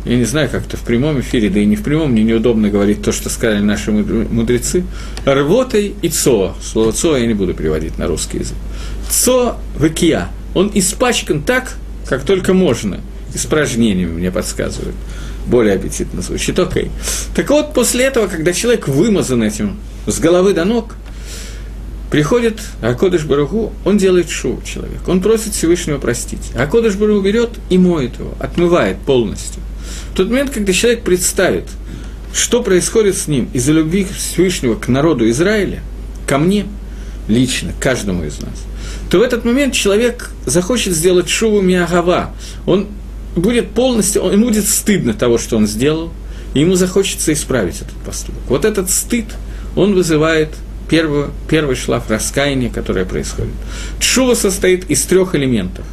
я 0.05 0.17
не 0.17 0.25
знаю, 0.25 0.49
как 0.49 0.65
это 0.65 0.77
в 0.77 0.81
прямом 0.81 1.19
эфире, 1.21 1.49
да 1.49 1.59
и 1.59 1.65
не 1.65 1.75
в 1.75 1.84
прямом, 1.84 2.11
мне 2.11 2.23
неудобно 2.23 2.69
говорить 2.69 3.01
то, 3.01 3.11
что 3.11 3.29
сказали 3.29 3.61
наши 3.61 3.91
мудрецы, 3.91 4.84
рвотой 5.25 5.95
и 6.01 6.09
цо. 6.09 6.55
Слово 6.61 6.91
цо 6.91 7.17
я 7.17 7.25
не 7.25 7.34
буду 7.34 7.53
переводить 7.53 7.97
на 7.97 8.07
русский 8.07 8.39
язык. 8.39 8.57
Цо 9.09 9.57
векия. 9.79 10.29
Он 10.53 10.69
испачкан 10.73 11.41
так, 11.41 11.77
как 12.07 12.23
только 12.23 12.53
можно. 12.53 12.99
Испражнениями 13.34 14.11
мне 14.11 14.29
подсказывают. 14.29 14.95
Более 15.47 15.75
аппетитно 15.75 16.21
звучит. 16.21 16.59
Окей. 16.59 16.91
Так 17.36 17.49
вот, 17.49 17.73
после 17.73 18.05
этого, 18.05 18.27
когда 18.27 18.53
человек 18.53 18.88
вымазан 18.88 19.41
этим 19.41 19.77
с 20.05 20.19
головы 20.19 20.53
до 20.53 20.65
ног– 20.65 20.95
Приходит 22.14 22.61
Акодыш 22.84 23.26
Баруху, 23.26 23.74
он 23.84 23.97
делает 23.97 24.30
шоу 24.30 24.61
человек, 24.61 24.99
он 25.07 25.20
просит 25.20 25.55
Всевышнего 25.55 25.97
простить. 25.97 26.51
Акодыш 26.55 26.93
Баруху 26.93 27.22
берет 27.22 27.49
и 27.72 27.80
моет 27.80 28.20
его, 28.20 28.36
отмывает 28.39 28.99
полностью. 28.99 29.64
В 30.11 30.18
тот 30.18 30.30
момент, 30.30 30.51
когда 30.51 30.74
человек 30.74 31.01
представит, 31.01 31.64
что 32.32 32.61
происходит 32.61 33.18
с 33.18 33.28
ним 33.28 33.49
из-за 33.51 33.72
любви 33.72 34.05
Всевышнего 34.05 34.76
к 34.76 34.89
народу 34.89 35.28
Израиля, 35.32 35.82
ко 36.28 36.38
мне 36.38 36.68
лично, 37.28 37.72
каждому 37.80 38.24
из 38.26 38.39
нас, 38.41 38.61
то 39.09 39.18
в 39.18 39.24
этот 39.24 39.43
момент 39.43 39.74
человек 39.74 40.30
захочет 40.45 40.93
сделать 40.93 41.30
шуву 41.30 41.61
миагава. 41.61 42.30
Он 42.68 42.89
будет 43.36 43.72
полностью, 43.72 44.22
он, 44.22 44.34
ему 44.34 44.49
будет 44.49 44.70
стыдно 44.70 45.16
того, 45.16 45.39
что 45.39 45.57
он 45.57 45.66
сделал, 45.66 46.14
и 46.53 46.59
ему 46.59 46.76
захочется 46.76 47.34
исправить 47.34 47.78
этот 47.78 47.95
поступок. 48.05 48.43
Вот 48.49 48.66
этот 48.66 48.91
стыд, 48.91 49.26
он 49.76 49.95
вызывает 49.95 50.49
первую, 50.89 51.31
первый 51.49 51.75
шлаф 51.75 52.09
раскаяния, 52.09 52.69
которое 52.69 53.05
происходит. 53.05 53.53
Чува 53.99 54.36
состоит 54.36 54.89
из 54.89 55.03
трех 55.03 55.36
элементов. 55.36 55.86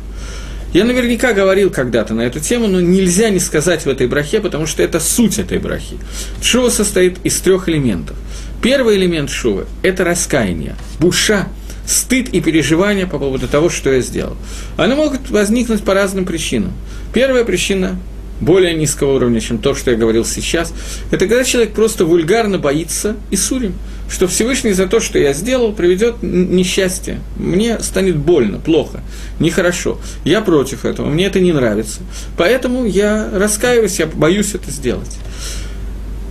Я 0.72 0.84
наверняка 0.84 1.32
говорил 1.32 1.70
когда-то 1.70 2.14
на 2.14 2.20
эту 2.20 2.38
тему, 2.38 2.68
но 2.68 2.80
нельзя 2.80 3.30
не 3.30 3.40
сказать 3.40 3.84
в 3.84 3.88
этой 3.88 4.06
брахе, 4.06 4.40
потому 4.40 4.66
что 4.66 4.82
это 4.82 5.00
суть 5.00 5.38
этой 5.38 5.58
брахи. 5.58 5.98
Шува 6.40 6.68
состоит 6.68 7.18
из 7.24 7.38
трех 7.40 7.68
элементов. 7.68 8.16
Первый 8.62 8.96
элемент 8.96 9.30
шува– 9.30 9.66
это 9.82 10.04
раскаяние, 10.04 10.76
буша, 11.00 11.48
стыд 11.86 12.28
и 12.28 12.40
переживания 12.40 13.06
по 13.06 13.18
поводу 13.18 13.48
того, 13.48 13.68
что 13.68 13.90
я 13.90 14.00
сделал. 14.00 14.36
Они 14.76 14.94
могут 14.94 15.30
возникнуть 15.30 15.82
по 15.82 15.92
разным 15.92 16.24
причинам. 16.24 16.72
Первая 17.12 17.44
причина 17.44 17.98
более 18.40 18.74
низкого 18.74 19.16
уровня, 19.16 19.40
чем 19.40 19.58
то, 19.58 19.74
что 19.74 19.90
я 19.90 19.96
говорил 19.96 20.24
сейчас, 20.24 20.72
это 21.10 21.26
когда 21.26 21.44
человек 21.44 21.72
просто 21.72 22.04
вульгарно 22.04 22.58
боится 22.58 23.16
и 23.30 23.36
сурим, 23.36 23.74
что 24.08 24.26
Всевышний 24.26 24.72
за 24.72 24.86
то, 24.86 25.00
что 25.00 25.18
я 25.18 25.32
сделал, 25.32 25.72
приведет 25.72 26.16
несчастье. 26.22 27.20
Мне 27.36 27.78
станет 27.80 28.16
больно, 28.16 28.58
плохо, 28.58 29.00
нехорошо. 29.38 29.98
Я 30.24 30.40
против 30.40 30.84
этого, 30.84 31.08
мне 31.08 31.26
это 31.26 31.40
не 31.40 31.52
нравится. 31.52 32.00
Поэтому 32.36 32.84
я 32.86 33.28
раскаиваюсь, 33.32 33.98
я 33.98 34.06
боюсь 34.06 34.54
это 34.54 34.70
сделать. 34.70 35.16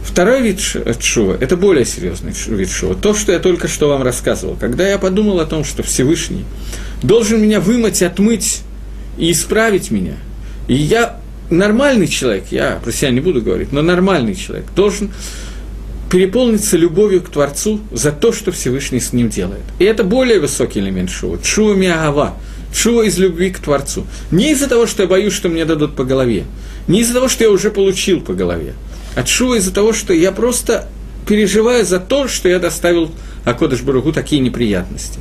Второй 0.04 0.42
вид 0.42 0.60
шува– 0.60 1.38
это 1.40 1.56
более 1.56 1.86
серьезный 1.86 2.34
вид 2.48 2.70
шува. 2.70 2.96
То, 2.96 3.14
что 3.14 3.32
я 3.32 3.40
только 3.40 3.68
что 3.68 3.88
вам 3.90 4.02
рассказывал. 4.02 4.58
Когда 4.60 4.88
я 4.88 4.98
подумал 4.98 5.40
о 5.40 5.46
том, 5.46 5.64
что 5.64 5.84
Всевышний 5.84 6.46
должен 7.04 7.42
меня 7.42 7.62
вымыть, 7.62 8.02
отмыть 8.02 8.62
и 9.18 9.32
исправить 9.32 9.92
меня, 9.92 10.16
и 10.68 10.74
я 10.74 11.19
нормальный 11.50 12.08
человек, 12.08 12.46
я 12.52 12.80
про 12.84 12.92
себя 12.92 13.12
не 13.12 13.20
буду 13.20 13.42
говорить, 13.42 13.72
но 13.72 13.82
нормальный 13.82 14.36
человек 14.36 14.66
должен 14.76 15.12
переполниться 16.12 16.76
любовью 16.76 17.22
к 17.22 17.30
Творцу 17.30 17.80
за 17.92 18.12
то, 18.12 18.32
что 18.34 18.52
Всевышний 18.52 19.00
с 19.00 19.14
ним 19.14 19.30
делает. 19.30 19.64
И 19.78 19.84
это 19.84 20.04
более 20.04 20.40
высокий 20.40 20.80
элемент 20.80 21.10
шува. 21.10 21.40
Шува 21.44 21.74
миагава. 21.74 22.36
Шува 22.74 23.04
из 23.04 23.18
любви 23.18 23.52
к 23.52 23.60
Творцу. 23.60 24.06
Не 24.32 24.52
из-за 24.52 24.68
того, 24.68 24.86
что 24.88 25.04
я 25.04 25.10
боюсь, 25.10 25.34
что 25.34 25.50
мне 25.50 25.66
дадут 25.66 25.96
по 25.96 26.04
голове. 26.04 26.46
Не 26.88 27.02
из-за 27.02 27.14
того, 27.14 27.28
что 27.28 27.44
я 27.44 27.52
уже 27.52 27.72
получил 27.72 28.22
по 28.22 28.34
голове. 28.34 28.74
А 29.16 29.26
шува 29.26 29.56
из-за 29.56 29.72
того, 29.72 29.94
что 29.94 30.14
я 30.14 30.32
просто 30.32 30.88
переживаю 31.28 31.86
за 31.86 32.00
то, 32.00 32.28
что 32.28 32.50
я 32.50 32.60
доставил 32.60 33.12
Акодыш 33.46 33.82
Баругу 33.82 34.12
такие 34.12 34.42
неприятности. 34.42 35.20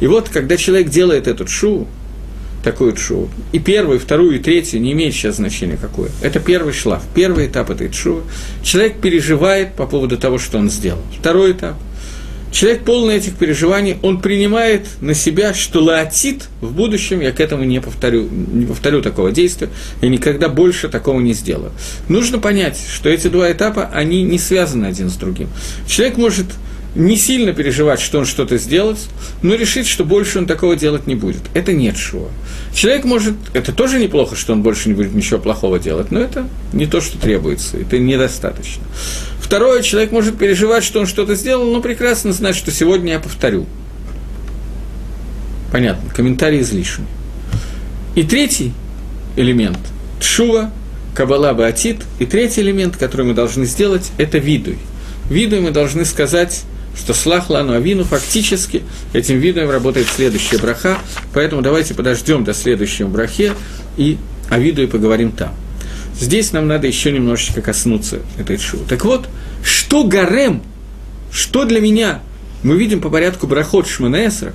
И 0.00 0.06
вот, 0.06 0.28
когда 0.28 0.56
человек 0.56 0.90
делает 0.90 1.26
этот 1.26 1.48
шуву, 1.48 1.88
такую 2.66 2.94
тшуву. 2.94 3.30
И 3.52 3.60
первую, 3.60 4.00
вторую, 4.00 4.34
и 4.34 4.38
третью 4.40 4.80
не 4.80 4.90
имеет 4.90 5.14
сейчас 5.14 5.36
значения 5.36 5.78
какое. 5.80 6.10
Это 6.20 6.40
первый 6.40 6.72
шлаф, 6.72 7.04
первый 7.14 7.46
этап 7.46 7.70
этой 7.70 7.88
тшувы. 7.88 8.22
Человек 8.64 9.00
переживает 9.00 9.74
по 9.74 9.86
поводу 9.86 10.18
того, 10.18 10.38
что 10.38 10.58
он 10.58 10.68
сделал. 10.68 11.00
Второй 11.16 11.52
этап. 11.52 11.76
Человек 12.50 12.82
полный 12.82 13.16
этих 13.16 13.36
переживаний, 13.36 13.98
он 14.02 14.20
принимает 14.20 14.88
на 15.00 15.14
себя, 15.14 15.54
что 15.54 15.80
лаотит 15.80 16.48
в 16.60 16.72
будущем, 16.72 17.20
я 17.20 17.30
к 17.30 17.38
этому 17.38 17.62
не 17.62 17.80
повторю, 17.80 18.28
не 18.30 18.66
повторю 18.66 19.00
такого 19.00 19.30
действия, 19.30 19.68
и 20.00 20.08
никогда 20.08 20.48
больше 20.48 20.88
такого 20.88 21.20
не 21.20 21.34
сделаю. 21.34 21.70
Нужно 22.08 22.38
понять, 22.38 22.78
что 22.92 23.08
эти 23.08 23.28
два 23.28 23.52
этапа, 23.52 23.90
они 23.92 24.22
не 24.22 24.38
связаны 24.38 24.86
один 24.86 25.08
с 25.08 25.14
другим. 25.14 25.48
Человек 25.86 26.16
может 26.16 26.46
не 26.96 27.16
сильно 27.16 27.52
переживать, 27.52 28.00
что 28.00 28.18
он 28.18 28.24
что-то 28.24 28.56
сделает, 28.56 28.98
но 29.42 29.54
решить, 29.54 29.86
что 29.86 30.04
больше 30.04 30.38
он 30.38 30.46
такого 30.46 30.76
делать 30.76 31.06
не 31.06 31.14
будет. 31.14 31.42
Это 31.54 31.72
нет 31.72 31.96
шуа. 31.96 32.28
Человек 32.74 33.04
может, 33.04 33.34
это 33.52 33.72
тоже 33.72 34.00
неплохо, 34.00 34.34
что 34.34 34.52
он 34.52 34.62
больше 34.62 34.88
не 34.88 34.94
будет 34.94 35.14
ничего 35.14 35.38
плохого 35.38 35.78
делать, 35.78 36.10
но 36.10 36.20
это 36.20 36.48
не 36.72 36.86
то, 36.86 37.00
что 37.00 37.18
требуется, 37.18 37.76
это 37.76 37.98
недостаточно. 37.98 38.82
Второе, 39.40 39.82
человек 39.82 40.10
может 40.10 40.38
переживать, 40.38 40.82
что 40.82 40.98
он 40.98 41.06
что-то 41.06 41.34
сделал, 41.34 41.70
но 41.70 41.80
прекрасно 41.80 42.32
знать, 42.32 42.56
что 42.56 42.70
сегодня 42.70 43.12
я 43.12 43.20
повторю. 43.20 43.66
Понятно, 45.70 46.10
комментарий 46.10 46.60
излишний. 46.60 47.06
И 48.14 48.22
третий 48.22 48.72
элемент– 49.36 49.78
тшува, 50.20 50.72
кабала 51.14 51.52
баатит. 51.54 51.98
И 52.18 52.26
третий 52.26 52.62
элемент, 52.62 52.96
который 52.96 53.26
мы 53.26 53.34
должны 53.34 53.66
сделать, 53.66 54.10
это 54.18 54.38
видуй. 54.38 54.78
Видуй 55.28 55.60
мы 55.60 55.70
должны 55.70 56.04
сказать 56.04 56.62
что 56.96 57.14
слах 57.14 57.50
лану 57.50 57.74
авину 57.74 58.04
фактически 58.04 58.82
этим 59.12 59.38
видом 59.38 59.70
работает 59.70 60.08
следующая 60.08 60.58
браха, 60.58 60.98
поэтому 61.32 61.62
давайте 61.62 61.94
подождем 61.94 62.44
до 62.44 62.54
следующего 62.54 63.08
брахе 63.08 63.52
и 63.96 64.18
о 64.48 64.58
виду 64.58 64.82
и 64.82 64.86
поговорим 64.86 65.32
там. 65.32 65.54
Здесь 66.18 66.52
нам 66.52 66.66
надо 66.66 66.86
еще 66.86 67.12
немножечко 67.12 67.60
коснуться 67.60 68.20
этой 68.38 68.58
шоу. 68.58 68.80
Так 68.88 69.04
вот, 69.04 69.28
что 69.62 70.04
гарем, 70.04 70.62
что 71.30 71.64
для 71.64 71.80
меня, 71.80 72.20
мы 72.62 72.76
видим 72.76 73.00
по 73.00 73.10
порядку 73.10 73.46
брахот 73.46 73.86
Шманаэсра, 73.86 74.54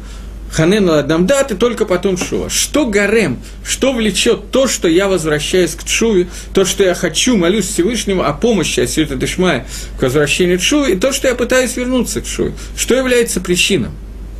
Ханен 0.52 0.90
Ладамдат 0.90 1.52
и 1.52 1.56
только 1.56 1.86
потом 1.86 2.18
Шува. 2.18 2.50
Что 2.50 2.86
гарем, 2.86 3.40
что 3.66 3.94
влечет 3.94 4.52
то, 4.52 4.68
что 4.68 4.90
я 4.90 5.08
возвращаюсь 5.08 5.76
к 5.76 5.86
Чуве, 5.86 6.28
то, 6.54 6.66
что 6.66 6.84
я 6.84 6.94
хочу, 6.94 7.38
молюсь 7.38 7.68
Всевышнему 7.68 8.24
о 8.24 8.34
помощи 8.34 8.82
Асюта 8.82 9.16
Дышмая 9.16 9.66
к 9.98 10.02
возвращению 10.02 10.60
к 10.60 10.62
Чуве, 10.62 10.94
и 10.94 11.00
то, 11.00 11.14
что 11.14 11.30
я 11.30 11.36
пытаюсь 11.36 11.78
вернуться 11.78 12.20
к 12.22 12.26
Чуве. 12.26 12.54
Что 12.76 12.96
является 12.96 13.40
причиной? 13.40 13.90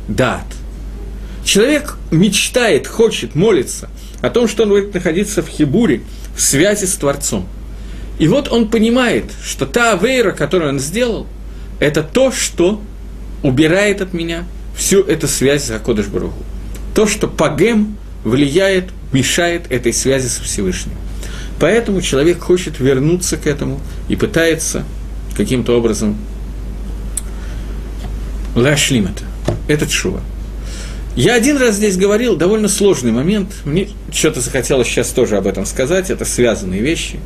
Дат. 0.06 0.44
Человек 1.46 1.96
мечтает, 2.10 2.86
хочет, 2.86 3.34
молится 3.34 3.88
о 4.20 4.28
том, 4.28 4.48
что 4.48 4.64
он 4.64 4.68
будет 4.68 4.92
находиться 4.94 5.42
в 5.42 5.48
Хибуре, 5.48 6.02
в 6.36 6.42
связи 6.42 6.84
с 6.84 6.94
Творцом. 6.94 7.48
И 8.18 8.28
вот 8.28 8.52
он 8.52 8.68
понимает, 8.68 9.24
что 9.42 9.64
та 9.64 9.92
авейра, 9.92 10.32
которую 10.32 10.72
он 10.72 10.78
сделал, 10.78 11.26
это 11.80 12.02
то, 12.02 12.30
что 12.30 12.82
убирает 13.42 14.02
от 14.02 14.12
меня– 14.12 14.44
всю 14.82 15.02
эту 15.02 15.28
связь 15.28 15.64
с 15.66 15.70
Акодыш 15.70 16.06
Баругу. 16.06 16.42
То, 16.92 17.06
что 17.06 17.28
пагем 17.28 17.96
влияет, 18.24 18.86
мешает 19.12 19.70
этой 19.70 19.92
связи 19.92 20.26
со 20.26 20.42
Всевышним. 20.42 20.94
Поэтому 21.60 22.02
человек 22.02 22.40
хочет 22.40 22.80
вернуться 22.80 23.36
к 23.36 23.46
этому 23.46 23.80
и 24.08 24.16
пытается 24.16 24.84
каким-то 25.36 25.78
образом 25.78 26.16
ляшлим 28.56 29.06
это. 29.06 29.24
Это 29.68 29.86
чува. 29.86 30.20
Я 31.14 31.34
один 31.34 31.58
раз 31.58 31.76
здесь 31.76 31.96
говорил, 31.96 32.36
довольно 32.36 32.68
сложный 32.68 33.12
момент, 33.12 33.52
мне 33.64 33.88
что-то 34.12 34.40
захотелось 34.40 34.88
сейчас 34.88 35.10
тоже 35.10 35.36
об 35.36 35.46
этом 35.46 35.64
сказать, 35.64 36.10
это 36.10 36.24
связанные 36.24 36.80
вещи. 36.80 37.20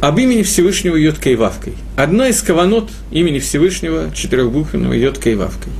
Об 0.00 0.18
имени 0.18 0.42
Всевышнего 0.42 0.96
Йоткой 0.96 1.36
Вавкой. 1.36 1.74
Одна 1.96 2.28
из 2.28 2.42
каванот 2.42 2.90
имени 3.12 3.38
Всевышнего 3.38 4.10
четырехбуквенного 4.12 4.94
Йоткой 4.94 5.36
Вавкой. 5.36 5.72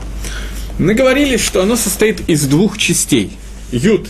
Мы 0.79 0.95
говорили, 0.95 1.37
что 1.37 1.62
оно 1.62 1.77
состоит 1.77 2.29
из 2.29 2.47
двух 2.47 2.79
частей. 2.79 3.37
Юд 3.70 4.09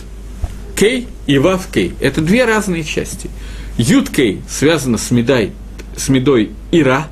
Кей 0.75 1.07
и 1.27 1.37
Вав 1.37 1.67
Кей. 1.71 1.93
Это 1.99 2.21
две 2.21 2.45
разные 2.45 2.83
части. 2.83 3.29
Юд 3.77 4.09
Кей 4.09 4.41
связано 4.49 4.97
с 4.97 5.11
медой, 5.11 5.51
с 5.95 6.09
медой 6.09 6.51
Ира, 6.71 7.07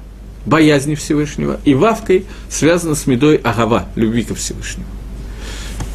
боязни 0.46 0.96
Всевышнего, 0.96 1.60
и 1.66 1.74
Вав 1.76 2.06
Кей 2.06 2.26
связано 2.50 2.96
с 2.96 3.06
медой 3.06 3.38
Агава, 3.38 3.88
любви 3.96 4.24
ко 4.24 4.34
Всевышнему. 4.34 4.88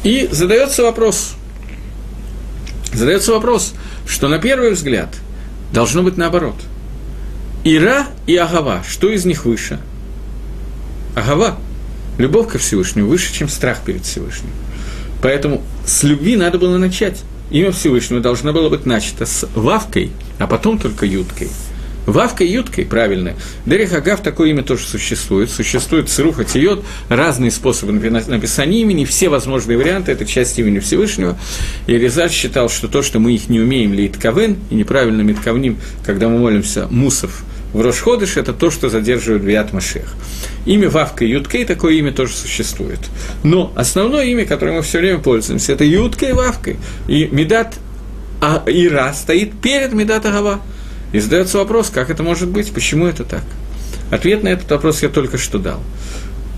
И 0.03 0.29
задается 0.31 0.83
вопрос, 0.83 1.35
задается 2.93 3.33
вопрос, 3.33 3.73
что 4.07 4.29
на 4.29 4.39
первый 4.39 4.71
взгляд 4.71 5.09
должно 5.73 6.01
быть 6.01 6.17
наоборот. 6.17 6.55
Ира 7.65 8.07
и 8.25 8.37
Агава, 8.37 8.83
что 8.87 9.09
из 9.09 9.25
них 9.25 9.43
выше? 9.43 9.79
Агава 11.15 11.57
Любовь 12.19 12.49
ко 12.49 12.57
Всевышнему 12.59 13.07
выше, 13.07 13.33
чем 13.33 13.47
страх 13.47 13.79
перед 13.83 14.05
Всевышним. 14.05 14.51
Поэтому 15.21 15.63
с 15.85 16.03
любви 16.03 16.35
надо 16.35 16.59
было 16.59 16.77
начать. 16.77 17.23
Имя 17.49 17.71
Всевышнего 17.71 18.21
должно 18.21 18.51
было 18.51 18.69
быть 18.69 18.85
начато 18.85 19.25
с 19.25 19.47
Вавкой, 19.55 20.11
а 20.37 20.45
потом 20.45 20.77
только 20.77 21.05
Юткой. 21.05 21.47
Вавкой 22.05 22.47
и 22.47 22.51
Юткой, 22.51 22.85
правильно. 22.85 23.35
Дерех 23.65 23.93
Агав, 23.93 24.21
такое 24.21 24.49
имя 24.49 24.63
тоже 24.63 24.85
существует. 24.85 25.49
Существует 25.49 26.09
Сируха 26.09 26.43
Тиот, 26.43 26.83
разные 27.07 27.51
способы 27.51 27.93
написания 27.93 28.81
имени, 28.81 29.05
все 29.05 29.29
возможные 29.29 29.77
варианты, 29.77 30.11
это 30.11 30.25
часть 30.25 30.59
имени 30.59 30.79
Всевышнего. 30.79 31.37
И 31.87 31.93
Резаль 31.93 32.31
считал, 32.31 32.69
что 32.69 32.89
то, 32.89 33.01
что 33.01 33.19
мы 33.19 33.33
их 33.33 33.47
не 33.47 33.61
умеем 33.61 33.93
лейтковен, 33.93 34.57
и 34.69 34.75
неправильно 34.75 35.21
метковним, 35.21 35.77
когда 36.05 36.27
мы 36.27 36.39
молимся 36.39 36.87
мусов 36.89 37.43
в 37.73 37.81
Рошходыш, 37.81 38.37
это 38.37 38.53
то, 38.53 38.71
что 38.71 38.89
задерживает 38.89 39.43
Биат 39.43 39.73
Машех. 39.73 40.15
Имя 40.65 40.89
Вавка 40.89 41.23
Юткей, 41.23 41.65
такое 41.65 41.93
имя 41.95 42.11
тоже 42.11 42.33
существует. 42.33 42.99
Но 43.43 43.71
основное 43.75 44.25
имя, 44.25 44.45
которым 44.45 44.75
мы 44.75 44.81
все 44.81 44.99
время 44.99 45.19
пользуемся, 45.19 45.73
это 45.73 45.83
Ютка 45.83 46.27
и 46.27 46.31
Вавка. 46.31 46.75
И 47.07 47.27
Медат 47.31 47.75
а, 48.41 48.63
Ира 48.65 49.13
стоит 49.13 49.53
перед 49.61 49.93
Медат 49.93 50.25
Агава. 50.25 50.61
И 51.11 51.19
задается 51.19 51.57
вопрос, 51.57 51.89
как 51.89 52.09
это 52.09 52.23
может 52.23 52.49
быть, 52.49 52.71
почему 52.71 53.05
это 53.05 53.23
так? 53.23 53.43
Ответ 54.11 54.43
на 54.43 54.49
этот 54.49 54.69
вопрос 54.71 55.03
я 55.03 55.09
только 55.09 55.37
что 55.37 55.59
дал. 55.59 55.79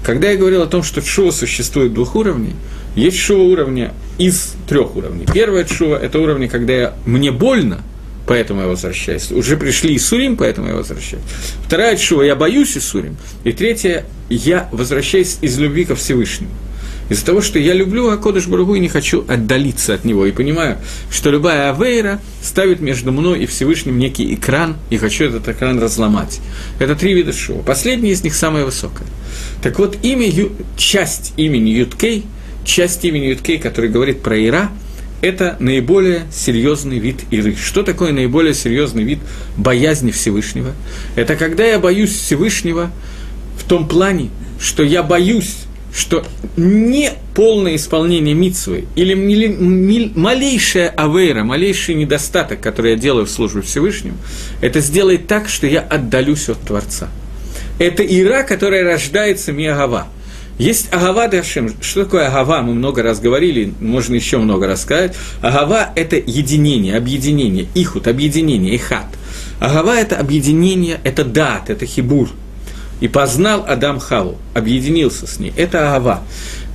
Когда 0.06 0.32
я 0.32 0.38
говорил 0.38 0.62
о 0.62 0.68
том, 0.68 0.84
что 0.84 1.02
шува 1.02 1.32
существует 1.32 1.94
двух 1.94 2.16
уровней, 2.16 2.56
есть 2.96 3.18
шува 3.18 3.44
уровня 3.44 3.94
из 4.18 4.56
трех 4.68 4.96
уровней. 4.96 5.26
Первое 5.32 5.66
шува– 5.66 5.96
это 6.02 6.20
уровень, 6.20 6.50
когда 6.50 6.74
я, 6.74 6.94
мне 7.06 7.32
больно– 7.32 7.82
поэтому 8.32 8.62
я 8.62 8.68
возвращаюсь. 8.68 9.30
Уже 9.30 9.58
пришли 9.58 9.94
Исурим, 9.98 10.38
поэтому 10.38 10.70
я 10.70 10.76
возвращаюсь. 10.76 11.26
Вторая 11.66 11.98
чува, 11.98 12.24
я 12.24 12.34
боюсь 12.34 12.78
Исурим. 12.78 13.18
И 13.44 13.52
третья, 13.52 14.06
я 14.30 14.70
возвращаюсь 14.72 15.38
из 15.42 15.60
любви 15.60 15.84
ко 15.84 15.96
Всевышнему. 15.96 16.50
Из-за 17.10 17.26
того, 17.26 17.42
что 17.42 17.60
я 17.60 17.74
люблю 17.74 18.10
Акодыш 18.10 18.48
Баругу 18.48 18.76
и 18.76 18.80
не 18.80 18.88
хочу 18.88 19.26
отдалиться 19.28 19.96
от 19.96 20.06
него. 20.06 20.26
И 20.26 20.32
понимаю, 20.32 20.78
что 21.12 21.30
любая 21.30 21.74
авейра 21.74 22.22
ставит 22.42 22.80
между 22.80 23.12
мной 23.12 23.44
и 23.44 23.46
Всевышним 23.48 24.00
некий 24.00 24.34
экран, 24.34 24.78
и 24.90 24.96
хочу 24.96 25.26
этот 25.26 25.50
экран 25.50 25.78
разломать. 25.78 26.40
Это 26.80 26.96
три 26.96 27.14
вида 27.14 27.34
шоу. 27.34 27.62
Последний 27.64 28.12
из 28.12 28.24
них 28.24 28.34
самое 28.34 28.64
высокое. 28.64 29.08
Так 29.62 29.78
вот, 29.78 29.98
имя, 30.04 30.32
часть 30.78 31.34
имени 31.36 31.72
Юткей, 31.72 32.24
часть 32.64 33.04
имени 33.04 33.26
Юткей, 33.26 33.58
который 33.58 33.90
говорит 33.90 34.22
про 34.22 34.42
Ира– 34.42 34.72
это 35.22 35.56
наиболее 35.60 36.24
серьезный 36.32 37.00
вид 37.00 37.22
иры. 37.30 37.56
Что 37.56 37.84
такое 37.84 38.12
наиболее 38.12 38.54
серьезный 38.54 39.04
вид 39.04 39.20
боязни 39.56 40.12
Всевышнего? 40.12 40.74
Это 41.16 41.36
когда 41.36 41.64
я 41.66 41.80
боюсь 41.80 42.12
Всевышнего 42.12 42.92
в 43.58 43.64
том 43.64 43.88
плане, 43.88 44.30
что 44.60 44.84
я 44.84 45.04
боюсь, 45.04 45.58
что 45.94 46.26
не 46.58 47.12
полное 47.36 47.76
исполнение 47.76 48.34
митцвы 48.34 48.86
или 48.96 49.14
малейшая 50.16 50.90
авейра, 50.90 51.44
малейший 51.44 51.96
недостаток, 51.96 52.60
который 52.60 52.92
я 52.92 52.98
делаю 52.98 53.26
в 53.26 53.30
службе 53.30 53.62
Всевышнему, 53.62 54.18
это 54.62 54.80
сделает 54.80 55.28
так, 55.28 55.50
что 55.50 55.68
я 55.68 55.82
отдалюсь 55.82 56.50
от 56.50 56.60
Творца. 56.62 57.10
Это 57.78 58.04
ира, 58.04 58.44
которая 58.44 58.84
рождается 58.84 59.52
миагава– 59.52 60.08
есть 60.58 60.94
Агава 60.94 61.28
Дашем. 61.28 61.74
Что 61.82 62.04
такое 62.04 62.28
Агава? 62.28 62.62
Мы 62.62 62.74
много 62.74 63.04
раз 63.04 63.20
говорили, 63.20 63.74
можно 63.80 64.16
еще 64.16 64.38
много 64.38 64.68
рассказать. 64.68 65.16
Агава– 65.42 65.90
это 65.96 66.16
единение, 66.16 66.96
объединение, 66.96 67.68
ихут, 67.74 68.08
объединение, 68.08 68.76
ихат. 68.76 69.08
Агава– 69.60 69.96
это 70.00 70.18
объединение, 70.18 71.00
это 71.04 71.24
дат, 71.24 71.70
это 71.70 71.86
хибур. 71.86 72.30
И 73.00 73.08
познал 73.08 73.66
Адам 73.68 74.00
Хаву, 74.00 74.38
объединился 74.54 75.26
с 75.26 75.40
ней. 75.40 75.54
Это 75.58 75.88
Агава. 75.90 76.22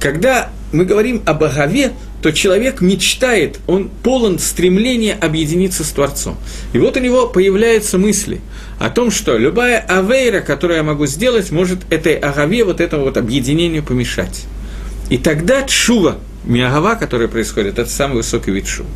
Когда 0.00 0.50
мы 0.72 0.84
говорим 0.84 1.22
об 1.24 1.44
Агаве, 1.44 1.92
то 2.22 2.32
человек 2.32 2.80
мечтает, 2.80 3.60
он 3.66 3.90
полон 4.02 4.38
стремления 4.38 5.14
объединиться 5.14 5.84
с 5.84 5.90
Творцом. 5.90 6.36
И 6.72 6.78
вот 6.78 6.96
у 6.96 7.00
него 7.00 7.28
появляются 7.28 7.98
мысли 7.98 8.40
о 8.78 8.90
том, 8.90 9.10
что 9.10 9.36
любая 9.36 9.78
авейра, 9.78 10.40
которую 10.40 10.78
я 10.78 10.82
могу 10.82 11.06
сделать, 11.06 11.50
может 11.50 11.80
этой 11.90 12.14
агаве, 12.14 12.64
вот 12.64 12.80
этому 12.80 13.04
вот 13.04 13.16
объединению 13.16 13.82
помешать. 13.82 14.44
И 15.10 15.18
тогда 15.18 15.62
чува, 15.62 16.18
миагава, 16.44 16.94
которая 16.94 17.28
происходит, 17.28 17.78
это 17.78 17.90
самый 17.90 18.16
высокий 18.16 18.50
вид 18.50 18.66
шува. 18.66 18.88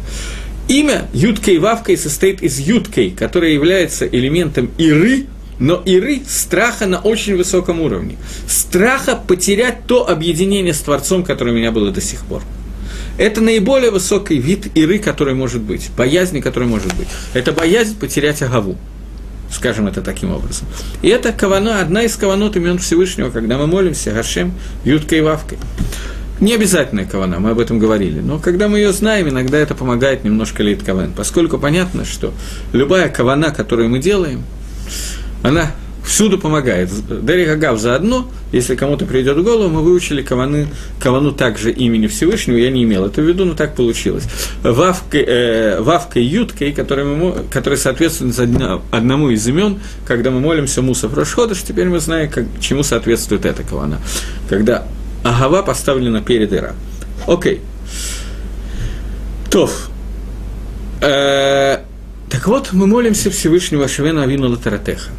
Имя 0.68 1.08
Юткей 1.12 1.58
Вавкой 1.58 1.96
состоит 1.96 2.42
из 2.42 2.58
Юткей, 2.58 3.10
которая 3.10 3.50
является 3.50 4.06
элементом 4.06 4.70
Иры, 4.78 5.26
но 5.58 5.82
Иры– 5.84 6.22
страха 6.28 6.86
на 6.86 7.00
очень 7.00 7.36
высоком 7.36 7.80
уровне. 7.80 8.16
Страха 8.48 9.16
потерять 9.16 9.86
то 9.86 10.08
объединение 10.08 10.72
с 10.72 10.78
Творцом, 10.78 11.22
которое 11.22 11.50
у 11.52 11.54
меня 11.54 11.70
было 11.70 11.90
до 11.90 12.00
сих 12.00 12.24
пор. 12.24 12.42
Это 13.20 13.42
наиболее 13.42 13.90
высокий 13.90 14.38
вид 14.38 14.68
Иры, 14.74 14.98
который 14.98 15.34
может 15.34 15.60
быть, 15.60 15.90
боязни, 15.94 16.40
который 16.40 16.66
может 16.66 16.94
быть. 16.94 17.06
Это 17.34 17.52
боязнь 17.52 17.94
потерять 17.98 18.40
Агаву 18.42 18.78
скажем 19.50 19.88
это 19.88 20.00
таким 20.00 20.30
образом. 20.30 20.68
И 21.02 21.08
это 21.08 21.32
кавана, 21.32 21.80
одна 21.80 22.04
из 22.04 22.14
каванот 22.14 22.56
имен 22.56 22.78
Всевышнего, 22.78 23.30
когда 23.30 23.58
мы 23.58 23.66
молимся 23.66 24.12
Гашем 24.12 24.54
Юткой 24.84 25.18
и 25.18 25.20
Вавкой. 25.22 25.58
Не 26.38 26.54
обязательная 26.54 27.04
кавана, 27.04 27.40
мы 27.40 27.50
об 27.50 27.58
этом 27.58 27.80
говорили, 27.80 28.20
но 28.20 28.38
когда 28.38 28.68
мы 28.68 28.78
ее 28.78 28.92
знаем, 28.92 29.28
иногда 29.28 29.58
это 29.58 29.74
помогает 29.74 30.22
немножко 30.22 30.62
лейт 30.62 30.84
каван, 30.84 31.12
поскольку 31.14 31.58
понятно, 31.58 32.04
что 32.04 32.32
любая 32.72 33.08
кавана, 33.08 33.50
которую 33.50 33.90
мы 33.90 33.98
делаем, 33.98 34.44
она 35.42 35.72
всюду 36.04 36.38
помогает. 36.38 36.90
Дерек 37.24 37.50
Агав 37.50 37.78
заодно, 37.78 38.30
если 38.52 38.74
кому-то 38.74 39.06
придет 39.06 39.36
в 39.36 39.42
голову, 39.42 39.68
мы 39.68 39.82
выучили 39.82 40.22
каваны, 40.22 40.68
кавану 40.98 41.32
также 41.32 41.70
имени 41.70 42.06
Всевышнего, 42.06 42.56
я 42.56 42.70
не 42.70 42.84
имел 42.84 43.06
это 43.06 43.22
в 43.22 43.24
виду, 43.24 43.44
но 43.44 43.54
так 43.54 43.74
получилось. 43.74 44.24
Вавкой, 44.62 45.24
э, 45.26 45.80
вавкой 45.80 46.24
Юткой, 46.24 46.72
который, 46.72 47.04
мы, 47.04 47.34
соответствует 47.76 48.34
одному 48.90 49.30
из 49.30 49.46
имен, 49.46 49.80
когда 50.06 50.30
мы 50.30 50.40
молимся 50.40 50.82
Мусов 50.82 51.14
Рошходыш, 51.14 51.62
теперь 51.62 51.88
мы 51.88 52.00
знаем, 52.00 52.30
как, 52.30 52.44
чему 52.60 52.82
соответствует 52.82 53.44
эта 53.44 53.62
кавана. 53.62 53.98
Когда 54.48 54.86
Агава 55.22 55.62
поставлена 55.62 56.22
перед 56.22 56.52
Ира. 56.52 56.74
Окей. 57.26 57.60
Тов. 59.50 59.90
Э, 61.02 61.78
так 62.30 62.46
вот, 62.46 62.72
мы 62.72 62.86
молимся 62.86 63.30
Всевышнего 63.30 63.88
Шевена 63.88 64.22
Авину 64.22 64.48
Латаратеха. 64.48 65.10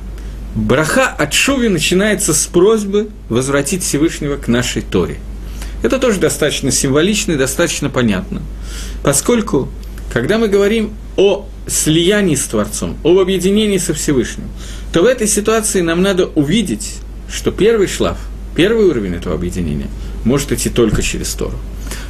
Браха 0.56 1.08
от 1.08 1.34
Шуви 1.34 1.70
начинается 1.70 2.34
с 2.34 2.46
просьбы 2.46 3.10
возвратить 3.30 3.84
Всевышнего 3.84 4.36
к 4.36 4.48
нашей 4.48 4.82
Торе. 4.82 5.18
Это 5.82 5.98
тоже 5.98 6.20
достаточно 6.20 6.72
символично 6.72 7.32
и 7.32 7.38
достаточно 7.38 7.90
понятно. 7.90 8.42
Поскольку, 9.02 9.70
когда 10.14 10.38
мы 10.38 10.50
говорим 10.50 10.94
о 11.16 11.48
слиянии 11.68 12.36
с 12.36 12.46
Творцом, 12.46 12.98
об 13.04 13.18
объединении 13.18 13.78
со 13.78 13.94
Всевышним, 13.94 14.50
то 14.92 15.02
в 15.02 15.06
этой 15.06 15.28
ситуации 15.28 15.82
нам 15.82 16.02
надо 16.02 16.26
увидеть, 16.28 16.98
что 17.32 17.52
первый 17.52 17.88
шлаф, 17.88 18.18
первый 18.56 18.86
уровень 18.86 19.16
этого 19.16 19.36
объединения 19.36 19.88
может 20.26 20.52
идти 20.52 20.70
только 20.70 21.02
через 21.02 21.34
Тору. 21.34 21.58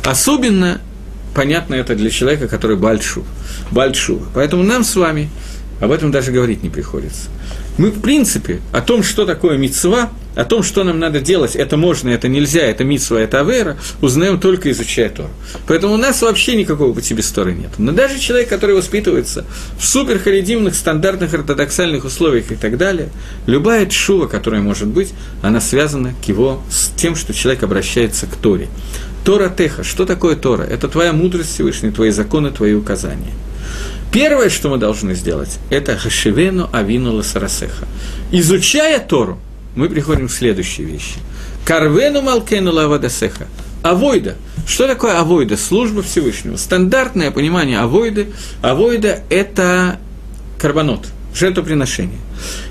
Особенно 0.03 0.81
понятно 1.35 1.75
это 1.75 1.95
для 1.95 2.09
человека, 2.09 2.47
который 2.47 2.75
большу, 2.75 3.23
большу. 3.69 4.21
Поэтому 4.33 4.63
нам 4.63 4.83
с 4.83 4.95
вами 4.95 5.29
об 5.81 5.91
этом 5.91 6.11
даже 6.11 6.31
говорить 6.31 6.63
не 6.63 6.69
приходится. 6.69 7.29
Мы, 7.77 7.89
в 7.89 8.01
принципе, 8.01 8.61
о 8.71 8.81
том, 8.81 9.03
что 9.03 9.25
такое 9.25 9.57
мецва, 9.57 10.11
о 10.35 10.45
том, 10.45 10.63
что 10.63 10.83
нам 10.83 10.99
надо 10.99 11.19
делать, 11.19 11.55
это 11.55 11.75
можно, 11.75 12.09
это 12.09 12.27
нельзя, 12.27 12.61
это 12.61 12.83
митсва, 12.83 13.19
это 13.19 13.41
авера, 13.41 13.77
узнаем 14.01 14.39
только 14.39 14.71
изучая 14.71 15.09
Тору. 15.09 15.29
Поэтому 15.67 15.93
у 15.93 15.97
нас 15.97 16.21
вообще 16.21 16.55
никакого 16.55 16.93
пути 16.93 17.13
без 17.13 17.29
Торы 17.31 17.53
нет. 17.53 17.71
Но 17.77 17.91
даже 17.91 18.19
человек, 18.19 18.49
который 18.49 18.75
воспитывается 18.75 19.45
в 19.77 19.85
суперхаридимных, 19.85 20.75
стандартных, 20.75 21.33
ортодоксальных 21.33 22.05
условиях 22.05 22.51
и 22.51 22.55
так 22.55 22.77
далее, 22.77 23.09
любая 23.45 23.87
чува, 23.87 24.27
которая 24.27 24.61
может 24.61 24.87
быть, 24.87 25.09
она 25.41 25.59
связана 25.59 26.13
к 26.23 26.27
его, 26.27 26.61
с 26.69 26.89
тем, 26.95 27.15
что 27.15 27.33
человек 27.33 27.63
обращается 27.63 28.27
к 28.27 28.35
Торе. 28.35 28.67
Тора 29.25 29.49
Теха. 29.49 29.83
Что 29.83 30.05
такое 30.05 30.35
Тора? 30.35 30.63
Это 30.63 30.87
твоя 30.87 31.13
мудрость 31.13 31.53
Всевышняя, 31.53 31.91
твои 31.91 32.11
законы, 32.11 32.51
твои 32.51 32.73
указания. 32.73 33.33
Первое, 34.11 34.49
что 34.49 34.69
мы 34.69 34.77
должны 34.77 35.15
сделать, 35.15 35.57
это 35.69 35.97
Хашивену 35.97 36.69
Авину 36.73 37.13
Ласарасеха. 37.13 37.87
Изучая 38.31 38.99
Тору, 38.99 39.39
мы 39.75 39.87
приходим 39.87 40.27
к 40.27 40.31
следующей 40.31 40.83
вещи. 40.83 41.15
Карвену 41.63 42.21
Малкену 42.21 42.73
Лавадасеха. 42.73 43.47
Авойда. 43.83 44.35
Что 44.67 44.87
такое 44.87 45.17
авойда? 45.17 45.55
Служба 45.57 46.03
Всевышнего. 46.03 46.57
Стандартное 46.57 47.31
понимание 47.31 47.79
авойды. 47.79 48.33
Авойда– 48.61 49.21
это 49.29 49.97
карбонот, 50.59 51.07
жертвоприношение. 51.33 52.19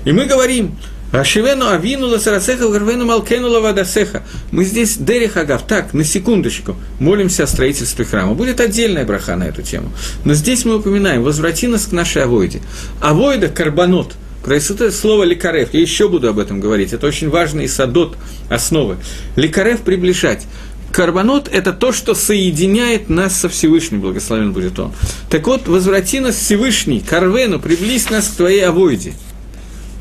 И 0.05 0.11
мы 0.11 0.25
говорим, 0.25 0.77
Ашивену 1.11 1.67
авину 1.67 2.07
ласарасеха, 2.07 2.69
гарвену 2.69 3.05
малкену 3.05 3.49
лавадасеха. 3.49 4.23
Мы 4.51 4.63
здесь, 4.63 4.97
Дерих 4.97 5.37
Агав, 5.37 5.67
так, 5.67 5.93
на 5.93 6.03
секундочку, 6.03 6.75
молимся 6.99 7.43
о 7.43 7.47
строительстве 7.47 8.05
храма. 8.05 8.33
Будет 8.33 8.59
отдельная 8.61 9.05
браха 9.05 9.35
на 9.35 9.43
эту 9.43 9.61
тему. 9.61 9.91
Но 10.23 10.33
здесь 10.33 10.63
мы 10.65 10.77
упоминаем, 10.77 11.23
возврати 11.23 11.67
нас 11.67 11.85
к 11.85 11.91
нашей 11.91 12.23
авойде. 12.23 12.61
Авойда– 13.01 13.47
карбонот– 13.49 14.13
Происходит 14.43 14.95
слово 14.95 15.23
«ликарев». 15.23 15.69
Я 15.71 15.81
еще 15.81 16.09
буду 16.09 16.27
об 16.27 16.39
этом 16.39 16.59
говорить. 16.59 16.93
Это 16.93 17.05
очень 17.05 17.29
важный 17.29 17.67
садот 17.67 18.17
основы. 18.49 18.97
Ликарев– 19.35 19.81
приближать. 19.85 20.47
Карбонот– 20.91 21.47
это 21.51 21.73
то, 21.73 21.91
что 21.91 22.15
соединяет 22.15 23.07
нас 23.07 23.39
со 23.39 23.49
Всевышним, 23.49 24.01
благословен 24.01 24.51
будет 24.51 24.79
он. 24.79 24.93
Так 25.29 25.45
вот, 25.47 25.67
возврати 25.67 26.19
нас 26.19 26.35
Всевышний, 26.35 27.01
Карвену, 27.01 27.59
приблизь 27.59 28.09
нас 28.09 28.27
к 28.29 28.35
твоей 28.35 28.65
авойде. 28.65 29.13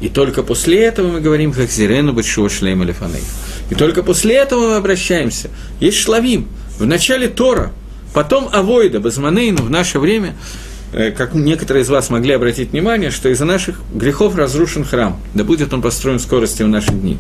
И 0.01 0.09
только 0.09 0.43
после 0.43 0.83
этого 0.83 1.09
мы 1.09 1.21
говорим, 1.21 1.53
как 1.53 1.71
Зирену 1.71 2.13
Бетшува 2.13 2.49
Шлейм 2.49 2.83
Алифаней. 2.83 3.23
И 3.71 3.75
только 3.75 4.03
после 4.03 4.37
этого 4.37 4.71
мы 4.71 4.77
обращаемся. 4.77 5.51
Есть 5.79 5.99
шлавим. 5.99 6.49
В 6.79 6.87
начале 6.87 7.29
Тора, 7.29 7.73
потом 8.15 8.49
Авойда, 8.53 9.01
Базманейну 9.01 9.63
в 9.63 9.71
наше 9.71 9.99
время– 9.99 10.35
Э, 10.93 11.13
как 11.13 11.35
некоторые 11.35 11.85
из 11.85 11.89
вас 11.89 12.11
могли 12.11 12.33
обратить 12.33 12.73
внимание, 12.73 13.11
что 13.11 13.29
из-за 13.29 13.45
наших 13.45 13.81
грехов 13.95 14.35
разрушен 14.35 14.85
храм, 14.85 15.21
да 15.35 15.45
будет 15.45 15.73
он 15.73 15.83
построен 15.83 16.19
в 16.19 16.23
скорости 16.23 16.63
в 16.63 16.69
наши 16.69 16.91
дни. 16.91 17.17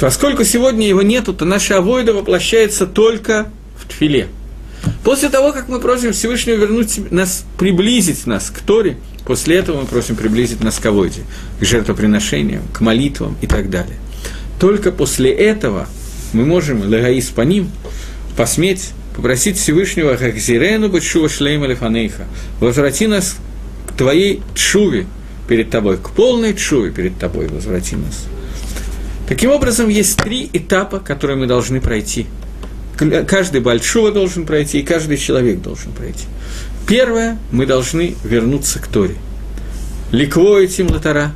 Поскольку 0.00 0.44
сегодня 0.44 0.86
его 0.86 1.02
нету, 1.02 1.32
то 1.32 1.44
наша 1.44 1.78
авойда 1.78 2.12
воплощается 2.12 2.86
только 2.86 3.48
в 3.76 3.88
тфиле. 3.88 4.28
После 5.04 5.28
того, 5.28 5.52
как 5.52 5.68
мы 5.68 5.80
просим 5.80 6.12
Всевышнего 6.12 6.56
вернуть 6.56 7.10
нас, 7.10 7.44
приблизить 7.58 8.26
нас 8.26 8.50
к 8.50 8.60
Торе, 8.60 8.96
после 9.24 9.56
этого 9.56 9.80
мы 9.80 9.86
просим 9.86 10.16
приблизить 10.16 10.62
нас 10.62 10.78
к 10.78 10.86
авойде, 10.86 11.22
к 11.60 11.64
жертвоприношениям, 11.64 12.62
к 12.72 12.80
молитвам 12.80 13.36
и 13.40 13.46
так 13.46 13.70
далее. 13.70 13.96
Только 14.58 14.90
после 14.92 15.30
этого 15.30 15.86
мы 16.32 16.44
можем, 16.44 16.82
лагаис 16.82 17.28
по 17.30 17.42
ним, 17.42 17.70
посметь 18.36 18.90
попросить 19.14 19.58
Всевышнего 19.58 20.16
Хахзирену 20.16 20.90
Бачува 20.90 21.28
Шлейма 21.28 21.66
Лефанейха, 21.66 22.26
возврати 22.60 23.06
нас 23.06 23.36
к 23.88 23.92
твоей 23.92 24.42
чуве 24.54 25.06
перед 25.48 25.70
тобой, 25.70 25.96
к 25.96 26.10
полной 26.10 26.54
чуве 26.54 26.90
перед 26.90 27.18
тобой 27.18 27.48
возврати 27.48 27.96
нас. 27.96 28.26
Таким 29.26 29.50
образом, 29.50 29.88
есть 29.88 30.18
три 30.18 30.48
этапа, 30.52 31.00
которые 31.00 31.36
мы 31.36 31.46
должны 31.46 31.80
пройти. 31.80 32.26
Каждый 32.96 33.60
Большого 33.60 34.10
должен 34.10 34.46
пройти, 34.46 34.80
и 34.80 34.82
каждый 34.82 35.18
человек 35.18 35.60
должен 35.60 35.92
пройти. 35.92 36.24
Первое, 36.86 37.38
мы 37.50 37.66
должны 37.66 38.14
вернуться 38.24 38.78
к 38.78 38.86
Торе. 38.86 39.16
Ликвоя 40.12 40.66
Тимлатара, 40.66 41.32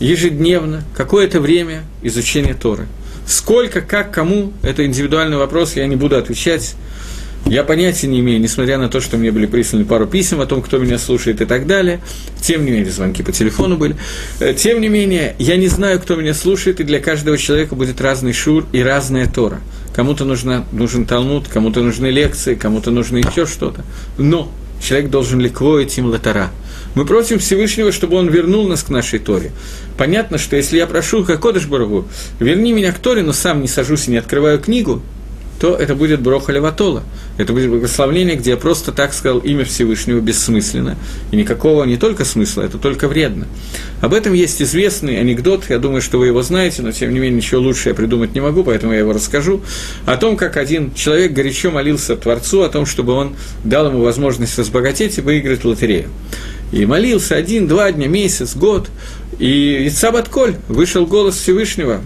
ежедневно, 0.00 0.82
какое-то 0.96 1.40
время 1.40 1.84
изучения 2.02 2.54
Торы. 2.54 2.86
Сколько, 3.26 3.80
как, 3.80 4.12
кому, 4.12 4.52
это 4.62 4.84
индивидуальный 4.84 5.36
вопрос, 5.36 5.76
я 5.76 5.86
не 5.86 5.96
буду 5.96 6.16
отвечать. 6.16 6.74
Я 7.46 7.64
понятия 7.64 8.06
не 8.06 8.20
имею, 8.20 8.40
несмотря 8.40 8.78
на 8.78 8.88
то, 8.88 9.00
что 9.00 9.16
мне 9.16 9.32
были 9.32 9.46
присланы 9.46 9.84
пару 9.84 10.06
писем 10.06 10.40
о 10.40 10.46
том, 10.46 10.62
кто 10.62 10.78
меня 10.78 10.98
слушает 10.98 11.40
и 11.40 11.44
так 11.44 11.66
далее. 11.66 12.00
Тем 12.40 12.64
не 12.64 12.70
менее, 12.70 12.90
звонки 12.90 13.22
по 13.22 13.32
телефону 13.32 13.76
были. 13.76 13.96
Э, 14.40 14.54
тем 14.54 14.80
не 14.80 14.88
менее, 14.88 15.34
я 15.38 15.56
не 15.56 15.68
знаю, 15.68 16.00
кто 16.00 16.14
меня 16.14 16.34
слушает, 16.34 16.80
и 16.80 16.84
для 16.84 17.00
каждого 17.00 17.36
человека 17.36 17.74
будет 17.74 18.00
разный 18.00 18.32
шур 18.32 18.66
и 18.72 18.80
разная 18.82 19.26
Тора. 19.26 19.60
Кому-то 19.94 20.24
нужна, 20.24 20.64
нужен 20.72 21.04
Талмуд, 21.04 21.48
кому-то 21.48 21.82
нужны 21.82 22.06
лекции, 22.06 22.54
кому-то 22.54 22.90
нужно 22.90 23.18
еще 23.18 23.46
что-то. 23.46 23.84
Но 24.16 24.50
человек 24.82 25.10
должен 25.10 25.40
ликвоить 25.40 25.96
им 25.98 26.06
латара. 26.06 26.50
Мы 26.94 27.06
просим 27.06 27.38
Всевышнего, 27.38 27.92
чтобы 27.92 28.16
он 28.16 28.28
вернул 28.28 28.68
нас 28.68 28.82
к 28.82 28.90
нашей 28.90 29.18
Торе. 29.18 29.52
Понятно, 29.96 30.38
что 30.38 30.56
если 30.56 30.76
я 30.76 30.86
прошу 30.86 31.24
Хакодыш 31.24 31.66
Барагу, 31.66 32.06
верни 32.38 32.72
меня 32.72 32.92
к 32.92 32.98
Торе, 32.98 33.22
но 33.22 33.32
сам 33.32 33.62
не 33.62 33.68
сажусь 33.68 34.08
и 34.08 34.10
не 34.10 34.18
открываю 34.18 34.58
книгу, 34.58 35.02
то 35.60 35.76
это 35.76 35.94
будет 35.94 36.20
Броха 36.20 36.52
Леватола. 36.52 37.02
Это 37.38 37.52
будет 37.52 37.70
благословление, 37.70 38.36
где 38.36 38.50
я 38.50 38.56
просто 38.56 38.92
так 38.92 39.14
сказал 39.14 39.38
имя 39.38 39.64
Всевышнего 39.64 40.20
бессмысленно. 40.20 40.96
И 41.30 41.36
никакого 41.36 41.84
не 41.84 41.96
только 41.96 42.24
смысла, 42.24 42.62
это 42.62 42.78
только 42.78 43.08
вредно. 43.08 43.46
Об 44.00 44.12
этом 44.12 44.32
есть 44.32 44.60
известный 44.60 45.20
анекдот, 45.20 45.64
я 45.68 45.78
думаю, 45.78 46.02
что 46.02 46.18
вы 46.18 46.26
его 46.26 46.42
знаете, 46.42 46.82
но 46.82 46.92
тем 46.92 47.14
не 47.14 47.20
менее 47.20 47.36
ничего 47.36 47.60
лучше 47.60 47.90
я 47.90 47.94
придумать 47.94 48.34
не 48.34 48.40
могу, 48.40 48.64
поэтому 48.64 48.92
я 48.92 49.00
его 49.00 49.12
расскажу. 49.12 49.62
О 50.04 50.16
том, 50.16 50.36
как 50.36 50.56
один 50.56 50.92
человек 50.94 51.32
горячо 51.32 51.70
молился 51.70 52.16
Творцу 52.16 52.62
о 52.62 52.68
том, 52.68 52.84
чтобы 52.84 53.12
он 53.12 53.34
дал 53.64 53.86
ему 53.86 54.02
возможность 54.02 54.58
разбогатеть 54.58 55.18
и 55.18 55.20
выиграть 55.20 55.64
лотерею. 55.64 56.08
И 56.72 56.86
молился 56.86 57.36
один, 57.36 57.68
два 57.68 57.92
дня, 57.92 58.08
месяц, 58.08 58.56
год. 58.56 58.88
И 59.38 59.86
Ицабат 59.86 60.28
Коль 60.28 60.56
вышел 60.68 61.06
голос 61.06 61.36
Всевышнего, 61.36 62.00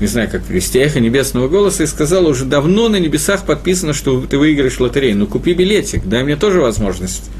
не 0.00 0.06
знаю, 0.06 0.30
как 0.30 0.42
перевести, 0.44 0.78
эхо 0.78 0.98
небесного 0.98 1.48
голоса, 1.48 1.84
и 1.84 1.86
сказала, 1.86 2.28
уже 2.28 2.46
давно 2.46 2.88
на 2.88 2.96
небесах 2.96 3.44
подписано, 3.44 3.92
что 3.92 4.20
ты 4.22 4.38
выиграешь 4.38 4.80
лотерею, 4.80 5.18
ну 5.18 5.26
купи 5.26 5.52
билетик, 5.52 6.06
дай 6.06 6.24
мне 6.24 6.36
тоже 6.36 6.60
возможность 6.60 7.30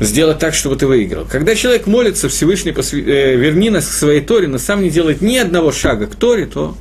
сделать 0.00 0.38
так, 0.38 0.54
чтобы 0.54 0.76
ты 0.76 0.86
выиграл. 0.86 1.24
Когда 1.24 1.54
человек 1.54 1.86
молится, 1.86 2.28
Всевышний, 2.28 2.72
посв... 2.72 2.94
э, 2.94 3.36
верни 3.36 3.70
нас 3.70 3.86
к 3.86 3.92
своей 3.92 4.20
Торе, 4.20 4.46
но 4.46 4.58
сам 4.58 4.82
не 4.82 4.90
делает 4.90 5.22
ни 5.22 5.36
одного 5.36 5.72
шага 5.72 6.06
к 6.06 6.14
Торе, 6.14 6.46
то 6.46 6.76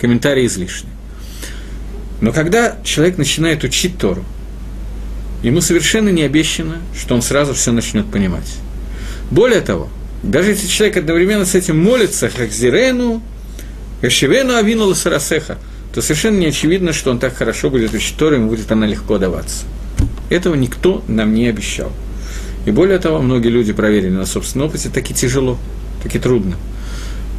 комментарий 0.00 0.46
излишний. 0.46 0.90
Но 2.20 2.32
когда 2.32 2.76
человек 2.84 3.18
начинает 3.18 3.64
учить 3.64 3.98
Тору, 3.98 4.24
ему 5.42 5.60
совершенно 5.60 6.08
не 6.08 6.22
обещано, 6.22 6.78
что 6.98 7.14
он 7.14 7.22
сразу 7.22 7.54
все 7.54 7.72
начнет 7.72 8.06
понимать. 8.06 8.56
Более 9.30 9.60
того, 9.60 9.88
даже 10.22 10.50
если 10.50 10.66
человек 10.66 10.98
одновременно 10.98 11.46
с 11.46 11.54
этим 11.54 11.82
молится, 11.82 12.28
как 12.28 12.50
Зирену, 12.50 13.22
Гашивену 14.02 14.54
Авину 14.54 14.86
Ласарасеха, 14.86 15.58
то 15.94 16.00
совершенно 16.02 16.38
не 16.38 16.46
очевидно, 16.46 16.92
что 16.92 17.10
он 17.10 17.18
так 17.18 17.34
хорошо 17.34 17.70
будет 17.70 17.92
учить 17.92 18.16
Тору, 18.16 18.36
ему 18.36 18.48
будет 18.48 18.70
она 18.72 18.86
легко 18.86 19.18
даваться. 19.18 19.64
Этого 20.30 20.54
никто 20.54 21.04
нам 21.08 21.34
не 21.34 21.48
обещал. 21.48 21.92
И 22.66 22.70
более 22.70 22.98
того, 22.98 23.20
многие 23.20 23.48
люди 23.48 23.72
проверили 23.72 24.10
на 24.10 24.26
собственном 24.26 24.68
опыте, 24.68 24.90
так 24.92 25.10
и 25.10 25.14
тяжело, 25.14 25.58
так 26.02 26.14
и 26.14 26.18
трудно. 26.18 26.56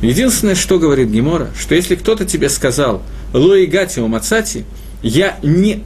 Единственное, 0.02 0.56
что 0.56 0.80
говорит 0.80 1.10
Гемора, 1.10 1.50
что 1.58 1.76
если 1.76 1.96
кто-то 1.96 2.26
тебе 2.26 2.50
сказал 2.50 3.04
«Лои 3.34 3.66
гати 3.66 4.00
мацати», 4.00 4.66
я 5.04 5.38
не, 5.44 5.84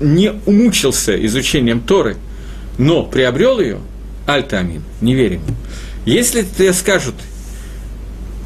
не 0.00 0.32
умучился 0.46 1.14
изучением 1.26 1.80
Торы, 1.80 2.16
но 2.78 3.04
приобрел 3.04 3.60
ее, 3.60 3.78
альта 4.26 4.66
не 5.00 5.14
верим. 5.14 5.42
Если 6.04 6.42
тебе 6.42 6.72
скажут, 6.72 7.14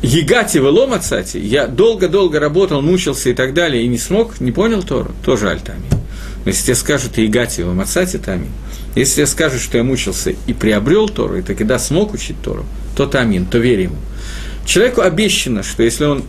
Егати 0.02 0.60
велома 0.60 0.98
цати, 0.98 1.38
я 1.38 1.66
долго-долго 1.66 2.38
работал, 2.38 2.82
мучился 2.82 3.30
и 3.30 3.34
так 3.34 3.52
далее, 3.52 3.82
и 3.84 3.88
не 3.88 3.98
смог, 3.98 4.40
не 4.40 4.52
понял 4.52 4.82
Тору, 4.82 5.10
тоже 5.24 5.50
альтами. 5.50 5.82
Но 6.44 6.50
если 6.50 6.66
тебе 6.66 6.74
скажут 6.76 7.18
Егати 7.18 7.62
веломацати, 7.62 8.18
тами. 8.18 8.46
Если 8.94 9.16
тебе 9.16 9.26
скажут, 9.26 9.60
что 9.60 9.76
я 9.76 9.84
мучился 9.84 10.34
и 10.46 10.52
приобрел 10.52 11.08
Тору, 11.08 11.36
и 11.38 11.42
таки 11.42 11.64
да, 11.64 11.78
смог 11.78 12.14
учить 12.14 12.36
Тору, 12.42 12.64
то 12.96 13.06
тамин, 13.06 13.46
то 13.46 13.58
верь 13.58 13.82
ему. 13.82 13.96
Человеку 14.64 15.00
обещано, 15.00 15.62
что 15.62 15.82
если 15.82 16.04
он 16.04 16.24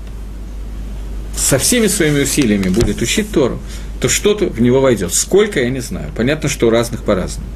со 1.35 1.57
всеми 1.59 1.87
своими 1.87 2.21
усилиями 2.21 2.69
будет 2.69 3.01
учить 3.01 3.31
Тору, 3.31 3.59
то 4.01 4.09
что-то 4.09 4.45
в 4.47 4.61
него 4.61 4.81
войдет. 4.81 5.13
Сколько, 5.13 5.59
я 5.61 5.69
не 5.69 5.79
знаю. 5.79 6.11
Понятно, 6.15 6.49
что 6.49 6.67
у 6.67 6.69
разных 6.69 7.03
по-разному. 7.03 7.47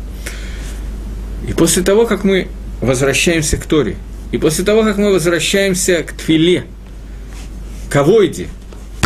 И 1.47 1.53
после 1.53 1.83
того, 1.83 2.05
как 2.05 2.23
мы 2.23 2.47
возвращаемся 2.81 3.57
к 3.57 3.65
Торе, 3.65 3.97
и 4.33 4.37
после 4.39 4.65
того, 4.65 4.83
как 4.83 4.97
мы 4.97 5.11
возвращаемся 5.11 6.01
к 6.01 6.11
Твиле, 6.13 6.65
к 7.87 7.95
Авойде, 7.95 8.47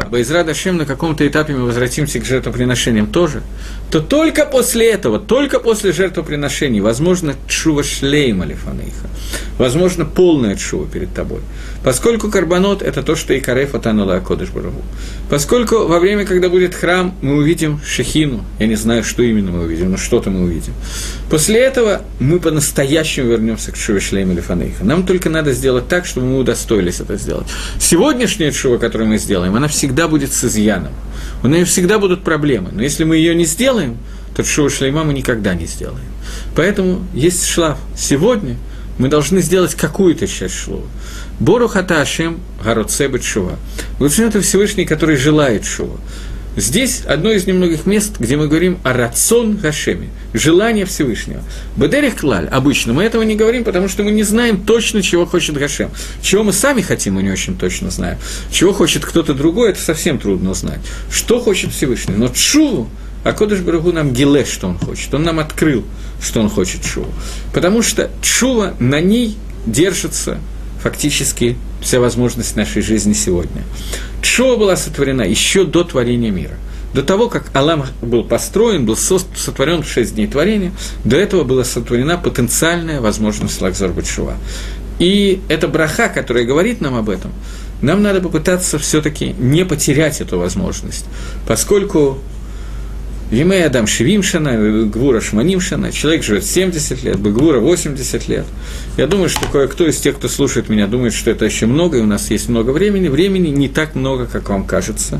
Байзра 0.09 0.45
Дашем 0.45 0.77
на 0.77 0.85
каком-то 0.85 1.27
этапе 1.27 1.53
мы 1.53 1.65
возвратимся 1.65 2.21
к 2.21 2.25
жертвоприношениям 2.25 3.07
тоже, 3.07 3.41
то 3.91 3.99
только 3.99 4.45
после 4.45 4.89
этого, 4.89 5.19
только 5.19 5.59
после 5.59 5.91
жертвоприношений, 5.91 6.79
возможно, 6.79 7.35
чува 7.47 7.83
шлейма 7.83 8.45
лифанейха, 8.45 9.09
возможно, 9.57 10.05
полная 10.05 10.55
чува 10.55 10.87
перед 10.87 11.13
тобой. 11.13 11.41
Поскольку 11.83 12.29
карбонот– 12.29 12.81
это 12.83 13.03
то, 13.03 13.17
что 13.17 13.33
и 13.33 13.41
кареф 13.41 13.75
атанула 13.75 14.15
Акодыш 14.15 14.49
Барагу. 14.49 14.81
Поскольку 15.29 15.87
во 15.87 15.99
время, 15.99 16.25
когда 16.25 16.47
будет 16.47 16.73
храм, 16.73 17.13
мы 17.21 17.35
увидим 17.35 17.81
шехину, 17.85 18.45
я 18.59 18.67
не 18.67 18.75
знаю, 18.75 19.03
что 19.03 19.23
именно 19.23 19.51
мы 19.51 19.63
увидим, 19.63 19.91
но 19.91 19.97
что-то 19.97 20.29
мы 20.29 20.43
увидим. 20.43 20.73
После 21.29 21.59
этого 21.59 22.03
мы 22.19 22.39
по-настоящему 22.39 23.27
вернемся 23.27 23.71
к 23.71 23.77
чуве 23.77 23.99
шлейма 23.99 24.33
лифанейха. 24.33 24.85
Нам 24.85 25.05
только 25.05 25.29
надо 25.29 25.51
сделать 25.51 25.87
так, 25.87 26.05
чтобы 26.05 26.27
мы 26.27 26.39
удостоились 26.39 27.01
это 27.01 27.17
сделать. 27.17 27.47
Сегодняшняя 27.79 28.51
чува, 28.51 28.77
которую 28.77 29.09
мы 29.09 29.17
сделаем, 29.17 29.55
она 29.55 29.67
всегда 29.67 30.07
будет 30.07 30.31
с 30.31 30.43
изъяном. 30.45 30.93
У 31.43 31.47
нее 31.47 31.65
всегда 31.65 31.99
будут 31.99 32.23
проблемы. 32.23 32.69
Но 32.71 32.81
если 32.81 33.03
мы 33.03 33.17
ее 33.17 33.35
не 33.35 33.45
сделаем, 33.45 33.97
то 34.35 34.43
Шува 34.43 34.69
Шлейма 34.69 35.03
мы 35.03 35.13
никогда 35.13 35.53
не 35.53 35.65
сделаем. 35.65 36.05
Поэтому 36.55 37.05
есть 37.13 37.45
шлаф. 37.45 37.77
Сегодня 37.95 38.55
мы 38.97 39.09
должны 39.09 39.41
сделать 39.41 39.75
какую-то 39.75 40.27
часть 40.27 40.55
шлова. 40.55 40.85
Бору 41.39 41.67
Хаташем 41.67 42.39
Гароцебет 42.63 43.23
Шува. 43.23 43.57
это 43.99 44.41
Всевышний, 44.41 44.85
который 44.85 45.17
желает 45.17 45.65
Шува. 45.65 45.97
Здесь 46.57 47.03
одно 47.05 47.31
из 47.31 47.45
немногих 47.45 47.85
мест, 47.85 48.15
где 48.17 48.35
мы 48.35 48.47
говорим 48.47 48.79
о 48.83 48.91
рацион 48.91 49.57
Гашеме, 49.57 50.09
желание 50.33 50.85
Всевышнего. 50.85 51.43
Бедерих 51.75 52.15
Клаль, 52.15 52.47
обычно 52.47 52.93
мы 52.93 53.03
этого 53.03 53.21
не 53.21 53.35
говорим, 53.35 53.63
потому 53.63 53.87
что 53.87 54.01
мы 54.01 54.09
не 54.09 54.23
знаем 54.23 54.65
точно, 54.65 55.03
чего 55.03 55.27
хочет 55.27 55.55
Гашем. 55.55 55.91
Чего 56.23 56.43
мы 56.43 56.53
сами 56.53 56.81
хотим, 56.81 57.13
мы 57.13 57.21
не 57.21 57.29
очень 57.29 57.55
точно 57.55 57.91
знаем. 57.91 58.17
Чего 58.51 58.73
хочет 58.73 59.05
кто-то 59.05 59.35
другой, 59.35 59.69
это 59.69 59.79
совсем 59.79 60.17
трудно 60.17 60.49
узнать. 60.49 60.79
Что 61.11 61.39
хочет 61.39 61.71
Всевышний. 61.71 62.15
Но 62.15 62.27
Чуву, 62.29 62.89
а 63.23 63.33
Кодыш 63.33 63.59
Барагу 63.59 63.91
нам 63.91 64.11
гиле, 64.11 64.43
что 64.43 64.67
он 64.67 64.79
хочет. 64.79 65.13
Он 65.13 65.21
нам 65.21 65.39
открыл, 65.39 65.85
что 66.19 66.41
он 66.41 66.49
хочет 66.49 66.81
Чуву. 66.83 67.13
Потому 67.53 67.83
что 67.83 68.09
Чува 68.23 68.73
на 68.79 68.99
ней 68.99 69.37
держится 69.67 70.39
фактически 70.87 71.57
вся 71.81 71.99
возможность 71.99 72.55
нашей 72.55 72.81
жизни 72.81 73.11
сегодня. 73.11 73.63
Шоа 74.21 74.55
была 74.55 74.77
сотворена 74.77 75.23
еще 75.23 75.65
до 75.65 75.83
творения 75.83 76.31
мира. 76.31 76.55
До 76.93 77.03
того, 77.03 77.27
как 77.27 77.53
Алам 77.53 77.85
был 78.01 78.23
построен, 78.23 78.85
был 78.85 78.95
сотворен 78.95 79.83
в 79.83 79.89
шесть 79.89 80.15
дней 80.15 80.27
творения, 80.27 80.71
до 81.03 81.17
этого 81.17 81.43
была 81.43 81.65
сотворена 81.65 82.17
потенциальная 82.17 83.01
возможность 83.01 83.61
Лакзор 83.61 83.91
Бачува. 83.91 84.35
И 84.97 85.41
это 85.49 85.67
браха, 85.67 86.07
которая 86.07 86.45
говорит 86.45 86.79
нам 86.79 86.95
об 86.95 87.09
этом, 87.09 87.33
нам 87.81 88.01
надо 88.01 88.21
попытаться 88.21 88.79
все-таки 88.79 89.35
не 89.37 89.65
потерять 89.65 90.21
эту 90.21 90.39
возможность, 90.39 91.05
поскольку 91.45 92.19
Емей 93.31 93.65
Адам 93.65 93.87
Шевимшана, 93.87 94.85
Гвура 94.85 95.19
Шманимшана, 95.19 95.91
человек 95.91 96.23
живет 96.23 96.45
70 96.45 97.03
лет, 97.03 97.21
Гвура 97.21 97.59
80 97.59 98.27
лет. 98.29 98.45
Я 98.95 99.05
думаю, 99.05 99.27
что 99.27 99.47
кое-кто 99.47 99.85
из 99.85 99.97
тех, 99.97 100.15
кто 100.15 100.29
слушает 100.29 100.69
меня, 100.69 100.87
думает, 100.87 101.13
что 101.13 101.29
это 101.29 101.43
еще 101.43 101.65
много, 101.65 101.97
и 101.97 102.01
у 102.01 102.05
нас 102.05 102.31
есть 102.31 102.47
много 102.47 102.71
времени. 102.71 103.09
Времени 103.09 103.49
не 103.49 103.67
так 103.67 103.95
много, 103.95 104.27
как 104.27 104.49
вам 104.49 104.65
кажется. 104.65 105.19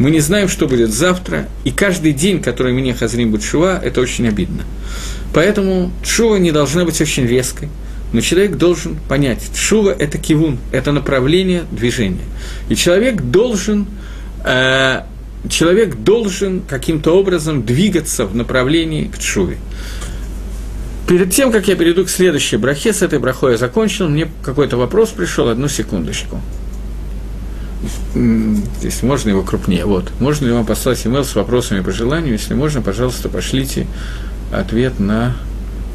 Мы 0.00 0.10
не 0.10 0.18
знаем, 0.18 0.48
что 0.48 0.66
будет 0.66 0.92
завтра, 0.92 1.48
и 1.62 1.70
каждый 1.70 2.12
день, 2.12 2.42
который 2.42 2.72
мне 2.72 2.92
Хазрим 2.92 3.30
Бутшува, 3.30 3.80
это 3.82 4.00
очень 4.00 4.26
обидно. 4.26 4.64
Поэтому 5.32 5.92
Шува 6.02 6.36
не 6.36 6.50
должна 6.50 6.84
быть 6.84 7.00
очень 7.00 7.24
резкой. 7.26 7.68
Но 8.12 8.20
человек 8.20 8.56
должен 8.56 8.96
понять, 9.08 9.50
шува– 9.54 9.90
это 9.98 10.16
кивун, 10.16 10.58
это 10.72 10.92
направление 10.92 11.64
движения. 11.70 12.24
И 12.70 12.74
человек 12.74 13.20
должен 13.20 13.86
э, 14.44 15.02
человек 15.48 15.96
должен 15.96 16.62
каким-то 16.62 17.18
образом 17.18 17.62
двигаться 17.64 18.26
в 18.26 18.34
направлении 18.34 19.04
к 19.04 19.18
Чуве. 19.18 19.58
Перед 21.06 21.30
тем, 21.30 21.52
как 21.52 21.68
я 21.68 21.76
перейду 21.76 22.04
к 22.04 22.10
следующей 22.10 22.58
брахе, 22.58 22.92
с 22.92 23.00
этой 23.00 23.18
брахой 23.18 23.52
я 23.52 23.58
закончил, 23.58 24.08
мне 24.08 24.28
какой-то 24.42 24.76
вопрос 24.76 25.10
пришел, 25.10 25.48
одну 25.48 25.68
секундочку. 25.68 26.40
Здесь 28.14 29.02
можно 29.02 29.30
его 29.30 29.42
крупнее. 29.42 29.86
Вот. 29.86 30.10
Можно 30.20 30.46
ли 30.46 30.52
вам 30.52 30.66
послать 30.66 30.98
email 31.06 31.24
с 31.24 31.34
вопросами 31.34 31.80
по 31.80 31.92
желанию? 31.92 32.32
Если 32.32 32.54
можно, 32.54 32.82
пожалуйста, 32.82 33.28
пошлите 33.28 33.86
ответ 34.52 34.98
на 34.98 35.36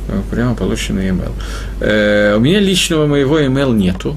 э, 0.07 0.21
прямо 0.31 0.55
полученный 0.55 1.09
email. 1.09 1.31
Э, 1.79 2.35
у 2.37 2.39
меня 2.39 2.59
личного 2.59 3.05
моего 3.05 3.39
email 3.39 3.75
нету, 3.75 4.15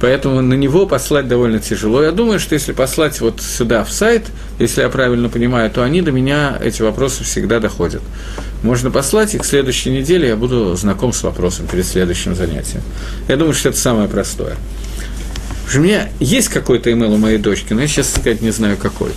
Поэтому 0.00 0.40
на 0.40 0.54
него 0.54 0.86
послать 0.86 1.28
довольно 1.28 1.58
тяжело. 1.58 2.02
Я 2.02 2.10
думаю, 2.10 2.40
что 2.40 2.54
если 2.54 2.72
послать 2.72 3.20
вот 3.20 3.42
сюда, 3.42 3.84
в 3.84 3.92
сайт, 3.92 4.24
если 4.58 4.80
я 4.80 4.88
правильно 4.88 5.28
понимаю, 5.28 5.70
то 5.70 5.82
они 5.82 6.00
до 6.00 6.10
меня, 6.10 6.58
эти 6.62 6.80
вопросы 6.80 7.22
всегда 7.22 7.60
доходят. 7.60 8.00
Можно 8.62 8.90
послать, 8.90 9.34
и 9.34 9.38
к 9.38 9.44
следующей 9.44 9.90
неделе 9.90 10.28
я 10.28 10.36
буду 10.36 10.74
знаком 10.74 11.12
с 11.12 11.22
вопросом 11.22 11.66
перед 11.66 11.86
следующим 11.86 12.34
занятием. 12.34 12.82
Я 13.28 13.36
думаю, 13.36 13.52
что 13.52 13.68
это 13.68 13.78
самое 13.78 14.08
простое. 14.08 14.56
У 15.72 15.78
меня 15.78 16.08
есть 16.18 16.48
какой-то 16.48 16.90
имейл 16.90 17.12
у 17.12 17.18
моей 17.18 17.38
дочки, 17.38 17.74
но 17.74 17.82
я 17.82 17.86
сейчас 17.86 18.10
сказать 18.10 18.40
не 18.40 18.50
знаю 18.50 18.78
какой. 18.78 19.12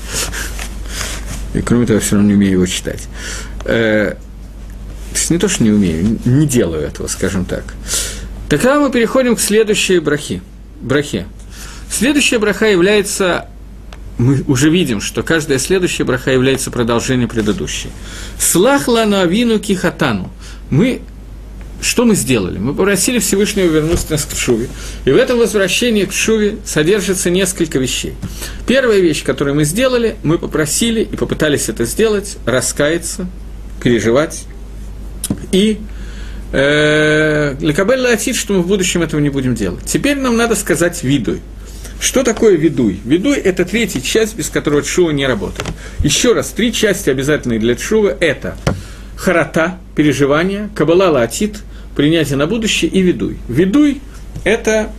И 1.53 1.61
кроме 1.61 1.85
того, 1.85 1.95
я 1.95 1.99
все 2.01 2.15
равно 2.15 2.27
не 2.27 2.35
умею 2.35 2.53
его 2.53 2.65
читать. 2.65 3.07
Э, 3.63 4.15
то 5.11 5.17
есть 5.17 5.29
не 5.29 5.37
то, 5.37 5.47
что 5.47 5.63
не 5.63 5.71
умею, 5.71 6.19
не 6.25 6.45
делаю 6.45 6.83
этого, 6.83 7.07
скажем 7.07 7.45
так. 7.45 7.63
Тогда 8.49 8.79
мы 8.79 8.91
переходим 8.91 9.35
к 9.35 9.39
следующей 9.39 9.99
брахе 9.99 10.41
брахе. 10.83 11.25
Следующая 11.89 12.39
браха 12.39 12.65
является 12.67 13.47
мы 14.17 14.43
уже 14.47 14.69
видим, 14.69 15.01
что 15.01 15.23
каждая 15.23 15.57
следующая 15.57 16.03
браха 16.03 16.31
является 16.31 16.69
продолжением 16.69 17.29
предыдущей. 17.29 17.89
Слахла 18.37 19.05
на 19.05 19.21
авину 19.21 19.59
кихатану. 19.59 20.31
Мы 20.69 21.01
что 21.81 22.05
мы 22.05 22.15
сделали? 22.15 22.59
Мы 22.59 22.73
попросили 22.73 23.19
Всевышнего 23.19 23.65
вернуться 23.65 24.11
нас 24.11 24.23
к 24.23 24.37
Шуве. 24.37 24.69
И 25.03 25.11
в 25.11 25.17
этом 25.17 25.37
возвращении 25.37 26.05
к 26.05 26.13
Шуве 26.13 26.57
содержится 26.65 27.29
несколько 27.29 27.77
вещей. 27.77 28.13
Первая 28.65 28.99
вещь, 28.99 29.23
которую 29.23 29.55
мы 29.55 29.65
сделали, 29.65 30.15
мы 30.23 30.37
попросили 30.37 31.01
и 31.01 31.17
попытались 31.17 31.67
это 31.67 31.83
сделать, 31.83 32.37
раскаяться, 32.45 33.27
переживать 33.81 34.45
и 35.51 35.79
Лекабель 36.53 37.99
Латит, 37.99 38.35
что 38.35 38.53
мы 38.53 38.61
в 38.61 38.67
будущем 38.67 39.01
этого 39.01 39.19
не 39.19 39.29
будем 39.29 39.55
делать. 39.55 39.85
Теперь 39.85 40.17
нам 40.17 40.37
надо 40.37 40.55
сказать 40.55 41.03
видуй. 41.03 41.41
Что 41.99 42.21
такое 42.23 42.57
видуй? 42.57 42.99
Видуй– 43.05 43.37
это 43.37 43.65
третья 43.65 44.01
часть, 44.01 44.35
без 44.35 44.49
которой 44.49 44.83
Чува 44.83 45.11
не 45.11 45.25
работает. 45.25 45.67
Еще 46.03 46.33
раз, 46.33 46.49
три 46.49 46.71
части 46.71 47.09
обязательные 47.09 47.59
для 47.59 47.75
Чува– 47.75 48.15
это 48.19 48.55
харата, 49.15 49.79
переживание, 49.95 50.69
кабала 50.75 51.09
латит, 51.09 51.63
принятие 51.95 52.37
на 52.37 52.45
будущее 52.45 52.91
и 52.91 53.01
видуй. 53.01 53.37
Видуй– 53.47 54.01
это, 54.43 54.91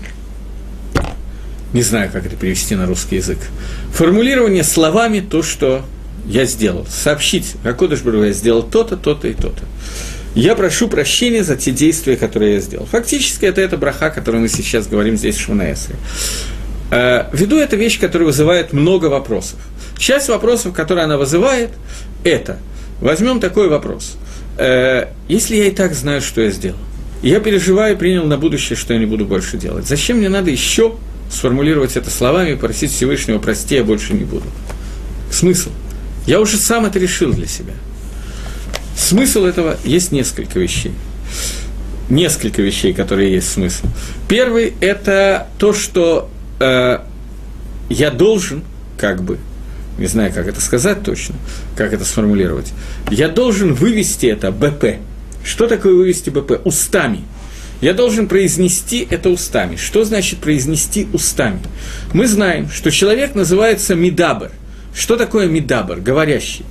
не 1.72 1.82
знаю, 1.82 2.10
как 2.10 2.26
это 2.26 2.34
перевести 2.34 2.74
на 2.74 2.86
русский 2.86 3.16
язык, 3.16 3.38
формулирование 3.92 4.64
словами 4.64 5.20
то, 5.20 5.42
что 5.42 5.84
я 6.26 6.46
сделал. 6.46 6.86
Сообщить, 6.88 7.54
Акодыш 7.64 8.00
я 8.02 8.32
сделал 8.32 8.62
то-то, 8.62 8.96
то-то 8.96 9.28
и 9.28 9.34
то-то 9.34 9.62
я 10.34 10.56
прошу 10.56 10.88
прощения 10.88 11.44
за 11.44 11.56
те 11.56 11.70
действия, 11.70 12.16
которые 12.16 12.54
я 12.54 12.60
сделал. 12.60 12.86
Фактически 12.86 13.44
это 13.44 13.60
эта 13.60 13.76
браха, 13.76 14.06
о 14.06 14.10
которой 14.10 14.40
мы 14.40 14.48
сейчас 14.48 14.88
говорим 14.88 15.16
здесь 15.16 15.36
в 15.36 15.40
Шманаэсре. 15.40 15.94
Э, 16.90 17.26
Веду 17.32 17.58
это 17.58 17.76
вещь, 17.76 18.00
которая 18.00 18.26
вызывает 18.26 18.72
много 18.72 19.06
вопросов. 19.06 19.58
Часть 19.96 20.28
вопросов, 20.28 20.74
которые 20.74 21.04
она 21.04 21.18
вызывает, 21.18 21.70
это, 22.24 22.58
возьмем 23.00 23.38
такой 23.38 23.68
вопрос. 23.68 24.16
Э, 24.58 25.06
если 25.28 25.56
я 25.56 25.66
и 25.66 25.70
так 25.70 25.94
знаю, 25.94 26.20
что 26.20 26.40
я 26.40 26.50
сделал, 26.50 26.78
я 27.22 27.38
переживаю 27.38 27.96
принял 27.96 28.24
на 28.24 28.36
будущее, 28.36 28.76
что 28.76 28.92
я 28.92 28.98
не 28.98 29.06
буду 29.06 29.24
больше 29.24 29.56
делать, 29.56 29.86
зачем 29.86 30.18
мне 30.18 30.28
надо 30.28 30.50
еще 30.50 30.96
сформулировать 31.30 31.96
это 31.96 32.10
словами 32.10 32.50
и 32.50 32.56
просить 32.56 32.90
Всевышнего, 32.90 33.38
прости, 33.38 33.76
я 33.76 33.84
больше 33.84 34.14
не 34.14 34.24
буду? 34.24 34.46
Смысл? 35.30 35.70
Я 36.26 36.40
уже 36.40 36.56
сам 36.56 36.86
это 36.86 36.98
решил 36.98 37.32
для 37.32 37.46
себя– 37.46 37.74
Смысл 38.96 39.44
этого 39.44 39.76
есть 39.84 40.12
несколько 40.12 40.58
вещей. 40.58 40.92
Несколько 42.08 42.62
вещей, 42.62 42.92
которые 42.92 43.32
есть 43.32 43.50
смысл. 43.50 43.86
Первый– 44.28 44.74
это 44.80 45.48
то, 45.58 45.72
что 45.72 46.30
э, 46.60 46.98
я 47.88 48.10
должен, 48.10 48.62
как 48.98 49.22
бы, 49.22 49.38
не 49.98 50.06
знаю, 50.06 50.32
как 50.32 50.46
это 50.46 50.60
сказать 50.60 51.02
точно, 51.02 51.36
как 51.76 51.92
это 51.92 52.04
сформулировать, 52.04 52.72
я 53.10 53.28
должен 53.28 53.74
вывести 53.74 54.26
это 54.26 54.52
БП. 54.52 54.98
Что 55.44 55.66
такое 55.66 55.94
вывести 55.94 56.30
БП? 56.30 56.60
Устами. 56.64 57.22
Я 57.80 57.92
должен 57.92 58.28
произнести 58.28 59.06
это 59.10 59.28
устами. 59.30 59.76
Что 59.76 60.04
значит 60.04 60.38
произнести 60.38 61.06
устами? 61.12 61.60
Мы 62.12 62.26
знаем, 62.26 62.70
что 62.70 62.90
человек 62.90 63.34
называется 63.34 63.94
мидабр. 63.94 64.50
Что 64.94 65.16
такое 65.16 65.48
мидабр? 65.48 65.96
Говорящий. 65.96 66.64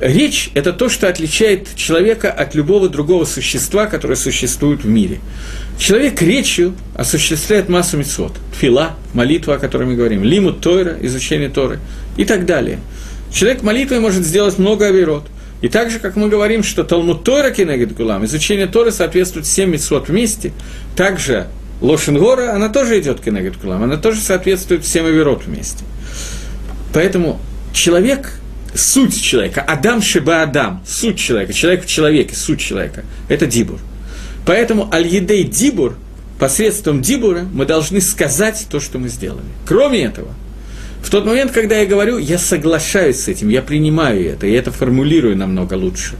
Речь– 0.00 0.50
это 0.54 0.72
то, 0.72 0.88
что 0.88 1.08
отличает 1.08 1.74
человека 1.74 2.30
от 2.30 2.54
любого 2.54 2.88
другого 2.88 3.24
существа, 3.24 3.86
которое 3.86 4.14
существует 4.14 4.84
в 4.84 4.88
мире. 4.88 5.18
Человек 5.76 6.22
речью 6.22 6.74
осуществляет 6.94 7.68
массу 7.68 7.96
мецвод. 7.96 8.32
Фила, 8.60 8.94
молитва, 9.12 9.54
о 9.54 9.58
которой 9.58 9.88
мы 9.88 9.94
говорим, 9.96 10.22
лимут 10.22 10.60
Тойра, 10.60 10.96
изучение 11.02 11.48
Торы 11.48 11.80
и 12.16 12.24
так 12.24 12.46
далее. 12.46 12.78
Человек 13.32 13.62
молитвой 13.62 13.98
может 13.98 14.24
сделать 14.24 14.58
много 14.58 14.86
оверот. 14.86 15.26
И 15.62 15.68
так 15.68 15.90
же, 15.90 15.98
как 15.98 16.14
мы 16.14 16.28
говорим, 16.28 16.62
что 16.62 16.84
Талмуд 16.84 17.24
Тора 17.24 17.50
Кенегит 17.50 17.96
Гулам, 17.96 18.24
изучение 18.24 18.68
Торы 18.68 18.92
соответствует 18.92 19.46
всем 19.46 19.72
мецвод 19.72 20.08
вместе, 20.08 20.52
также 20.94 21.48
Лошенгора, 21.80 22.54
она 22.54 22.68
тоже 22.68 23.00
идет 23.00 23.20
Кенегит 23.20 23.60
Гулам, 23.60 23.82
она 23.82 23.96
тоже 23.96 24.20
соответствует 24.20 24.84
всем 24.84 25.06
оверот 25.06 25.44
вместе. 25.46 25.84
Поэтому 26.94 27.40
человек 27.72 28.37
суть 28.78 29.20
человека, 29.20 29.62
Адам 29.62 30.00
Шиба 30.00 30.42
Адам, 30.42 30.82
суть 30.86 31.18
человека, 31.18 31.52
человек 31.52 31.84
в 31.84 31.88
человеке, 31.88 32.34
суть 32.34 32.60
человека, 32.60 33.04
это 33.28 33.46
Дибур. 33.46 33.78
Поэтому 34.46 34.88
Аль-Едей 34.92 35.44
Дибур, 35.44 35.96
посредством 36.38 37.02
Дибура 37.02 37.46
мы 37.52 37.66
должны 37.66 38.00
сказать 38.00 38.66
то, 38.70 38.80
что 38.80 38.98
мы 38.98 39.08
сделали. 39.08 39.42
Кроме 39.66 40.04
этого, 40.04 40.28
в 41.02 41.10
тот 41.10 41.26
момент, 41.26 41.52
когда 41.52 41.76
я 41.76 41.86
говорю, 41.86 42.18
я 42.18 42.38
соглашаюсь 42.38 43.20
с 43.20 43.28
этим, 43.28 43.48
я 43.48 43.62
принимаю 43.62 44.24
это, 44.24 44.46
и 44.46 44.52
это 44.52 44.70
формулирую 44.70 45.36
намного 45.36 45.74
лучше. 45.74 46.14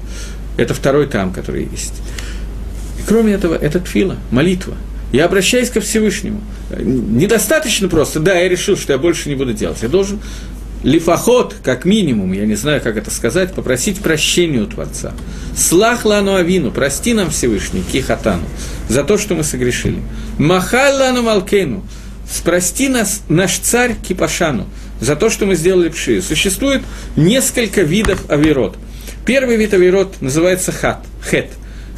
Это 0.56 0.74
второй 0.74 1.06
там, 1.06 1.32
который 1.32 1.68
есть. 1.70 1.94
И 2.98 3.02
кроме 3.06 3.32
этого, 3.32 3.54
это 3.54 3.80
тфила, 3.80 4.16
молитва. 4.30 4.74
Я 5.12 5.24
обращаюсь 5.24 5.70
ко 5.70 5.80
Всевышнему. 5.80 6.42
Недостаточно 6.78 7.88
просто, 7.88 8.20
да, 8.20 8.34
я 8.34 8.48
решил, 8.48 8.76
что 8.76 8.92
я 8.92 8.98
больше 8.98 9.28
не 9.28 9.36
буду 9.36 9.54
делать. 9.54 9.78
Я 9.80 9.88
должен 9.88 10.20
лифоход, 10.83 11.57
как 11.62 11.85
минимум, 11.85 12.33
я 12.33 12.47
не 12.47 12.55
знаю, 12.55 12.81
как 12.81 12.97
это 12.97 13.11
сказать, 13.11 13.53
попросить 13.53 13.99
прощения 14.01 14.61
у 14.61 14.66
Творца. 14.66 15.12
Слах 15.57 16.05
лану 16.05 16.35
авину, 16.35 16.70
прости 16.70 17.14
нам 17.14 17.31
Всевышний, 17.31 17.83
кихатану, 17.83 18.45
за 18.89 19.05
то, 19.05 19.18
что 19.18 19.35
мы 19.35 19.45
согрешили. 19.45 20.03
Махаль 20.39 20.95
лану 20.95 21.22
малкену, 21.22 21.85
спрости 22.31 22.89
нас, 22.89 23.22
наш 23.29 23.59
царь 23.59 23.97
Кипашану, 24.07 24.68
за 25.01 25.16
то, 25.16 25.31
что 25.31 25.47
мы 25.47 25.55
сделали 25.55 25.89
пшию. 25.89 26.22
Существует 26.22 26.83
несколько 27.16 27.83
видов 27.83 28.31
авирот. 28.31 28.76
Первый 29.24 29.57
вид 29.57 29.74
авирот 29.74 30.20
называется 30.20 30.72
хат, 30.72 31.05
хет. 31.29 31.51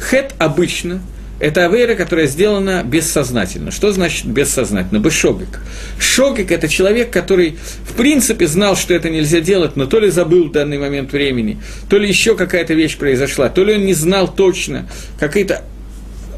Хет 0.09 0.33
обычно 0.39 1.01
это 1.41 1.65
авера, 1.65 1.95
которая 1.95 2.27
сделана 2.27 2.83
бессознательно. 2.83 3.71
Что 3.71 3.91
значит 3.91 4.25
бессознательно? 4.25 4.99
Бешогик. 4.99 5.59
Шогик– 5.99 6.51
это 6.53 6.67
человек, 6.67 7.09
который, 7.11 7.57
в 7.83 7.93
принципе, 7.93 8.45
знал, 8.45 8.75
что 8.77 8.93
это 8.93 9.09
нельзя 9.09 9.39
делать, 9.39 9.75
но 9.75 9.87
то 9.87 9.99
ли 9.99 10.11
забыл 10.11 10.49
в 10.49 10.51
данный 10.51 10.77
момент 10.77 11.11
времени, 11.11 11.59
то 11.89 11.97
ли 11.97 12.07
еще 12.07 12.35
какая-то 12.35 12.75
вещь 12.75 12.95
произошла, 12.95 13.49
то 13.49 13.63
ли 13.63 13.73
он 13.73 13.85
не 13.85 13.95
знал 13.95 14.31
точно, 14.31 14.87
какие-то 15.19 15.63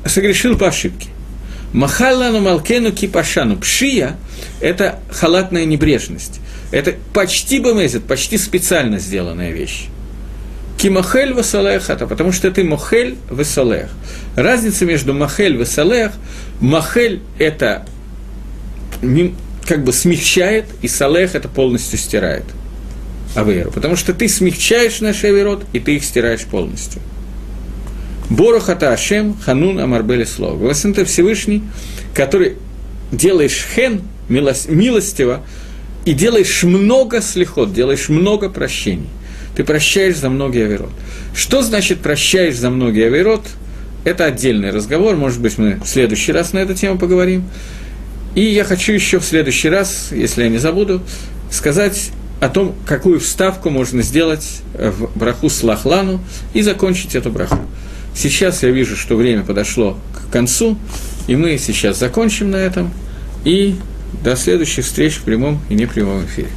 согрешил 0.05 0.57
по 0.57 0.69
ошибке. 0.69 1.09
Махаллану 1.73 2.39
Малкену 2.39 2.93
Кипашану. 2.93 3.57
Пшия– 3.57 4.15
это 4.61 4.99
халатная 5.11 5.65
небрежность. 5.65 6.39
Это 6.71 6.95
почти 7.13 7.59
бомезет, 7.59 8.05
почти 8.05 8.37
специально 8.37 8.99
сделанная 8.99 9.51
вещь. 9.51 9.87
Кимахель 10.77 11.33
весалех 11.33 11.89
это 11.89 12.07
потому 12.07 12.31
что 12.31 12.51
ты 12.51 12.63
мохель 12.63 13.17
весалех. 13.31 13.89
Разница 14.35 14.85
между 14.85 15.13
махель 15.13 15.55
весалех, 15.55 16.11
махель 16.59 17.21
это 17.39 17.85
как 19.65 19.83
бы 19.83 19.93
смягчает, 19.93 20.65
и 20.81 20.87
салех 20.87 21.35
это 21.35 21.47
полностью 21.47 21.97
стирает 21.97 22.43
аверу. 23.35 23.71
Потому 23.71 23.95
что 23.95 24.13
ты 24.13 24.27
смягчаешь 24.27 24.99
наш 24.99 25.23
аверот, 25.23 25.63
и 25.73 25.79
ты 25.79 25.95
их 25.95 26.03
стираешь 26.03 26.43
полностью. 26.43 27.01
Борохата 28.29 28.91
Ашем, 28.91 29.37
Ханун 29.37 29.79
Амарбели 29.79 30.25
Слово. 30.25 30.57
Голосен 30.57 30.93
ты 30.93 31.05
Всевышний, 31.05 31.63
который 32.13 32.57
делаешь 33.11 33.65
хен, 33.75 34.01
милостиво, 34.27 35.43
и 36.05 36.13
делаешь 36.13 36.63
много 36.63 37.21
слихот, 37.21 37.73
делаешь 37.73 38.09
много 38.09 38.49
прощений– 38.49 39.07
ты 39.55 39.63
прощаешь 39.63 40.17
за 40.17 40.29
многие 40.29 40.65
авирот. 40.65 40.91
Что 41.35 41.61
значит 41.61 41.99
прощаешь 41.99 42.55
за 42.55 42.69
многие 42.69 43.07
авирот? 43.07 43.45
Это 44.03 44.25
отдельный 44.25 44.71
разговор, 44.71 45.15
может 45.15 45.39
быть, 45.39 45.57
мы 45.57 45.75
в 45.75 45.87
следующий 45.87 46.31
раз 46.31 46.53
на 46.53 46.59
эту 46.59 46.73
тему 46.73 46.97
поговорим. 46.97 47.45
И 48.35 48.41
я 48.41 48.63
хочу 48.63 48.91
еще 48.93 49.19
в 49.19 49.23
следующий 49.23 49.69
раз, 49.69 50.09
если 50.11 50.43
я 50.43 50.49
не 50.49 50.57
забуду, 50.57 51.01
сказать 51.51 52.11
о 52.41 52.49
том, 52.49 52.75
какую 52.85 53.19
вставку 53.19 53.69
можно 53.69 54.01
сделать 54.01 54.61
в 54.73 55.17
браху 55.17 55.49
с 55.49 55.63
лахлану 55.63 56.19
и 56.53 56.61
закончить 56.61 57.15
эту 57.15 57.31
браху. 57.31 57.59
Сейчас 58.15 58.63
я 58.63 58.69
вижу, 58.69 58.97
что 58.97 59.15
время 59.15 59.43
подошло 59.43 59.97
к 60.13 60.31
концу, 60.31 60.77
и 61.27 61.35
мы 61.35 61.57
сейчас 61.57 61.99
закончим 61.99 62.51
на 62.51 62.57
этом. 62.57 62.91
И 63.45 63.75
до 64.23 64.35
следующих 64.35 64.85
встреч 64.85 65.15
в 65.15 65.23
прямом 65.23 65.61
и 65.69 65.75
непрямом 65.75 66.25
эфире. 66.25 66.49